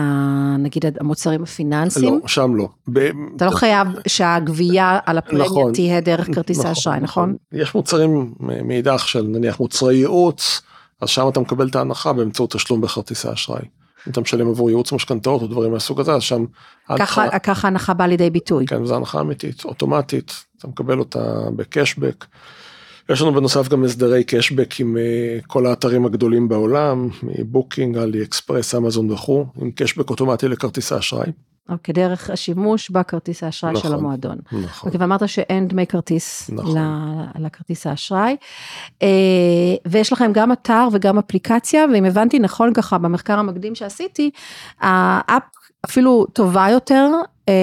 נגיד 0.59 0.85
המוצרים 0.99 1.43
הפיננסיים, 1.43 2.19
לא, 2.21 2.27
שם 2.27 2.55
לא. 2.55 2.69
ב- 2.93 3.09
אתה 3.35 3.45
לא 3.45 3.51
חייב 3.51 3.87
שהגבייה 4.07 4.99
על 5.05 5.17
הפרמיה 5.17 5.45
נכון. 5.45 5.73
תהיה 5.73 6.01
דרך 6.01 6.27
כרטיס 6.35 6.65
האשראי, 6.65 6.99
נכון? 6.99 7.35
יש 7.51 7.75
מוצרים 7.75 8.33
מאידך 8.39 9.07
של 9.07 9.21
נניח 9.21 9.59
מוצרי 9.59 9.95
ייעוץ, 9.95 10.61
אז 11.01 11.09
שם 11.09 11.27
אתה 11.29 11.39
מקבל 11.39 11.67
את 11.67 11.75
ההנחה 11.75 12.13
באמצעות 12.13 12.51
תשלום 12.51 12.81
בכרטיסי 12.81 13.33
אשראי. 13.33 13.61
אם 14.07 14.11
אתה 14.11 14.21
משלם 14.21 14.47
עבור 14.47 14.69
ייעוץ 14.69 14.91
משכנתאות 14.91 15.41
או 15.41 15.47
דברים 15.47 15.71
מהסוג 15.71 15.99
הזה, 15.99 16.13
אז 16.13 16.21
שם 16.21 16.45
ההנחה, 16.89 17.05
ככה 17.05 17.39
ככה 17.39 17.67
הנחה 17.67 17.93
באה 17.93 18.07
לידי 18.07 18.29
ביטוי. 18.29 18.65
כן, 18.65 18.85
זו 18.85 18.95
הנחה 18.95 19.21
אמיתית, 19.21 19.65
אוטומטית, 19.65 20.33
אתה 20.57 20.67
מקבל 20.67 20.99
אותה 20.99 21.33
בקשבק. 21.55 22.25
יש 23.09 23.21
לנו 23.21 23.33
בנוסף 23.33 23.67
גם 23.67 23.83
הסדרי 23.83 24.23
cashback 24.23 24.79
עם 24.79 24.97
אה, 24.97 25.37
כל 25.47 25.65
האתרים 25.65 26.05
הגדולים 26.05 26.47
בעולם, 26.47 27.09
מבוקינג, 27.23 27.97
אלי 27.97 28.23
אקספרס, 28.23 28.75
אמזון 28.75 29.11
וכו', 29.11 29.45
עם 29.61 29.71
cashback 29.71 30.09
אוטומטי 30.09 30.47
לכרטיסי 30.47 30.97
אשראי. 30.97 31.31
אוקיי, 31.69 31.93
דרך 31.93 32.29
השימוש 32.29 32.89
בכרטיס 32.89 33.43
האשראי 33.43 33.75
של 33.75 33.79
נכון. 33.79 33.93
המועדון. 33.93 34.37
נכון. 34.51 34.87
אוקיי, 34.87 35.01
ואמרת 35.01 35.29
שאין 35.29 35.67
דמי 35.67 35.87
כרטיס 35.87 36.49
נכון. 36.49 36.77
לכרטיס 37.39 37.87
האשראי. 37.87 38.35
אה, 39.01 39.07
ויש 39.87 40.13
לכם 40.13 40.31
גם 40.33 40.51
אתר 40.51 40.87
וגם 40.91 41.17
אפליקציה, 41.17 41.85
ואם 41.93 42.05
הבנתי 42.05 42.39
נכון 42.39 42.73
ככה 42.73 42.97
במחקר 42.97 43.39
המקדים 43.39 43.75
שעשיתי, 43.75 44.31
ה 44.81 44.97
app 44.97 45.43
אפילו 45.85 46.25
טובה 46.33 46.67
יותר 46.71 47.11
אה, 47.49 47.53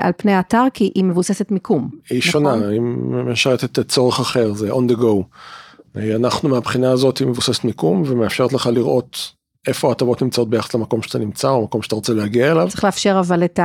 על 0.00 0.12
פני 0.16 0.32
האתר, 0.32 0.64
כי 0.74 0.92
היא 0.94 1.04
מבוססת 1.04 1.50
מיקום. 1.50 1.90
היא 2.10 2.18
נכון? 2.18 2.30
שונה, 2.32 2.68
היא 2.68 2.80
משרתת 3.30 3.88
צורך 3.88 4.20
אחר, 4.20 4.52
זה 4.52 4.72
on 4.72 4.92
the 4.92 4.96
go. 4.96 5.22
אנחנו 6.16 6.48
מהבחינה 6.48 6.90
הזאת 6.90 7.18
היא 7.18 7.28
מבוססת 7.28 7.64
מיקום 7.64 8.02
ומאפשרת 8.06 8.52
לך 8.52 8.70
לראות 8.72 9.32
איפה 9.66 9.88
ההטבות 9.88 10.22
נמצאות 10.22 10.50
ביחס 10.50 10.74
למקום 10.74 11.02
שאתה 11.02 11.18
נמצא 11.18 11.48
או 11.48 11.62
מקום 11.62 11.82
שאתה 11.82 11.94
רוצה 11.94 12.12
להגיע 12.14 12.52
אליו. 12.52 12.68
צריך 12.70 12.84
לאפשר 12.84 13.16
אבל 13.20 13.44
את. 13.44 13.60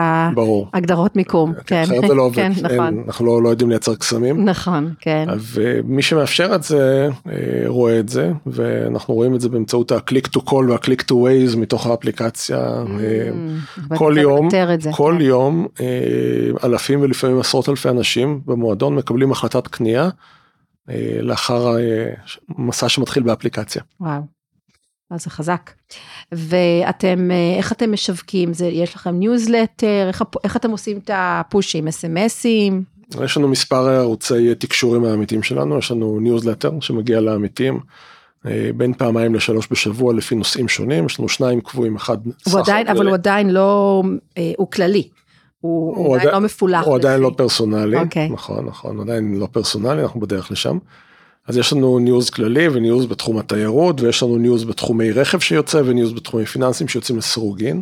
ההגדרות 0.74 1.16
מיקום. 1.16 1.54
כן, 1.66 1.84
אחרת 1.84 2.08
זה 2.08 2.14
לא 2.14 2.22
עובד, 2.22 2.36
כן, 2.36 2.52
נכון. 2.62 3.04
אנחנו 3.08 3.26
לא, 3.26 3.44
לא 3.44 3.50
יודעים 3.50 3.70
לייצר 3.70 3.96
קסמים. 3.96 4.46
נכון, 4.46 4.94
כן. 5.00 5.28
ומי 5.40 6.02
שמאפשר 6.02 6.56
את 6.56 6.64
זה 6.64 7.10
אה, 7.30 7.64
רואה 7.68 8.00
את 8.00 8.10
זה 8.10 8.32
ואנחנו 8.46 9.14
רואים 9.14 9.36
את 9.36 9.42
זה 9.42 9.50
באמצעות 9.50 9.92
ה-click 9.92 10.28
to 10.38 10.42
call 10.50 10.54
וה-click 10.70 11.04
to 11.12 11.14
waze 11.14 11.58
מתוך 11.58 11.88
האפליקציה. 11.88 12.58
אה, 12.60 12.84
ואתה 13.78 13.96
כל 13.96 14.16
יום, 14.18 14.50
זה, 14.80 14.90
כל 14.92 15.16
כן. 15.18 15.26
יום 15.26 15.68
אה, 15.82 15.88
אלפים 16.64 17.02
ולפעמים 17.02 17.40
עשרות 17.40 17.70
אלפי 17.70 17.90
אנשים 17.90 18.42
במועדון 18.46 18.96
מקבלים 18.96 19.32
החלטת 19.32 19.68
קנייה 19.68 20.10
לאחר 21.22 21.78
אה, 21.78 22.10
מסע 22.58 22.90
שמתחיל 22.90 23.24
באפליקציה. 23.24 23.82
וואו. 24.02 24.37
אז 25.12 25.24
זה 25.24 25.30
חזק. 25.30 25.72
ואתם, 26.32 27.32
אה, 27.32 27.58
איך 27.58 27.72
אתם 27.72 27.92
משווקים? 27.92 28.54
זה, 28.54 28.66
יש 28.66 28.96
לכם 28.96 29.20
ניוזלטר? 29.20 30.08
איך, 30.08 30.24
איך 30.44 30.58
אתם 30.58 30.72
עושים 30.72 30.98
את 30.98 31.12
הפושים? 31.14 31.88
אס.אם.אסים? 31.88 32.84
יש 33.24 33.38
לנו 33.38 33.48
מספר 33.48 33.88
ערוצי 33.88 34.56
תקשור 34.56 34.90
עם 34.90 35.02
העמיתים 35.02 35.44
שלנו, 35.44 35.78
יש 35.78 35.92
לנו 35.92 36.20
ניוזלטר 36.20 36.72
שמגיע 36.82 37.22
לעמיתים. 37.22 37.80
אה, 38.46 38.70
בין 38.76 38.94
פעמיים 38.94 39.36
לשלוש 39.36 39.68
בשבוע 39.72 40.14
לפי 40.14 40.36
נושאים 40.36 40.68
שונים, 40.68 41.06
יש 41.06 41.20
לנו 41.20 41.30
שניים 41.30 41.62
קבועים, 41.62 41.96
אחד 41.96 42.18
הוא 42.26 42.60
עדיין, 42.60 42.88
אבל 42.88 43.08
הוא 43.08 43.14
עדיין 43.14 43.50
לא, 43.50 44.04
אה, 44.38 44.52
הוא 44.58 44.72
כללי. 44.72 45.08
הוא, 45.62 45.98
הוא 45.98 46.16
עדיין 46.16 46.32
לא 46.32 46.40
מפולח. 46.40 46.86
הוא 46.86 46.96
עדיין 46.96 47.22
לא 47.22 47.32
פרסונלי, 47.38 47.98
אוקיי. 48.00 48.30
נכון, 48.30 48.66
נכון, 48.66 49.00
עדיין 49.00 49.40
לא 49.40 49.48
פרסונלי, 49.52 50.02
אנחנו 50.02 50.20
בדרך 50.20 50.52
לשם. 50.52 50.78
אז 51.48 51.58
יש 51.58 51.74
לנו 51.74 52.00
news 52.00 52.30
כללי 52.30 52.68
ו 52.68 52.75
news 52.75 53.06
בתחום 53.06 53.38
התיירות, 53.38 54.02
ויש 54.02 54.24
לנו 54.24 54.38
news 54.38 54.64
בתחומי 54.64 55.12
רכב 55.12 55.40
שיוצא 55.40 55.82
ו 55.86 55.91
news 55.91 56.14
בתחומי 56.14 56.46
פיננסים 56.46 56.88
שיוצאים 56.88 57.18
לסירוגין. 57.18 57.82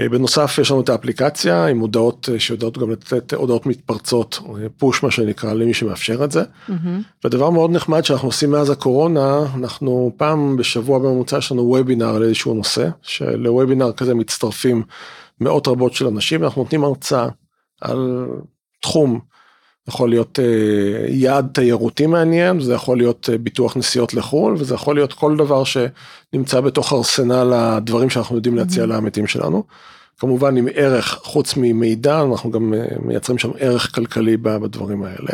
אה, 0.00 0.08
בנוסף 0.08 0.58
יש 0.60 0.70
לנו 0.70 0.80
את 0.80 0.88
האפליקציה 0.88 1.66
עם 1.66 1.78
הודעות 1.78 2.28
אה, 2.32 2.40
שיודעות 2.40 2.78
גם 2.78 2.90
לתת 2.90 3.32
הודעות 3.32 3.66
מתפרצות, 3.66 4.40
push 4.76 5.02
מה 5.02 5.10
שנקרא 5.10 5.52
למי 5.52 5.74
שמאפשר 5.74 6.24
את 6.24 6.32
זה. 6.32 6.42
מהמם. 6.68 7.02
ודבר 7.24 7.50
מאוד 7.50 7.70
נחמד 7.70 8.04
שאנחנו 8.04 8.28
עושים 8.28 8.50
מאז 8.50 8.70
הקורונה, 8.70 9.38
אנחנו 9.54 10.12
פעם 10.16 10.56
בשבוע 10.56 10.98
בממוצע 10.98 11.38
יש 11.38 11.52
לנו 11.52 11.62
וובינר 11.62 12.14
על 12.16 12.22
איזשהו 12.22 12.54
נושא, 12.54 12.88
שלוובינר 13.02 13.92
כזה 13.92 14.14
מצטרפים 14.14 14.82
מאות 15.40 15.68
רבות 15.68 15.94
של 15.94 16.06
אנשים, 16.06 16.44
אנחנו 16.44 16.62
נותנים 16.62 16.84
הרצאה 16.84 17.28
על 17.80 18.26
תחום, 18.82 19.20
יכול 19.88 20.10
להיות 20.10 20.38
אה, 20.38 21.06
יעד 21.08 21.48
תיירותי 21.52 22.06
מעניין, 22.06 22.60
זה 22.60 22.74
יכול 22.74 22.98
להיות 22.98 23.28
אה, 23.32 23.38
ביטוח 23.38 23.76
נסיעות 23.76 24.14
לחו"ל, 24.14 24.54
וזה 24.58 24.74
יכול 24.74 24.94
להיות 24.94 25.12
כל 25.12 25.36
דבר 25.36 25.62
שנמצא 25.64 26.60
בתוך 26.60 26.92
ארסנל 26.92 27.52
הדברים 27.52 28.10
שאנחנו 28.10 28.36
יודעים 28.36 28.56
להציע 28.56 28.86
לעמיתים 28.86 29.26
שלנו. 29.26 29.62
כמובן 30.18 30.56
עם 30.56 30.68
ערך, 30.74 31.18
חוץ 31.22 31.54
ממידע, 31.56 32.22
אנחנו 32.22 32.50
גם 32.50 32.74
אה, 32.74 32.84
מייצרים 33.02 33.38
שם 33.38 33.50
ערך 33.58 33.94
כלכלי 33.94 34.36
בדברים 34.36 35.02
האלה. 35.02 35.32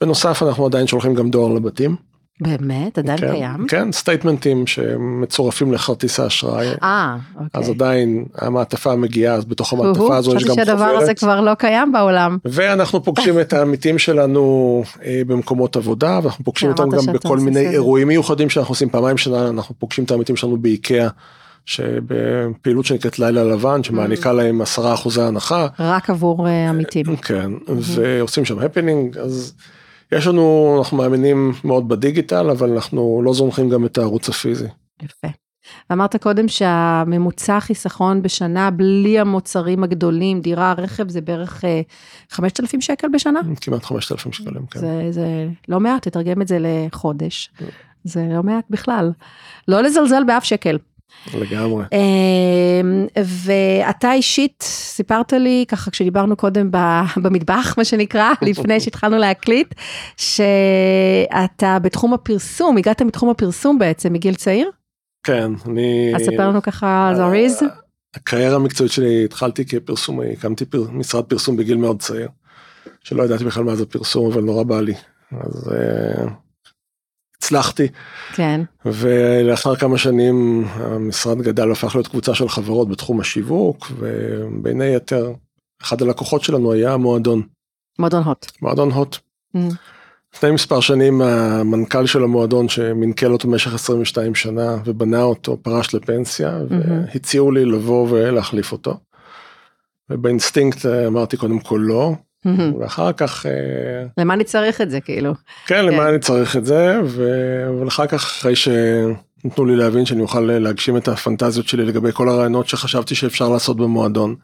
בנוסף 0.00 0.42
אנחנו 0.42 0.66
עדיין 0.66 0.86
שולחים 0.86 1.14
גם 1.14 1.30
דואר 1.30 1.52
לבתים. 1.52 1.96
באמת? 2.40 2.98
עדיין 2.98 3.18
כן, 3.18 3.30
קיים? 3.30 3.66
כן, 3.68 3.92
סטייטמנטים 3.92 4.66
שמצורפים 4.66 5.72
לכרטיס 5.72 6.20
האשראי. 6.20 6.66
אה, 6.82 7.16
אז 7.54 7.68
אוקיי. 7.68 7.74
עדיין 7.74 8.24
המעטפה 8.38 8.96
מגיעה, 8.96 9.34
אז 9.34 9.44
בתוך 9.44 9.72
המעטפה 9.72 10.16
הזו 10.16 10.36
יש 10.36 10.44
גם 10.44 10.50
חשבתי 10.50 10.66
שהדבר 10.66 10.84
הזה 10.84 11.00
חוברת. 11.00 11.18
כבר 11.18 11.40
לא 11.40 11.54
קיים 11.54 11.92
בעולם. 11.92 12.38
ואנחנו 12.44 13.04
פוגשים 13.04 13.40
את 13.40 13.52
העמיתים 13.52 13.98
שלנו 13.98 14.82
אה, 15.04 15.22
במקומות 15.26 15.76
עבודה, 15.76 16.20
ואנחנו 16.22 16.44
פוגשים 16.44 16.74
כן, 16.74 16.82
אותם 16.82 16.96
גם 16.96 17.14
בכל 17.14 17.38
מיני 17.38 17.60
סדר. 17.60 17.70
אירועים 17.70 18.08
מיוחדים 18.08 18.50
שאנחנו 18.50 18.72
עושים 18.72 18.88
פעמיים 18.88 19.14
בשנה, 19.14 19.48
אנחנו 19.48 19.74
פוגשים 19.78 20.04
את 20.04 20.10
העמיתים 20.10 20.36
שלנו 20.36 20.56
באיקאה, 20.56 21.08
שבפעילות 21.66 22.84
שנקראת 22.84 23.18
לילה 23.18 23.44
לבן, 23.44 23.82
שמעניקה 23.82 24.30
Mm. 24.30 24.34
להם 24.34 24.60
10 24.60 24.94
אחוזי 24.94 25.22
הנחה. 25.22 25.66
רק 25.78 26.10
עבור 26.10 26.48
אה, 26.48 26.68
עמיתים. 26.68 27.16
כן, 27.16 27.50
ועושים 27.68 28.44
שם 28.44 28.58
הפנינג, 28.58 29.18
אז 29.18 29.54
יש 30.16 30.26
לנו, 30.26 30.74
אנחנו 30.78 30.96
מאמינים 30.96 31.52
מאוד 31.64 31.88
בדיגיטל, 31.88 32.50
אבל 32.50 32.72
אנחנו 32.72 33.22
לא 33.24 33.32
זונחים 33.32 33.68
גם 33.68 33.84
את 33.84 33.98
הערוץ 33.98 34.28
הפיזי. 34.28 34.66
יפה. 35.02 35.28
אמרת 35.92 36.16
קודם 36.16 36.48
שהממוצע 36.48 37.60
חיסכון 37.60 38.22
בשנה 38.22 38.70
בלי 38.70 39.18
המוצרים 39.18 39.84
הגדולים, 39.84 40.40
דירה, 40.40 40.72
רכב, 40.72 41.08
זה 41.08 41.20
בערך 41.20 41.64
אה, 41.64 41.80
5,000 42.30 42.80
שקל 42.80 43.08
בשנה? 43.12 43.40
כמעט 43.60 43.84
5,000 43.84 44.32
שקלים, 44.32 44.66
כן. 44.66 44.80
זה, 44.80 45.06
זה 45.10 45.48
לא 45.68 45.80
מעט, 45.80 46.08
תתרגם 46.08 46.42
את 46.42 46.48
זה 46.48 46.58
לחודש. 46.60 47.50
כן. 47.56 47.66
זה 48.04 48.26
לא 48.30 48.42
מעט 48.42 48.64
בכלל. 48.70 49.12
לא 49.68 49.80
לזלזל 49.80 50.24
באף 50.26 50.44
שקל. 50.44 50.78
לגמרי. 51.34 51.84
אמ, 51.92 53.06
ואתה 53.44 54.12
אישית 54.12 54.62
סיפרת 54.62 55.32
לי 55.32 55.64
ככה 55.68 55.90
כשדיברנו 55.90 56.36
קודם 56.36 56.70
ב- 56.70 57.02
במטבח 57.16 57.74
מה 57.78 57.84
שנקרא 57.84 58.32
לפני 58.48 58.80
שהתחלנו 58.80 59.18
להקליט 59.18 59.74
שאתה 60.16 61.78
בתחום 61.78 62.14
הפרסום 62.14 62.76
הגעת 62.76 63.02
מתחום 63.02 63.30
הפרסום 63.30 63.78
בעצם 63.78 64.12
מגיל 64.12 64.34
צעיר 64.34 64.70
כן, 65.22 65.52
אני... 65.66 66.12
אז 66.16 66.22
ספר 66.22 66.48
לנו 66.48 66.62
ככה 66.62 67.12
זריז 67.16 67.62
הקריירה 68.14 68.56
המקצועית 68.56 68.92
שלי 68.92 69.24
התחלתי 69.24 69.64
כפרסומאי, 69.64 70.32
הקמתי 70.32 70.64
פר... 70.64 70.82
משרד 70.92 71.24
פרסום 71.24 71.56
בגיל 71.56 71.76
מאוד 71.76 72.00
צעיר, 72.02 72.28
שלא 73.00 73.22
ידעתי 73.22 73.44
בכלל 73.44 73.64
מה 73.64 73.76
זה 73.76 73.86
פרסום, 73.86 74.32
אבל 74.32 74.42
נורא 74.42 74.62
בא 74.62 74.80
לי. 74.80 74.94
אז 75.40 75.70
uh, 75.72 76.30
הצלחתי, 77.44 77.88
כן 78.34 78.60
ולאחר 78.86 79.76
כמה 79.76 79.98
שנים 79.98 80.64
המשרד 80.74 81.42
גדל 81.42 81.68
והפך 81.68 81.94
להיות 81.94 82.08
קבוצה 82.08 82.34
של 82.34 82.48
חברות 82.48 82.88
בתחום 82.88 83.20
השיווק, 83.20 83.86
ובין 83.98 84.80
היתר, 84.80 85.32
אחד 85.82 86.02
הלקוחות 86.02 86.42
שלנו 86.42 86.72
היה 86.72 86.92
המועדון, 86.92 87.42
מועדון 87.98 88.22
הוט. 88.22 88.46
מועדון 88.62 88.90
הוט. 88.90 89.16
Mm. 89.56 89.58
לפני 90.34 90.50
מספר 90.50 90.80
שנים 90.80 91.22
המנכ"ל 91.22 92.06
של 92.06 92.22
המועדון 92.22 92.68
שמנכ"ל 92.68 93.32
אותו 93.32 93.48
במשך 93.48 93.74
22 93.74 94.34
שנה 94.34 94.76
ובנה 94.84 95.22
אותו 95.22 95.56
פרש 95.62 95.94
לפנסיה 95.94 96.58
מהמם. 96.70 97.04
והציעו 97.12 97.50
לי 97.50 97.64
לבוא 97.64 98.06
ולהחליף 98.10 98.72
אותו. 98.72 98.96
ובאינסטינקט 100.10 100.86
אמרתי 100.86 101.36
קודם 101.36 101.58
כל 101.58 101.80
לא 101.82 102.12
ואחר 102.80 103.12
כך 103.12 103.46
אה, 103.46 103.52
למה 104.18 104.34
אני 104.34 104.44
צריך 104.44 104.80
את 104.80 104.90
זה 104.90 105.00
כאילו? 105.00 105.32
כן 105.66 105.84
למה 105.84 106.08
אני 106.08 106.18
צריך 106.18 106.56
את 106.56 106.66
זה 106.66 107.00
אבל 107.00 107.88
אחר 107.88 108.06
כך 108.06 108.24
אחרי 108.24 108.56
שנתנו 108.56 109.64
לי 109.64 109.76
להבין 109.76 110.06
שאני 110.06 110.22
אוכל 110.22 110.40
להגשים 110.40 110.96
את 110.96 111.08
הפנטזיות 111.08 111.68
שלי 111.68 111.84
לגבי 111.84 112.12
כל 112.12 112.28
הרעיונות 112.28 112.68
שחשבתי 112.68 113.14
שאפשר 113.14 113.48
לעשות 113.48 113.76
במועדון. 113.76 114.34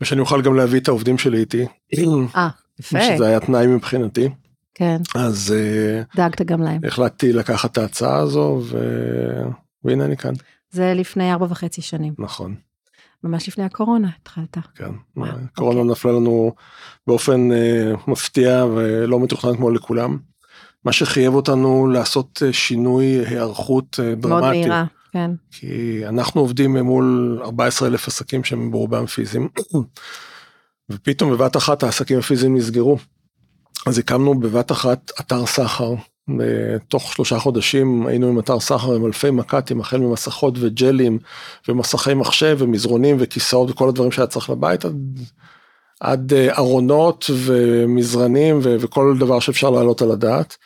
ושאני 0.00 0.20
אוכל 0.20 0.42
גם 0.42 0.56
להביא 0.56 0.80
את 0.80 0.88
העובדים 0.88 1.18
שלי 1.18 1.38
איתי. 1.38 1.66
אה 2.36 2.48
יפה. 2.80 3.00
שזה 3.00 3.26
היה 3.26 3.40
תנאי 3.40 3.66
מבחינתי. 3.66 4.28
כן. 4.74 4.96
אז. 5.14 5.54
אה, 5.56 6.02
דאגת 6.16 6.42
גם 6.42 6.62
להם. 6.62 6.80
החלטתי 6.86 7.32
לקחת 7.32 7.72
את 7.72 7.78
ההצעה 7.78 8.16
הזו 8.16 8.62
ו... 8.62 8.78
והנה 9.84 10.04
אני 10.04 10.16
כאן, 10.16 10.32
זה 10.70 10.92
לפני 10.94 11.32
ארבע 11.32 11.46
וחצי 11.50 11.82
שנים. 11.82 12.14
נכון, 12.18 12.54
ממש 13.24 13.48
לפני 13.48 13.64
הקורונה 13.64 14.08
התחלת 14.20 14.56
כן. 14.74 14.90
הקורונה 15.16 15.80
אוקיי. 15.80 15.92
נפלה 15.92 16.12
לנו 16.12 16.52
באופן 17.06 17.52
אה, 17.52 17.92
מפתיע 18.06 18.64
ולא 18.64 19.20
מתוכנן 19.20 19.56
כמו 19.56 19.70
לכולם. 19.70 20.18
מה 20.84 20.92
שחייב 20.92 21.34
אותנו 21.34 21.86
לעשות 21.86 22.42
אה, 22.46 22.52
שינוי 22.52 23.04
היערכות 23.04 24.00
אה, 24.00 24.04
מאוד 24.04 24.20
דרמטי. 24.20 24.46
מהירה 24.46 24.84
כן 25.12 25.30
כי 25.50 26.02
אנחנו 26.08 26.40
עובדים 26.40 26.76
מול 26.76 27.38
14 27.44 27.88
אלף 27.88 28.08
עסקים 28.08 28.44
שהם 28.44 28.70
ברובם 28.70 29.06
פיזיים. 29.06 29.48
ופתאום 30.90 31.30
בבת 31.30 31.56
אחת 31.56 31.82
העסקים 31.82 32.18
הפיזיים 32.18 32.56
נסגרו. 32.56 32.98
אז 33.86 33.98
הקמנו 33.98 34.40
בבת 34.40 34.72
אחת 34.72 35.10
אתר 35.20 35.46
סחר. 35.46 35.94
בתוך 36.28 37.12
שלושה 37.12 37.38
חודשים 37.38 38.06
היינו 38.06 38.28
עם 38.28 38.38
אתר 38.38 38.60
סחר 38.60 38.94
עם 38.94 39.06
אלפי 39.06 39.30
מק"טים 39.30 39.80
החל 39.80 39.98
ממסכות 39.98 40.54
וג'לים 40.60 41.18
ומסכי 41.68 42.14
מחשב 42.14 42.56
ומזרונים 42.60 43.16
וכיסאות 43.18 43.70
וכל 43.70 43.88
הדברים 43.88 44.12
שהיה 44.12 44.26
צריך 44.26 44.50
לבית 44.50 44.84
עד, 44.84 45.20
עד 46.00 46.32
אה, 46.32 46.56
ארונות 46.58 47.30
ומזרנים 47.44 48.58
ו- 48.62 48.76
וכל 48.80 49.16
דבר 49.18 49.40
שאפשר 49.40 49.70
להעלות 49.70 50.02
על 50.02 50.10
הדעת. 50.10 50.56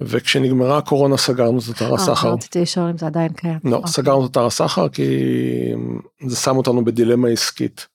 וכשנגמרה 0.00 0.78
הקורונה 0.78 1.16
סגרנו 1.16 1.58
את 1.58 1.76
אתר 1.76 1.90
אה, 1.90 1.94
הסחר. 1.94 2.32
רציתי 2.32 2.60
לשאול 2.60 2.88
אם 2.88 2.98
זה 2.98 3.06
עדיין 3.06 3.32
קיים. 3.32 3.58
לא, 3.64 3.76
אוקיי. 3.76 3.92
סגרנו 3.92 4.26
את 4.26 4.30
אתר 4.30 4.46
הסחר 4.46 4.88
כי 4.88 5.04
זה 6.26 6.36
שם 6.36 6.56
אותנו 6.56 6.84
בדילמה 6.84 7.28
עסקית. 7.28 7.93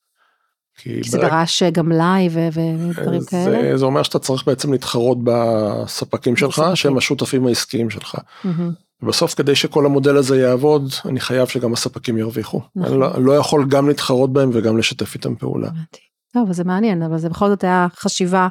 כי 0.81 1.01
זה 1.09 1.17
ברגע- 1.17 1.29
דרש 1.29 1.63
גם 1.63 1.91
לייב 1.91 2.31
ו- 2.35 2.49
ודברים 2.89 3.21
כאלה. 3.29 3.77
זה, 3.77 3.85
אומר 3.85 4.03
שאתה 4.03 4.19
צריך 4.19 4.43
בעצם 4.47 4.71
להתחרות 4.71 5.17
בספקים 5.23 6.35
שלך 6.35 6.59
בספקים. 6.59 6.75
שהם 6.75 6.97
השותפים 6.97 7.47
העסקיים 7.47 7.89
שלך. 7.89 8.15
מהמם. 8.43 8.71
ובסוף 9.01 9.33
כדי 9.33 9.55
שכל 9.55 9.85
המודל 9.85 10.17
הזה 10.17 10.41
יעבוד 10.41 10.93
אני 11.05 11.19
חייב 11.19 11.47
שגם 11.47 11.73
הספקים 11.73 12.17
ירוויחו. 12.17 12.61
נכון. 12.75 12.91
אני 12.91 12.99
לא, 12.99 13.21
לא 13.25 13.37
יכול 13.37 13.65
גם 13.69 13.87
להתחרות 13.87 14.33
בהם 14.33 14.49
וגם 14.53 14.77
לשתף 14.77 15.13
איתם 15.13 15.35
פעולה. 15.35 15.69
טוב, 16.33 16.51
זה 16.51 16.63
מעניין, 16.63 17.03
אבל 17.03 17.17
זה 17.17 17.29
בכל 17.29 17.49
זאת 17.49 17.63
היה 17.63 17.87
חשיבה 17.95 18.47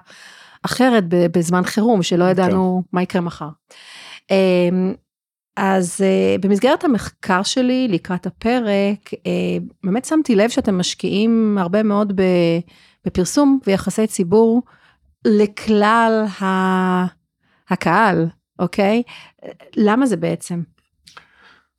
אחרת 0.63 1.05
בזמן 1.09 1.65
חירום, 1.65 2.03
שלא 2.03 2.25
כן. 2.25 2.31
ידענו 2.31 2.83
מה 2.93 3.03
יקרה 3.03 3.23
מחר. 3.23 3.49
אז 5.61 6.01
אה, 6.01 6.37
במסגרת 6.41 6.85
המחקר 6.85 7.43
שלי 7.43 7.89
לקראת 7.89 8.27
הפרק, 8.27 9.11
אה, 9.27 9.31
באמת 9.85 10.05
שמתי 10.05 10.35
לב 10.35 10.51
שאתם 10.51 10.79
משקיעים 10.79 11.59
הרבה 11.61 11.83
מאוד 11.83 12.21
בפרסום 13.07 13.59
ויחסי 13.67 14.07
ציבור 14.07 14.63
לכלל 15.25 16.25
ה- 16.43 17.05
הקהל, 17.71 18.27
אוקיי? 18.59 19.03
למה 19.77 20.07
זה 20.07 20.17
בעצם? 20.17 20.63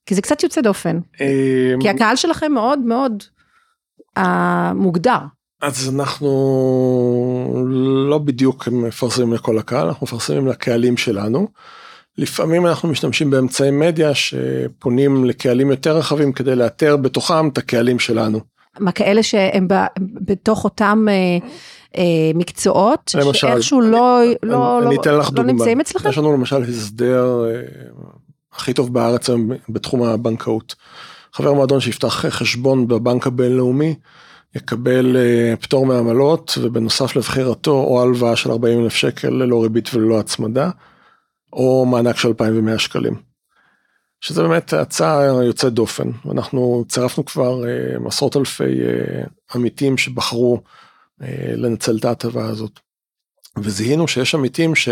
כי 0.05 0.15
זה 0.15 0.21
קצת 0.21 0.43
יוצא 0.43 0.61
דופן, 0.61 0.99
אמ, 1.21 1.81
כי 1.81 1.89
הקהל 1.89 2.15
שלכם 2.15 2.51
מאוד 2.51 2.79
מאוד 2.79 3.23
אה, 4.17 4.73
מוגדר. 4.73 5.19
אז 5.61 5.95
אנחנו 5.95 6.29
לא 8.09 8.17
בדיוק 8.17 8.67
מפרסמים 8.67 9.33
לכל 9.33 9.57
הקהל, 9.57 9.87
אנחנו 9.87 10.03
מפרסמים 10.05 10.47
לקהלים 10.47 10.97
שלנו. 10.97 11.47
לפעמים 12.19 12.67
אנחנו 12.67 12.89
משתמשים 12.89 13.29
באמצעי 13.29 13.71
מדיה 13.71 14.11
שפונים 14.13 15.25
לקהלים 15.25 15.71
יותר 15.71 15.97
רחבים 15.97 16.33
כדי 16.33 16.55
לאתר 16.55 16.97
בתוכם 16.97 17.47
את 17.47 17.57
הקהלים 17.57 17.99
שלנו. 17.99 18.39
מה 18.79 18.91
כאלה 18.91 19.23
שהם 19.23 19.67
ב, 19.67 19.73
בתוך 19.99 20.63
אותם 20.63 21.05
אה, 21.09 21.47
אה, 21.97 22.31
מקצועות, 22.35 23.11
למשל, 23.15 23.33
שאיכשהו 23.33 23.81
לא, 23.81 23.89
לא, 23.89 24.19
אני, 24.21 24.35
לא, 24.43 24.79
אני 24.79 24.95
לא 25.17 25.23
דוגמה. 25.29 25.51
נמצאים 25.51 25.79
אצלכם? 25.79 26.09
יש 26.09 26.17
לנו 26.17 26.33
למשל 26.33 26.63
הסדר 26.63 27.45
אה, 27.45 27.61
הכי 28.53 28.73
טוב 28.73 28.93
בארץ 28.93 29.29
היום 29.29 29.51
בתחום 29.69 30.03
הבנקאות. 30.03 30.75
חבר 31.33 31.53
מועדון 31.53 31.79
שיפתח 31.79 32.25
חשבון 32.29 32.87
בבנק 32.87 33.27
הבינלאומי, 33.27 33.95
יקבל 34.55 35.17
אה, 35.17 35.55
פטור 35.55 35.85
מעמלות 35.85 36.57
ובנוסף 36.61 37.15
לבחירתו 37.15 37.71
או 37.71 38.01
הלוואה 38.01 38.35
של 38.35 38.51
40 38.51 38.83
אלף 38.83 38.93
שקל 38.93 39.29
ללא 39.29 39.63
ריבית 39.63 39.89
וללא 39.93 40.19
הצמדה, 40.19 40.69
או 41.53 41.85
מענק 41.85 42.17
של 42.17 42.27
2,100 42.27 42.79
שקלים. 42.79 43.21
שזה 44.21 44.41
באמת 44.41 44.73
הצעה 44.73 45.23
יוצאת 45.45 45.73
דופן, 45.73 46.09
אנחנו 46.31 46.85
צירפנו 46.87 47.25
כבר 47.25 47.67
אה, 47.67 48.07
עשרות 48.07 48.37
אלפי 48.37 48.63
אה, 48.63 49.23
עמיתים 49.55 49.97
שבחרו 49.97 50.61
לנצל 51.55 51.97
את 51.97 52.05
ההטבה 52.05 52.45
הזאת. 52.45 52.79
וזיהינו 53.57 54.07
שיש 54.07 54.35
עמיתים 54.35 54.75
ש... 54.75 54.89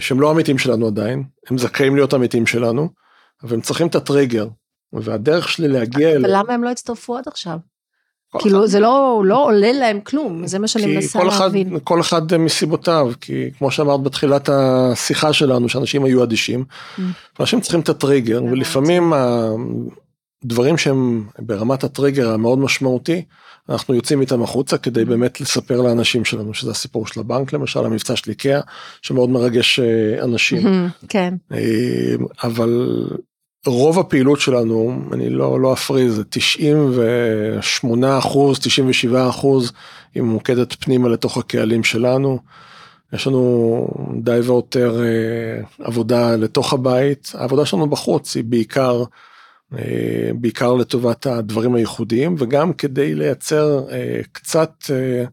שהם 0.00 0.20
לא 0.20 0.30
עמיתים 0.30 0.58
שלנו 0.58 0.86
עדיין, 0.86 1.24
הם 1.50 1.58
זכאים 1.58 1.96
להיות 1.96 2.14
עמיתים 2.14 2.46
שלנו, 2.46 2.88
אבל 3.42 3.54
הם 3.54 3.60
צריכים 3.60 3.86
את 3.86 3.94
הטריגר, 3.94 4.48
והדרך 4.92 5.48
שלי 5.48 5.68
להגיע 5.68 6.08
אליהם... 6.08 6.24
אבל 6.24 6.34
למה 6.36 6.54
הם 6.54 6.64
לא 6.64 6.70
הצטרפו 6.70 7.16
עד 7.16 7.24
עכשיו? 7.26 7.58
כאילו 8.38 8.66
זה 8.66 8.80
לא 8.80 9.22
לא 9.24 9.44
עולה 9.44 9.72
להם 9.72 10.00
כלום 10.00 10.46
זה 10.46 10.58
מה 10.58 10.68
שאני 10.68 10.86
מנסה 10.94 11.24
להבין. 11.24 11.78
כל 11.84 12.00
אחד 12.00 12.36
מסיבותיו 12.36 13.12
כי 13.20 13.50
כמו 13.58 13.70
שאמרת 13.70 14.02
בתחילת 14.02 14.48
השיחה 14.48 15.32
שלנו 15.32 15.68
שאנשים 15.68 16.04
היו 16.04 16.22
אדישים. 16.22 16.64
Mm. 16.70 17.00
אנשים 17.40 17.60
צריכים 17.60 17.80
את 17.80 17.88
הטריגר 17.88 18.44
ולפעמים 18.44 19.12
הדברים 19.12 20.78
שהם 20.78 21.24
ברמת 21.38 21.84
הטריגר 21.84 22.30
המאוד 22.30 22.58
משמעותי 22.58 23.22
אנחנו 23.68 23.94
יוצאים 23.94 24.20
איתם 24.20 24.42
החוצה 24.42 24.78
כדי 24.78 25.02
mm. 25.02 25.06
באמת 25.06 25.40
לספר 25.40 25.80
לאנשים 25.80 26.24
שלנו 26.24 26.54
שזה 26.54 26.70
הסיפור 26.70 27.06
של 27.06 27.20
הבנק 27.20 27.52
למשל 27.52 27.84
המבצע 27.84 28.16
של 28.16 28.30
איקאה 28.30 28.60
שמאוד 29.02 29.30
מרגש 29.30 29.78
אה, 29.78 30.24
אנשים. 30.24 30.88
כן. 31.08 31.34
אה, 31.52 32.14
אבל 32.42 33.02
רוב 33.66 33.98
הפעילות 33.98 34.40
שלנו, 34.40 35.00
אני 35.12 35.30
לא, 35.30 35.60
לא 35.60 35.72
אפריז, 35.72 36.14
זה 36.14 36.24
98 36.24 38.18
אחוז, 38.18 38.58
97 38.58 39.28
אחוז, 39.28 39.72
היא 40.14 40.22
ממוקדת 40.22 40.72
פנימה 40.72 41.08
לתוך 41.08 41.38
הקהלים 41.38 41.84
שלנו. 41.84 42.38
יש 43.12 43.26
לנו 43.26 43.88
די 44.22 44.40
ויותר 44.44 45.02
אה, 45.02 45.84
עבודה 45.84 46.36
לתוך 46.36 46.72
הבית, 46.72 47.32
העבודה 47.34 47.66
שלנו 47.66 47.86
בחוץ 47.90 48.36
היא 48.36 48.44
בעיקר, 48.44 49.04
אה, 49.78 50.30
בעיקר 50.34 50.74
לטובת 50.74 51.26
הדברים 51.26 51.74
הייחודיים 51.74 52.34
וגם 52.38 52.72
כדי 52.72 53.14
לייצר 53.14 53.90
אה, 53.90 54.20
קצת 54.32 54.72
אה, 54.90 55.24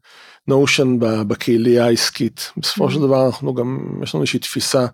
נושן 0.47 0.97
בקהילייה 0.99 1.86
העסקית. 1.86 2.51
בסופו 2.57 2.91
של 2.91 2.97
mm-hmm. 2.97 3.01
דבר 3.01 3.25
אנחנו 3.25 3.53
גם, 3.53 3.99
יש 4.03 4.15
לנו 4.15 4.21
איזושהי 4.21 4.39
תפיסה. 4.39 4.86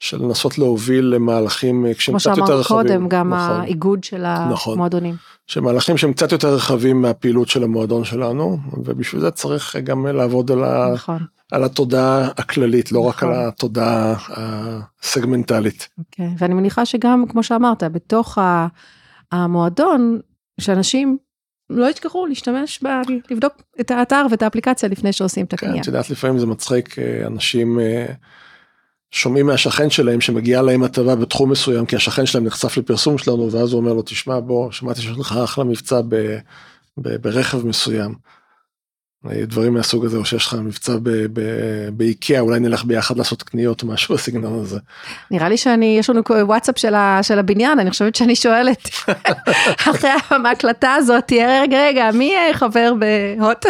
של 0.00 0.22
לנסות 0.22 0.58
להוביל 0.58 1.04
למהלכים 1.04 1.86
אה, 1.86 1.94
כשהם 1.94 2.18
קצת 2.18 2.30
יותר 2.36 2.42
רחבים. 2.42 2.56
כמו 2.56 2.64
שאמרנו 2.64 2.88
קודם, 2.88 3.08
גם 3.08 3.34
נכון, 3.34 3.60
האיגוד 3.60 4.04
של 4.04 4.24
נכון, 4.50 4.74
המועדונים. 4.74 5.14
שמהלכים 5.46 5.96
שהם 5.96 6.12
קצת 6.12 6.32
יותר 6.32 6.54
רחבים 6.54 7.02
מהפעילות 7.02 7.48
של 7.48 7.62
המועדון 7.62 8.04
שלנו, 8.04 8.58
ובשביל 8.72 9.20
זה 9.20 9.30
צריך 9.30 9.76
גם 9.76 10.06
לעבוד 10.06 10.50
על, 10.50 10.92
נכון. 10.94 11.18
על 11.52 11.64
התודעה 11.64 12.28
הכללית, 12.38 12.92
לא 12.92 12.98
נכון. 12.98 13.10
רק 13.10 13.22
על 13.22 13.30
נכון. 13.30 13.48
התודעה 13.48 14.14
הסגמנטלית. 15.02 15.88
אוקיי, 15.98 16.28
ואני 16.38 16.54
מניחה 16.54 16.86
שגם, 16.86 17.24
כמו 17.28 17.42
שאמרת, 17.42 17.82
בתוך 17.82 18.38
המועדון, 19.32 20.20
שאנשים 20.60 21.18
לא 21.70 21.90
ישכחו 21.90 22.26
להשתמש, 22.26 22.80
ב... 22.84 22.88
לבדוק 23.30 23.52
את 23.80 23.90
האתר 23.90 24.26
ואת 24.30 24.42
האפליקציה 24.42 24.88
לפני 24.88 25.12
שעושים 25.12 25.46
את 25.46 25.52
הקנייה. 25.52 25.74
כן, 25.74 25.80
את 25.80 25.86
יודעת, 25.86 26.10
לפעמים 26.10 26.38
זה 26.38 26.46
מצחיק, 26.46 26.98
אה, 26.98 27.26
אנשים... 27.26 27.78
שומעים 29.10 29.46
מהשכן 29.46 29.90
שלהם 29.90 30.20
שמגיעה 30.20 30.62
להם 30.62 30.82
הטבה 30.82 31.16
בתחום 31.16 31.50
מסוים 31.50 31.86
כי 31.86 31.96
השכן 31.96 32.26
שלהם 32.26 32.44
נחשף 32.44 32.76
לפרסום 32.76 33.18
שלנו 33.18 33.52
ואז 33.52 33.72
הוא 33.72 33.80
אומר 33.80 33.92
לו 33.92 34.02
תשמע 34.02 34.40
בוא 34.40 34.72
שמעתי 34.72 35.00
שיש 35.00 35.18
לך 35.18 35.36
אחלה 35.44 35.64
מבצע 35.64 36.00
ב, 36.08 36.38
ב, 36.98 37.16
ברכב 37.16 37.66
מסוים. 37.66 38.14
דברים 39.24 39.74
מהסוג 39.74 40.04
הזה 40.04 40.16
או 40.16 40.24
שיש 40.24 40.46
לך 40.46 40.54
מבצע 40.54 40.92
באיקאה 41.92 42.40
אולי 42.40 42.60
נלך 42.60 42.84
ביחד 42.84 43.16
לעשות 43.16 43.42
קניות 43.42 43.84
משהו 43.84 44.14
בסגנון 44.14 44.60
הזה. 44.60 44.78
נראה 45.30 45.48
לי 45.48 45.56
שאני 45.56 45.96
יש 45.98 46.10
לנו 46.10 46.22
וואטסאפ 46.46 46.78
של, 46.78 46.94
ה, 46.94 47.18
של 47.22 47.38
הבניין 47.38 47.78
אני 47.78 47.90
חושבת 47.90 48.14
שאני 48.14 48.36
שואלת 48.36 48.88
אחרי 49.90 50.10
ההקלטה 50.30 50.94
הזאת 50.94 51.32
רגע 51.32 51.78
רגע 51.86 52.10
מי 52.12 52.34
חבר 52.52 52.92
בהוט. 52.98 53.66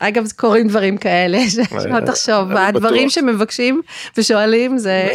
אגב 0.00 0.28
קורים 0.36 0.68
דברים 0.68 0.96
כאלה 0.96 1.38
שלא 1.50 2.00
תחשוב 2.06 2.52
הדברים 2.52 3.10
שמבקשים 3.10 3.82
ושואלים 4.16 4.78
זה 4.78 5.08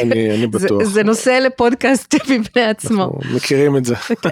זה 0.83 1.03
נושא 1.03 1.29
לפודקאסט 1.29 2.15
בפני 2.29 2.63
עצמו. 2.63 3.19
מכירים 3.35 3.77
את 3.77 3.85
זה. 3.85 3.95
אוקיי. 4.09 4.31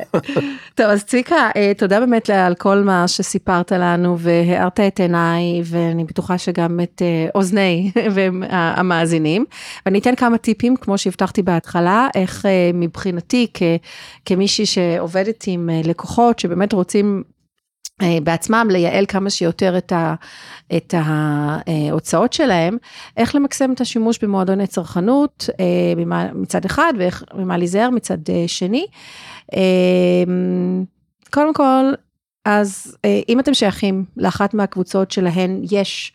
טוב 0.75 0.85
אז 0.85 1.03
צביקה 1.03 1.49
אה, 1.55 1.71
תודה 1.77 1.99
באמת 1.99 2.29
על 2.29 2.55
כל 2.55 2.77
מה 2.77 3.07
שסיפרת 3.07 3.71
לנו 3.71 4.19
והארת 4.19 4.79
את 4.79 4.99
עיניי 4.99 5.61
ואני 5.65 6.03
בטוחה 6.03 6.37
שגם 6.37 6.79
את 6.83 7.01
אה, 7.01 7.27
אוזני 7.35 7.91
המאזינים. 8.49 9.45
ואני 9.85 9.99
אתן 9.99 10.15
כמה 10.15 10.37
טיפים 10.37 10.75
כמו 10.75 10.97
שהבטחתי 10.97 11.41
בהתחלה 11.41 12.07
איך 12.15 12.45
אה, 12.45 12.71
מבחינתי 12.73 13.47
כמישהי 14.25 14.65
שעובדת 14.65 15.43
עם 15.47 15.69
לקוחות 15.83 16.39
שבאמת 16.39 16.73
רוצים 16.73 17.23
בעצמם 18.23 18.67
לייעל 18.71 19.05
כמה 19.07 19.29
שיותר 19.29 19.77
את, 19.77 19.91
ה, 19.91 20.15
את 20.77 20.93
ההוצאות 20.97 22.33
שלהם, 22.33 22.77
איך 23.17 23.35
למקסם 23.35 23.73
את 23.73 23.81
השימוש 23.81 24.23
במועדוני 24.23 24.67
צרכנות 24.67 25.49
אה, 25.59 26.03
מצד 26.33 26.65
אחד 26.65 26.93
ואיך 26.97 27.23
ממה 27.33 27.57
להיזהר 27.57 27.89
מצד 27.89 28.17
אה, 28.29 28.43
שני. 28.47 28.85
קודם 31.33 31.53
כל, 31.53 31.93
אז 32.45 32.97
אם 33.29 33.39
אתם 33.39 33.53
שייכים 33.53 34.05
לאחת 34.17 34.53
מהקבוצות 34.53 35.11
שלהן 35.11 35.61
יש 35.71 36.13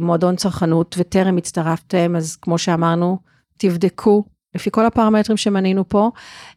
מועדון 0.00 0.36
צרכנות 0.36 0.94
וטרם 0.98 1.36
הצטרפתם, 1.36 2.16
אז 2.16 2.36
כמו 2.36 2.58
שאמרנו, 2.58 3.18
תבדקו 3.58 4.24
לפי 4.54 4.70
כל 4.70 4.86
הפרמטרים 4.86 5.36
שמנינו 5.36 5.88
פה, 5.88 6.10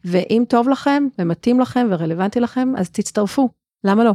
ואם 0.04 0.44
טוב 0.48 0.68
לכם 0.68 1.06
ומתאים 1.18 1.60
לכם 1.60 1.86
ורלוונטי 1.90 2.40
לכם, 2.40 2.72
אז 2.76 2.90
תצטרפו, 2.90 3.48
למה 3.84 4.04
לא? 4.04 4.12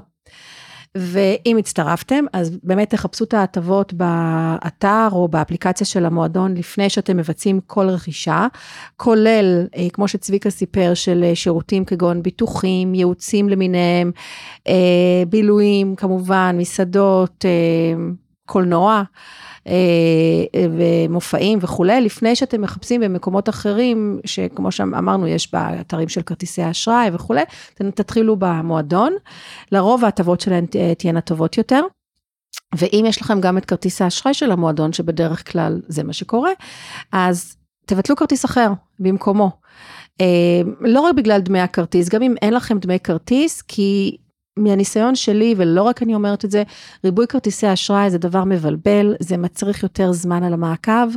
ואם 0.97 1.57
הצטרפתם, 1.59 2.25
אז 2.33 2.57
באמת 2.63 2.89
תחפשו 2.89 3.23
את 3.23 3.33
ההטבות 3.33 3.93
באתר 3.93 5.07
או 5.11 5.27
באפליקציה 5.27 5.87
של 5.87 6.05
המועדון 6.05 6.53
לפני 6.53 6.89
שאתם 6.89 7.17
מבצעים 7.17 7.59
כל 7.67 7.89
רכישה, 7.89 8.47
כולל, 8.97 9.67
אה, 9.75 9.87
כמו 9.93 10.07
שצביקה 10.07 10.49
סיפר, 10.49 10.93
של 10.93 11.23
אה, 11.23 11.35
שירותים 11.35 11.85
כגון 11.85 12.23
ביטוחים, 12.23 12.93
ייעוצים 12.93 13.49
למיניהם, 13.49 14.11
אה, 14.67 15.23
בילויים 15.29 15.95
כמובן, 15.95 16.55
מסעדות, 16.59 17.45
קולנוע. 18.45 19.03
אה, 19.67 19.73
ומופעים 20.71 21.59
וכולי, 21.61 22.01
לפני 22.01 22.35
שאתם 22.35 22.61
מחפשים 22.61 23.01
במקומות 23.01 23.49
אחרים, 23.49 24.19
שכמו 24.25 24.71
שאמרנו, 24.71 25.27
יש 25.27 25.53
באתרים 25.53 26.09
של 26.09 26.21
כרטיסי 26.21 26.69
אשראי 26.69 27.09
וכולי, 27.13 27.43
תתחילו 27.73 28.35
במועדון, 28.39 29.13
לרוב 29.71 30.05
ההטבות 30.05 30.41
שלהן 30.41 30.65
תהיינה 30.97 31.21
טובות 31.21 31.57
יותר. 31.57 31.81
ואם 32.75 33.05
יש 33.07 33.21
לכם 33.21 33.41
גם 33.41 33.57
את 33.57 33.65
כרטיס 33.65 34.01
האשראי 34.01 34.33
של 34.33 34.51
המועדון, 34.51 34.93
שבדרך 34.93 35.51
כלל 35.51 35.81
זה 35.87 36.03
מה 36.03 36.13
שקורה, 36.13 36.51
אז 37.11 37.55
תבטלו 37.85 38.15
כרטיס 38.15 38.45
אחר 38.45 38.71
במקומו. 38.99 39.51
אה, 40.21 40.61
לא 40.79 41.01
רק 41.01 41.15
בגלל 41.15 41.41
דמי 41.41 41.59
הכרטיס, 41.59 42.09
גם 42.09 42.21
אם 42.21 42.35
אין 42.41 42.53
לכם 42.53 42.79
דמי 42.79 42.99
כרטיס, 42.99 43.61
כי 43.61 44.17
מהניסיון 44.57 45.15
שלי, 45.15 45.53
ולא 45.57 45.83
רק 45.83 46.03
אני 46.03 46.15
אומרת 46.15 46.45
את 46.45 46.51
זה, 46.51 46.63
ריבוי 47.05 47.27
כרטיסי 47.27 47.73
אשראי 47.73 48.09
זה 48.09 48.17
דבר 48.17 48.43
מבלבל, 48.43 49.15
זה 49.19 49.37
מצריך 49.37 49.83
יותר 49.83 50.11
זמן 50.11 50.43
על 50.43 50.53
המעקב, 50.53 51.07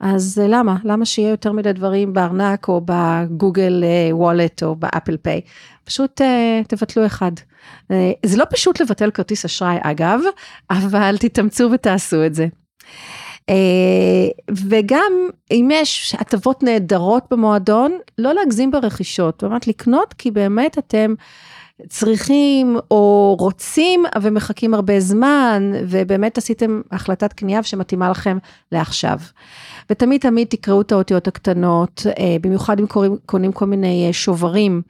אז 0.00 0.42
למה? 0.48 0.76
למה 0.84 1.04
שיהיה 1.04 1.30
יותר 1.30 1.52
מדי 1.52 1.72
דברים 1.72 2.12
בארנק 2.12 2.68
או 2.68 2.80
בגוגל 2.84 3.84
וולט 4.12 4.62
או 4.62 4.76
באפל 4.76 5.16
פיי? 5.16 5.40
פשוט 5.84 6.20
uh, 6.20 6.24
תבטלו 6.68 7.06
אחד. 7.06 7.32
Uh, 7.36 7.94
זה 8.26 8.36
לא 8.36 8.44
פשוט 8.50 8.80
לבטל 8.80 9.10
כרטיס 9.10 9.44
אשראי 9.44 9.76
אגב, 9.82 10.20
אבל 10.70 11.16
תתאמצו 11.18 11.68
ותעשו 11.72 12.26
את 12.26 12.34
זה. 12.34 12.46
Uh, 13.50 13.52
וגם 14.50 15.12
אם 15.50 15.68
יש 15.72 16.14
הטבות 16.18 16.62
נהדרות 16.62 17.24
במועדון, 17.30 17.98
לא 18.18 18.34
להגזים 18.34 18.70
ברכישות, 18.70 19.34
זאת 19.34 19.44
אומרת 19.44 19.66
לקנות 19.66 20.14
כי 20.18 20.30
באמת 20.30 20.78
אתם 20.78 21.14
צריכים 21.88 22.76
או 22.90 23.36
רוצים 23.38 24.04
ומחכים 24.22 24.74
הרבה 24.74 25.00
זמן, 25.00 25.72
ובאמת 25.88 26.38
עשיתם 26.38 26.80
החלטת 26.90 27.32
קנייה 27.32 27.62
שמתאימה 27.62 28.10
לכם 28.10 28.38
לעכשיו. 28.72 29.18
ותמיד 29.90 30.20
תמיד 30.20 30.46
תקראו 30.50 30.80
את 30.80 30.92
האותיות 30.92 31.28
הקטנות, 31.28 32.02
אה, 32.18 32.36
במיוחד 32.40 32.80
אם 32.80 32.86
קוראים, 32.86 33.16
קונים 33.26 33.52
כל 33.52 33.66
מיני 33.66 34.06
אה, 34.06 34.12
שוברים 34.12 34.82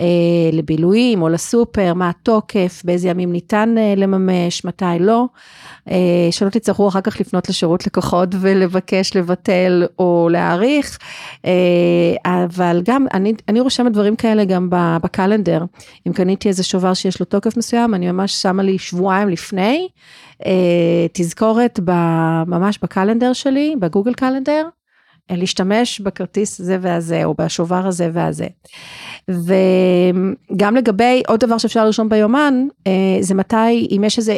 אה, 0.00 0.04
לבילויים 0.52 1.22
או 1.22 1.28
לסופר, 1.28 1.94
מה 1.94 2.08
התוקף, 2.08 2.82
באיזה 2.84 3.08
ימים 3.08 3.32
ניתן 3.32 3.74
לממש, 3.96 4.64
מתי 4.64 4.84
לא. 5.00 5.26
שלא 6.30 6.50
תצטרכו 6.50 6.88
אחר 6.88 7.00
כך 7.00 7.20
לפנות 7.20 7.48
לשירות 7.48 7.86
לקוחות 7.86 8.28
ולבקש 8.40 9.16
לבטל 9.16 9.86
או 9.98 10.28
להאריך, 10.32 10.98
אבל 12.24 12.82
גם 12.84 13.06
אני, 13.14 13.32
אני 13.48 13.60
רושמת 13.60 13.92
דברים 13.92 14.16
כאלה 14.16 14.44
גם 14.44 14.68
בקלנדר. 14.70 15.64
אם 16.06 16.12
קניתי 16.12 16.48
איזה 16.48 16.62
שובר 16.62 16.94
שיש 16.94 17.20
לו 17.20 17.26
תוקף 17.26 17.56
מסוים, 17.56 17.94
אני 17.94 18.12
ממש 18.12 18.42
שמה 18.42 18.62
לי 18.62 18.78
שבועיים 18.78 19.28
לפני. 19.28 19.88
אה, 20.46 21.06
תזכורת 21.12 21.80
ממש 22.46 22.78
בקלנדר 22.82 23.32
שלי, 23.32 23.74
בגוגל 23.80 24.14
קלנדר, 24.14 24.68
אה, 25.30 25.36
להשתמש 25.36 26.00
בכרטיס 26.00 26.60
זה 26.60 26.78
והזה, 26.80 27.24
או 27.24 27.34
בשובר 27.38 27.86
הזה 27.86 28.10
והזה. 28.12 28.46
וגם 29.28 30.76
לגבי 30.76 31.22
עוד 31.28 31.40
דבר 31.40 31.58
שאפשר 31.58 31.84
לרשום 31.84 32.08
ביומן, 32.08 32.66
אה, 32.86 32.92
זה 33.20 33.34
מתי, 33.34 33.88
אם 33.96 34.02
יש 34.06 34.18
איזה, 34.18 34.36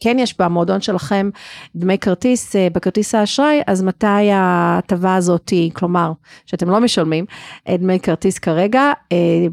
כן 0.00 0.18
יש 0.18 0.40
במועדון 0.40 0.80
שלכם 0.80 1.30
דמי 1.76 1.98
כרטיס, 1.98 2.56
בכרטיס 2.72 3.14
האשראי, 3.14 3.60
אז 3.66 3.82
מתי 3.82 4.30
ההטבה 4.32 5.16
הזאת, 5.16 5.52
כלומר, 5.72 6.12
שאתם 6.46 6.70
לא 6.70 6.80
משלמים 6.80 7.24
דמי 7.68 8.00
כרטיס 8.00 8.38
כרגע, 8.38 8.92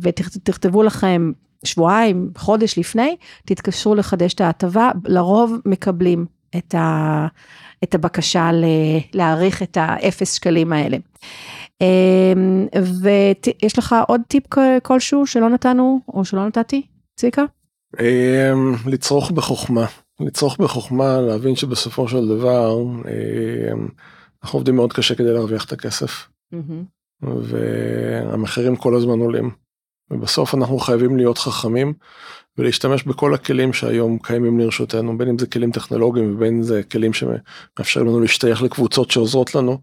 ותכתבו 0.02 0.84
לכם 0.84 1.32
שבועיים, 1.64 2.32
חודש 2.38 2.80
לפני, 2.80 3.16
תתקשרו 3.46 3.96
לחדש 3.96 4.34
את 4.34 4.42
ההטבה, 4.42 4.92
לרוב 5.06 5.58
מקבלים 5.66 6.26
את, 6.58 6.76
ה, 6.76 7.28
את 7.84 7.96
הבקשה 7.96 8.50
להאריך 9.14 9.64
את 9.64 9.78
האפס 9.82 10.34
שקלים 10.34 10.74
האלה. 10.74 10.98
אמ, 11.82 12.68
ויש 13.02 13.78
לך 13.78 13.96
עוד 14.08 14.22
טיפ 14.28 14.44
כלשהו 14.84 15.28
שלא 15.28 15.50
נתנו 15.50 16.00
או 16.08 16.26
שלא 16.26 16.48
נתתי, 16.48 16.82
צביקה? 17.16 17.44
אמ, 18.00 18.76
לצרוך 18.86 19.32
בחוכמה, 19.32 19.86
לצרוך 20.20 20.58
בחוכמה, 20.58 21.22
להבין 21.22 21.56
שבסופו 21.56 22.08
של 22.08 22.28
דבר 22.28 22.82
אמ, 22.82 23.88
אנחנו 24.44 24.58
עובדים 24.58 24.76
מאוד 24.76 24.94
קשה 24.94 25.16
כדי 25.16 25.34
להרוויח 25.34 25.66
את 25.66 25.72
הכסף. 25.72 26.28
והמחירים 27.22 28.76
כל 28.76 28.96
הזמן 28.96 29.20
עולים. 29.20 29.52
ובסוף 30.12 30.56
אנחנו 30.56 30.80
חייבים 30.80 31.18
להיות 31.18 31.38
חכמים 31.38 31.94
ולהשתמש 32.58 33.04
בכל 33.04 33.34
הכלים 33.34 33.74
שהיום 33.74 34.18
קיימים 34.24 34.60
לרשותנו, 34.60 35.18
בין 35.18 35.28
אם 35.30 35.38
זה 35.38 35.48
כלים 35.48 35.72
טכנולוגיים 35.72 36.36
ובין 36.36 36.56
אם 36.56 36.64
זה 36.64 36.84
כלים 36.84 37.12
שמאפשרים 37.14 38.08
לנו 38.08 38.20
להשתייך 38.20 38.62
לקבוצות 38.62 39.12
שעוזרות 39.12 39.56
לנו. 39.56 39.78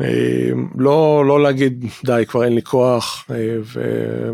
אה, 0.00 0.50
לא, 0.78 1.24
לא 1.26 1.42
להגיד 1.42 1.84
די 2.04 2.24
כבר 2.28 2.44
אין 2.44 2.54
לי 2.54 2.62
כוח 2.62 3.24
אה, 3.30 3.58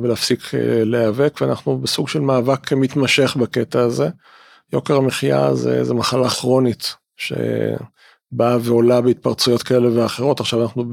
ולהפסיק 0.01 0.55
אה, 0.55 0.85
להיאבק 0.85 1.39
ואנחנו 1.41 1.79
בסוג 1.79 2.09
של 2.09 2.21
מאבק 2.21 2.73
מתמשך 2.73 3.37
בקטע 3.41 3.81
הזה. 3.81 4.09
יוקר 4.73 4.97
המחיה 4.97 5.55
זה, 5.55 5.85
זה 5.85 5.95
מחלה 5.95 6.29
כרונית 6.29 6.95
שבאה 7.17 8.59
ועולה 8.61 9.01
בהתפרצויות 9.01 9.63
כאלה 9.63 9.89
ואחרות 10.03 10.41
עכשיו 10.41 10.63
אנחנו 10.63 10.85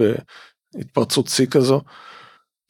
בהתפרצות 0.75 1.27
שיא 1.27 1.45
כזו. 1.45 1.81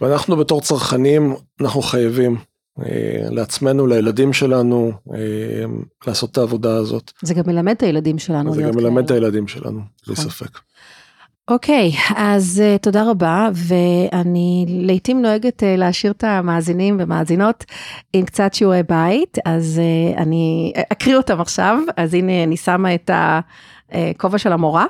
ואנחנו 0.02 0.38
בתור 0.38 0.62
צרכנים, 0.62 1.36
אנחנו 1.62 1.82
חייבים 1.82 2.38
אה, 2.86 3.30
לעצמנו, 3.30 3.88
לילדים 3.88 4.34
שלנו, 4.34 4.92
אה, 5.14 5.66
לעשות 6.08 6.32
את 6.32 6.38
העבודה 6.38 6.76
הזאת. 6.76 7.12
זה 7.22 7.34
גם 7.34 7.44
מלמד 7.48 7.74
את 7.78 7.84
הילדים 7.84 8.20
שלנו. 8.20 8.54
זה 8.56 8.62
גם 8.62 8.76
מלמד 8.76 9.04
את 9.06 9.12
הילדים 9.12 9.48
שלנו, 9.48 9.80
בלי 10.08 10.14
נכון. 10.14 10.26
ספק. 10.26 10.60
אוקיי, 11.50 11.92
okay, 11.92 12.14
אז 12.16 12.64
uh, 12.76 12.82
תודה 12.82 13.10
רבה, 13.10 13.50
ואני 13.54 14.66
לעתים 14.68 15.22
נוהגת 15.22 15.64
uh, 15.64 15.66
להשאיר 15.78 16.14
את 16.14 16.24
המאזינים 16.24 16.98
ומאזינות 17.00 17.66
עם 18.14 18.26
קצת 18.26 18.54
שיעורי 18.54 18.82
בית, 18.90 19.38
אז 19.46 19.82
uh, 20.16 20.20
אני 20.20 20.74
אקריא 20.92 21.18
אותם 21.18 21.42
עכשיו, 21.42 21.80
אז 21.98 22.14
הנה 22.14 22.44
אני 22.44 22.58
שמה 22.58 22.96
את 22.96 23.10
הכובע 23.92 24.38
של 24.38 24.52
המורה. 24.52 24.86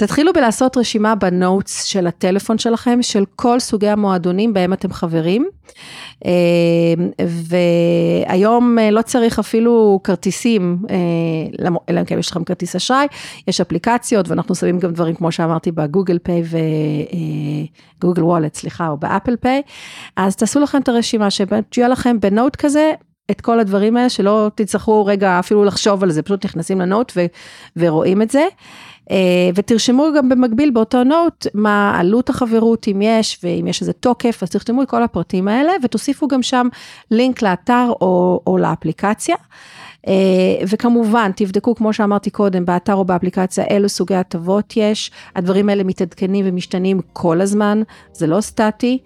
תתחילו 0.00 0.32
בלעשות 0.32 0.76
רשימה 0.76 1.14
בנוטס 1.14 1.84
של 1.84 2.06
הטלפון 2.06 2.58
שלכם, 2.58 2.98
של 3.02 3.24
כל 3.36 3.60
סוגי 3.60 3.88
המועדונים 3.88 4.52
בהם 4.52 4.72
אתם 4.72 4.92
חברים. 4.92 5.48
אה, 6.26 6.32
והיום 8.28 8.78
אה, 8.78 8.90
לא 8.90 9.02
צריך 9.02 9.38
אפילו 9.38 10.00
כרטיסים, 10.04 10.78
אה, 10.90 10.96
אלא 11.88 12.00
אם 12.00 12.04
כן 12.04 12.18
יש 12.18 12.30
לכם 12.30 12.44
כרטיס 12.44 12.76
אשראי, 12.76 13.06
יש 13.48 13.60
אפליקציות 13.60 14.28
ואנחנו 14.28 14.54
שמים 14.54 14.78
גם 14.78 14.92
דברים 14.92 15.14
כמו 15.14 15.32
שאמרתי 15.32 15.72
בגוגל 15.72 16.18
פיי 16.18 16.42
וגוגל 17.98 18.22
וולט, 18.22 18.54
סליחה, 18.54 18.88
או 18.88 18.96
באפל 18.96 19.36
פיי, 19.36 19.62
אז 20.16 20.36
תעשו 20.36 20.60
לכם 20.60 20.80
את 20.80 20.88
הרשימה 20.88 21.28
שיהיה 21.30 21.88
לכם 21.88 22.20
בנוט 22.20 22.56
כזה. 22.56 22.92
את 23.30 23.40
כל 23.40 23.60
הדברים 23.60 23.96
האלה, 23.96 24.08
שלא 24.08 24.50
תצטרכו 24.54 25.06
רגע 25.06 25.38
אפילו 25.38 25.64
לחשוב 25.64 26.02
על 26.02 26.10
זה, 26.10 26.22
פשוט 26.22 26.44
נכנסים 26.44 26.80
לנוט 26.80 27.12
ו- 27.16 27.26
ורואים 27.76 28.22
את 28.22 28.30
זה. 28.30 28.44
אה, 29.10 29.16
ותרשמו 29.54 30.06
גם 30.16 30.28
במקביל 30.28 30.70
באותו 30.70 31.04
נוט 31.04 31.46
מה 31.54 31.98
עלות 31.98 32.30
החברות, 32.30 32.88
אם 32.88 33.02
יש, 33.02 33.38
ואם 33.42 33.66
יש 33.66 33.80
איזה 33.80 33.92
תוקף, 33.92 34.42
אז 34.42 34.50
תרשמו 34.50 34.82
את 34.82 34.88
כל 34.88 35.02
הפרטים 35.02 35.48
האלה, 35.48 35.72
ותוסיפו 35.82 36.28
גם 36.28 36.42
שם 36.42 36.68
לינק 37.10 37.42
לאתר 37.42 37.92
או, 38.00 38.40
או 38.46 38.58
לאפליקציה. 38.58 39.36
אה, 40.08 40.12
וכמובן, 40.68 41.30
תבדקו, 41.36 41.74
כמו 41.74 41.92
שאמרתי 41.92 42.30
קודם, 42.30 42.64
באתר 42.64 42.94
או 42.94 43.04
באפליקציה, 43.04 43.64
אילו 43.64 43.88
סוגי 43.88 44.14
הטבות 44.14 44.74
יש. 44.76 45.10
הדברים 45.36 45.68
האלה 45.68 45.84
מתעדכנים 45.84 46.44
ומשתנים 46.48 47.00
כל 47.12 47.40
הזמן, 47.40 47.82
זה 48.12 48.26
לא 48.26 48.40
סטטי. 48.40 48.98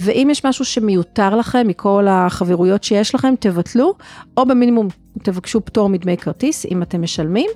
ואם 0.00 0.28
יש 0.30 0.46
משהו 0.46 0.64
שמיותר 0.64 1.36
לכם 1.36 1.68
מכל 1.68 2.06
החברויות 2.10 2.84
שיש 2.84 3.14
לכם, 3.14 3.34
תבטלו, 3.40 3.94
או 4.36 4.46
במינימום 4.46 4.88
תבקשו 5.22 5.64
פטור 5.64 5.88
מדמי 5.88 6.16
כרטיס, 6.16 6.66
אם 6.66 6.82
אתם 6.82 7.02
משלמים. 7.02 7.50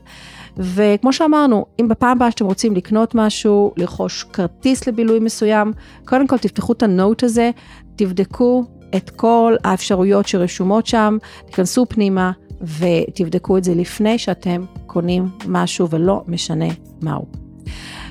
וכמו 0.58 1.12
שאמרנו, 1.12 1.66
אם 1.80 1.88
בפעם 1.88 2.16
הבאה 2.16 2.30
שאתם 2.30 2.44
רוצים 2.44 2.74
לקנות 2.74 3.14
משהו, 3.14 3.74
לרכוש 3.76 4.24
כרטיס 4.32 4.86
לבילוי 4.86 5.18
מסוים, 5.18 5.72
קודם 6.04 6.26
כל 6.26 6.38
תפתחו 6.38 6.72
את 6.72 6.82
הנוט 6.82 7.22
הזה, 7.22 7.50
תבדקו 7.96 8.64
את 8.96 9.10
כל 9.10 9.54
האפשרויות 9.64 10.28
שרשומות 10.28 10.86
שם, 10.86 11.16
תיכנסו 11.46 11.86
פנימה 11.88 12.32
ותבדקו 12.78 13.58
את 13.58 13.64
זה 13.64 13.74
לפני 13.74 14.18
שאתם 14.18 14.64
קונים 14.86 15.28
משהו 15.46 15.90
ולא 15.90 16.22
משנה 16.28 16.68
מהו. 17.02 17.26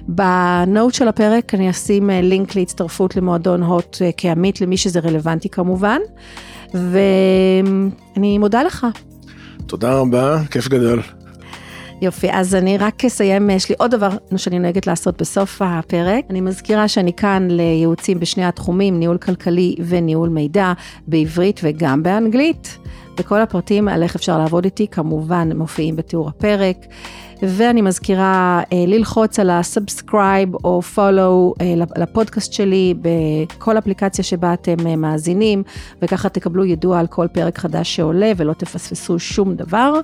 בנוט 0.08 0.94
של 0.94 1.08
הפרק 1.08 1.54
אני 1.54 1.70
אשים 1.70 2.10
אה, 2.10 2.22
לינק 2.22 2.56
להצטרפות 2.56 3.16
למועדון 3.16 3.64
הוט 3.64 3.98
אה, 4.02 4.10
כעמית 4.18 4.62
למי 4.62 4.78
שזה 4.78 5.00
רלוונטי 5.00 5.50
כמובן, 5.50 6.00
ואני 6.74 8.38
מודה 8.38 8.64
לך. 8.64 8.88
תודה 9.66 9.94
רבה, 9.94 10.44
כיף 10.52 10.68
גדול. 10.68 11.02
יופי, 12.02 12.28
אז 12.32 12.56
אני 12.56 12.78
רק 12.78 13.06
אסיים, 13.06 13.50
יש 13.50 13.70
לי 13.70 13.76
עוד 13.80 13.92
דבר 13.92 14.10
שאני 14.38 14.60
נוהגת 14.60 14.88
לעשות 14.88 15.22
בסוף 15.22 15.62
הפרק. 15.62 16.26
אני 16.30 16.42
מזכירה 16.42 16.88
שאני 16.88 17.14
כאן 17.14 17.48
לייעוצים 17.52 18.20
בשני 18.20 18.46
התחומים, 18.46 19.00
ניהול 19.00 19.18
כלכלי 19.18 19.76
וניהול 19.80 20.30
מידע, 20.30 20.74
בעברית 21.08 21.60
וגם 21.64 22.04
באנגלית. 22.04 22.78
וכל 23.20 23.42
הפרטים 23.42 23.88
על 23.88 24.04
איך 24.04 24.16
אפשר 24.16 24.38
לעבוד 24.38 24.66
איתי 24.66 24.88
כמובן 24.88 25.58
מופיעים 25.58 25.96
בתיאור 25.96 26.30
הפרק. 26.30 26.78
ואני 27.48 27.82
מזכירה 27.82 28.62
אה, 28.74 28.84
ללחוץ 28.88 29.40
על 29.40 29.50
ה 29.50 29.60
subscribe 29.60 30.56
או 30.64 30.82
follow 30.82 31.54
אה, 31.62 31.74
לפודקאסט 31.98 32.54
שלי 32.54 32.94
בכל 33.02 33.78
אפליקציה 33.78 34.24
שבה 34.24 34.54
אתם 34.54 34.88
אה, 34.88 34.96
מאזינים, 34.96 35.64
וככה 36.02 36.30
תקבלו 36.30 36.66
יידוע 36.66 37.00
על 37.00 37.08
כל 37.08 37.28
פרק 37.28 37.58
חדש 37.58 37.96
שעולה 37.96 38.32
ולא 38.38 38.54
תפספסו 38.54 39.20
שום 39.20 39.56
דבר. 39.56 40.02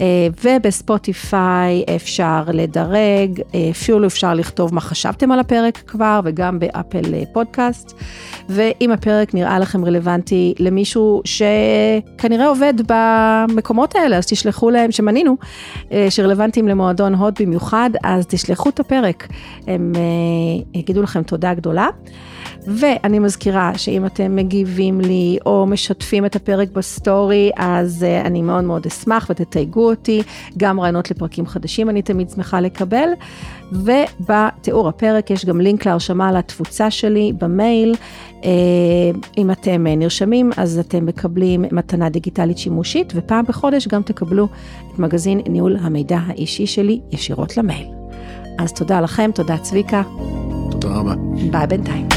אה, 0.00 0.28
ובספוטיפיי 0.44 1.84
אפשר 1.96 2.42
לדרג, 2.52 3.40
אה, 3.54 3.68
אפילו 3.70 4.06
אפשר 4.06 4.34
לכתוב 4.34 4.74
מה 4.74 4.80
חשבתם 4.80 5.32
על 5.32 5.40
הפרק 5.40 5.78
כבר, 5.86 6.20
וגם 6.24 6.58
באפל 6.58 7.14
אה, 7.14 7.22
פודקאסט. 7.32 7.92
ואם 8.48 8.92
הפרק 8.92 9.34
נראה 9.34 9.58
לכם 9.58 9.84
רלוונטי 9.84 10.54
למישהו 10.58 11.22
שכנראה 11.24 12.48
עובד 12.48 12.74
במקומות 12.86 13.96
האלה, 13.96 14.16
אז 14.16 14.26
תשלחו 14.26 14.70
להם, 14.70 14.92
שמנינו, 14.92 15.36
שרלוונטיים 16.10 16.68
למועדון 16.70 17.14
הוט 17.14 17.34
במיוחד, 17.40 17.90
אז 18.04 18.26
תשלחו 18.26 18.68
את 18.68 18.80
הפרק, 18.80 19.28
הם 19.66 19.92
יגידו 20.74 21.02
לכם 21.02 21.22
תודה 21.22 21.54
גדולה. 21.54 21.86
ואני 22.66 23.18
מזכירה 23.18 23.72
שאם 23.76 24.06
אתם 24.06 24.36
מגיבים 24.36 25.00
לי 25.00 25.38
או 25.46 25.66
משתפים 25.66 26.26
את 26.26 26.36
הפרק 26.36 26.68
בסטורי, 26.72 27.50
אז 27.56 28.06
uh, 28.08 28.26
אני 28.26 28.42
מאוד 28.42 28.64
מאוד 28.64 28.86
אשמח 28.86 29.26
ותתייגו 29.30 29.90
אותי, 29.90 30.22
גם 30.58 30.80
רעיונות 30.80 31.10
לפרקים 31.10 31.46
חדשים 31.46 31.90
אני 31.90 32.02
תמיד 32.02 32.30
שמחה 32.30 32.60
לקבל. 32.60 33.08
ובתיאור 33.72 34.88
הפרק 34.88 35.30
יש 35.30 35.44
גם 35.44 35.60
לינק 35.60 35.86
להרשמה 35.86 36.32
לתפוצה 36.32 36.90
שלי 36.90 37.32
במייל. 37.38 37.94
Uh, 38.40 38.44
אם 39.38 39.50
אתם 39.50 39.86
נרשמים, 39.86 40.50
אז 40.56 40.78
אתם 40.78 41.06
מקבלים 41.06 41.64
מתנה 41.72 42.08
דיגיטלית 42.08 42.58
שימושית, 42.58 43.12
ופעם 43.16 43.44
בחודש 43.44 43.88
גם 43.88 44.02
תקבלו 44.02 44.48
מגזין 45.00 45.40
ניהול 45.48 45.76
המידע 45.80 46.18
האישי 46.26 46.66
שלי 46.66 47.00
ישירות 47.10 47.56
למייל. 47.56 47.88
אז 48.58 48.72
תודה 48.72 49.00
לכם, 49.00 49.30
תודה 49.34 49.58
צביקה. 49.58 50.02
תודה 50.70 50.88
רבה. 50.88 51.14
ביי 51.50 51.66
בינתיים. 51.66 52.08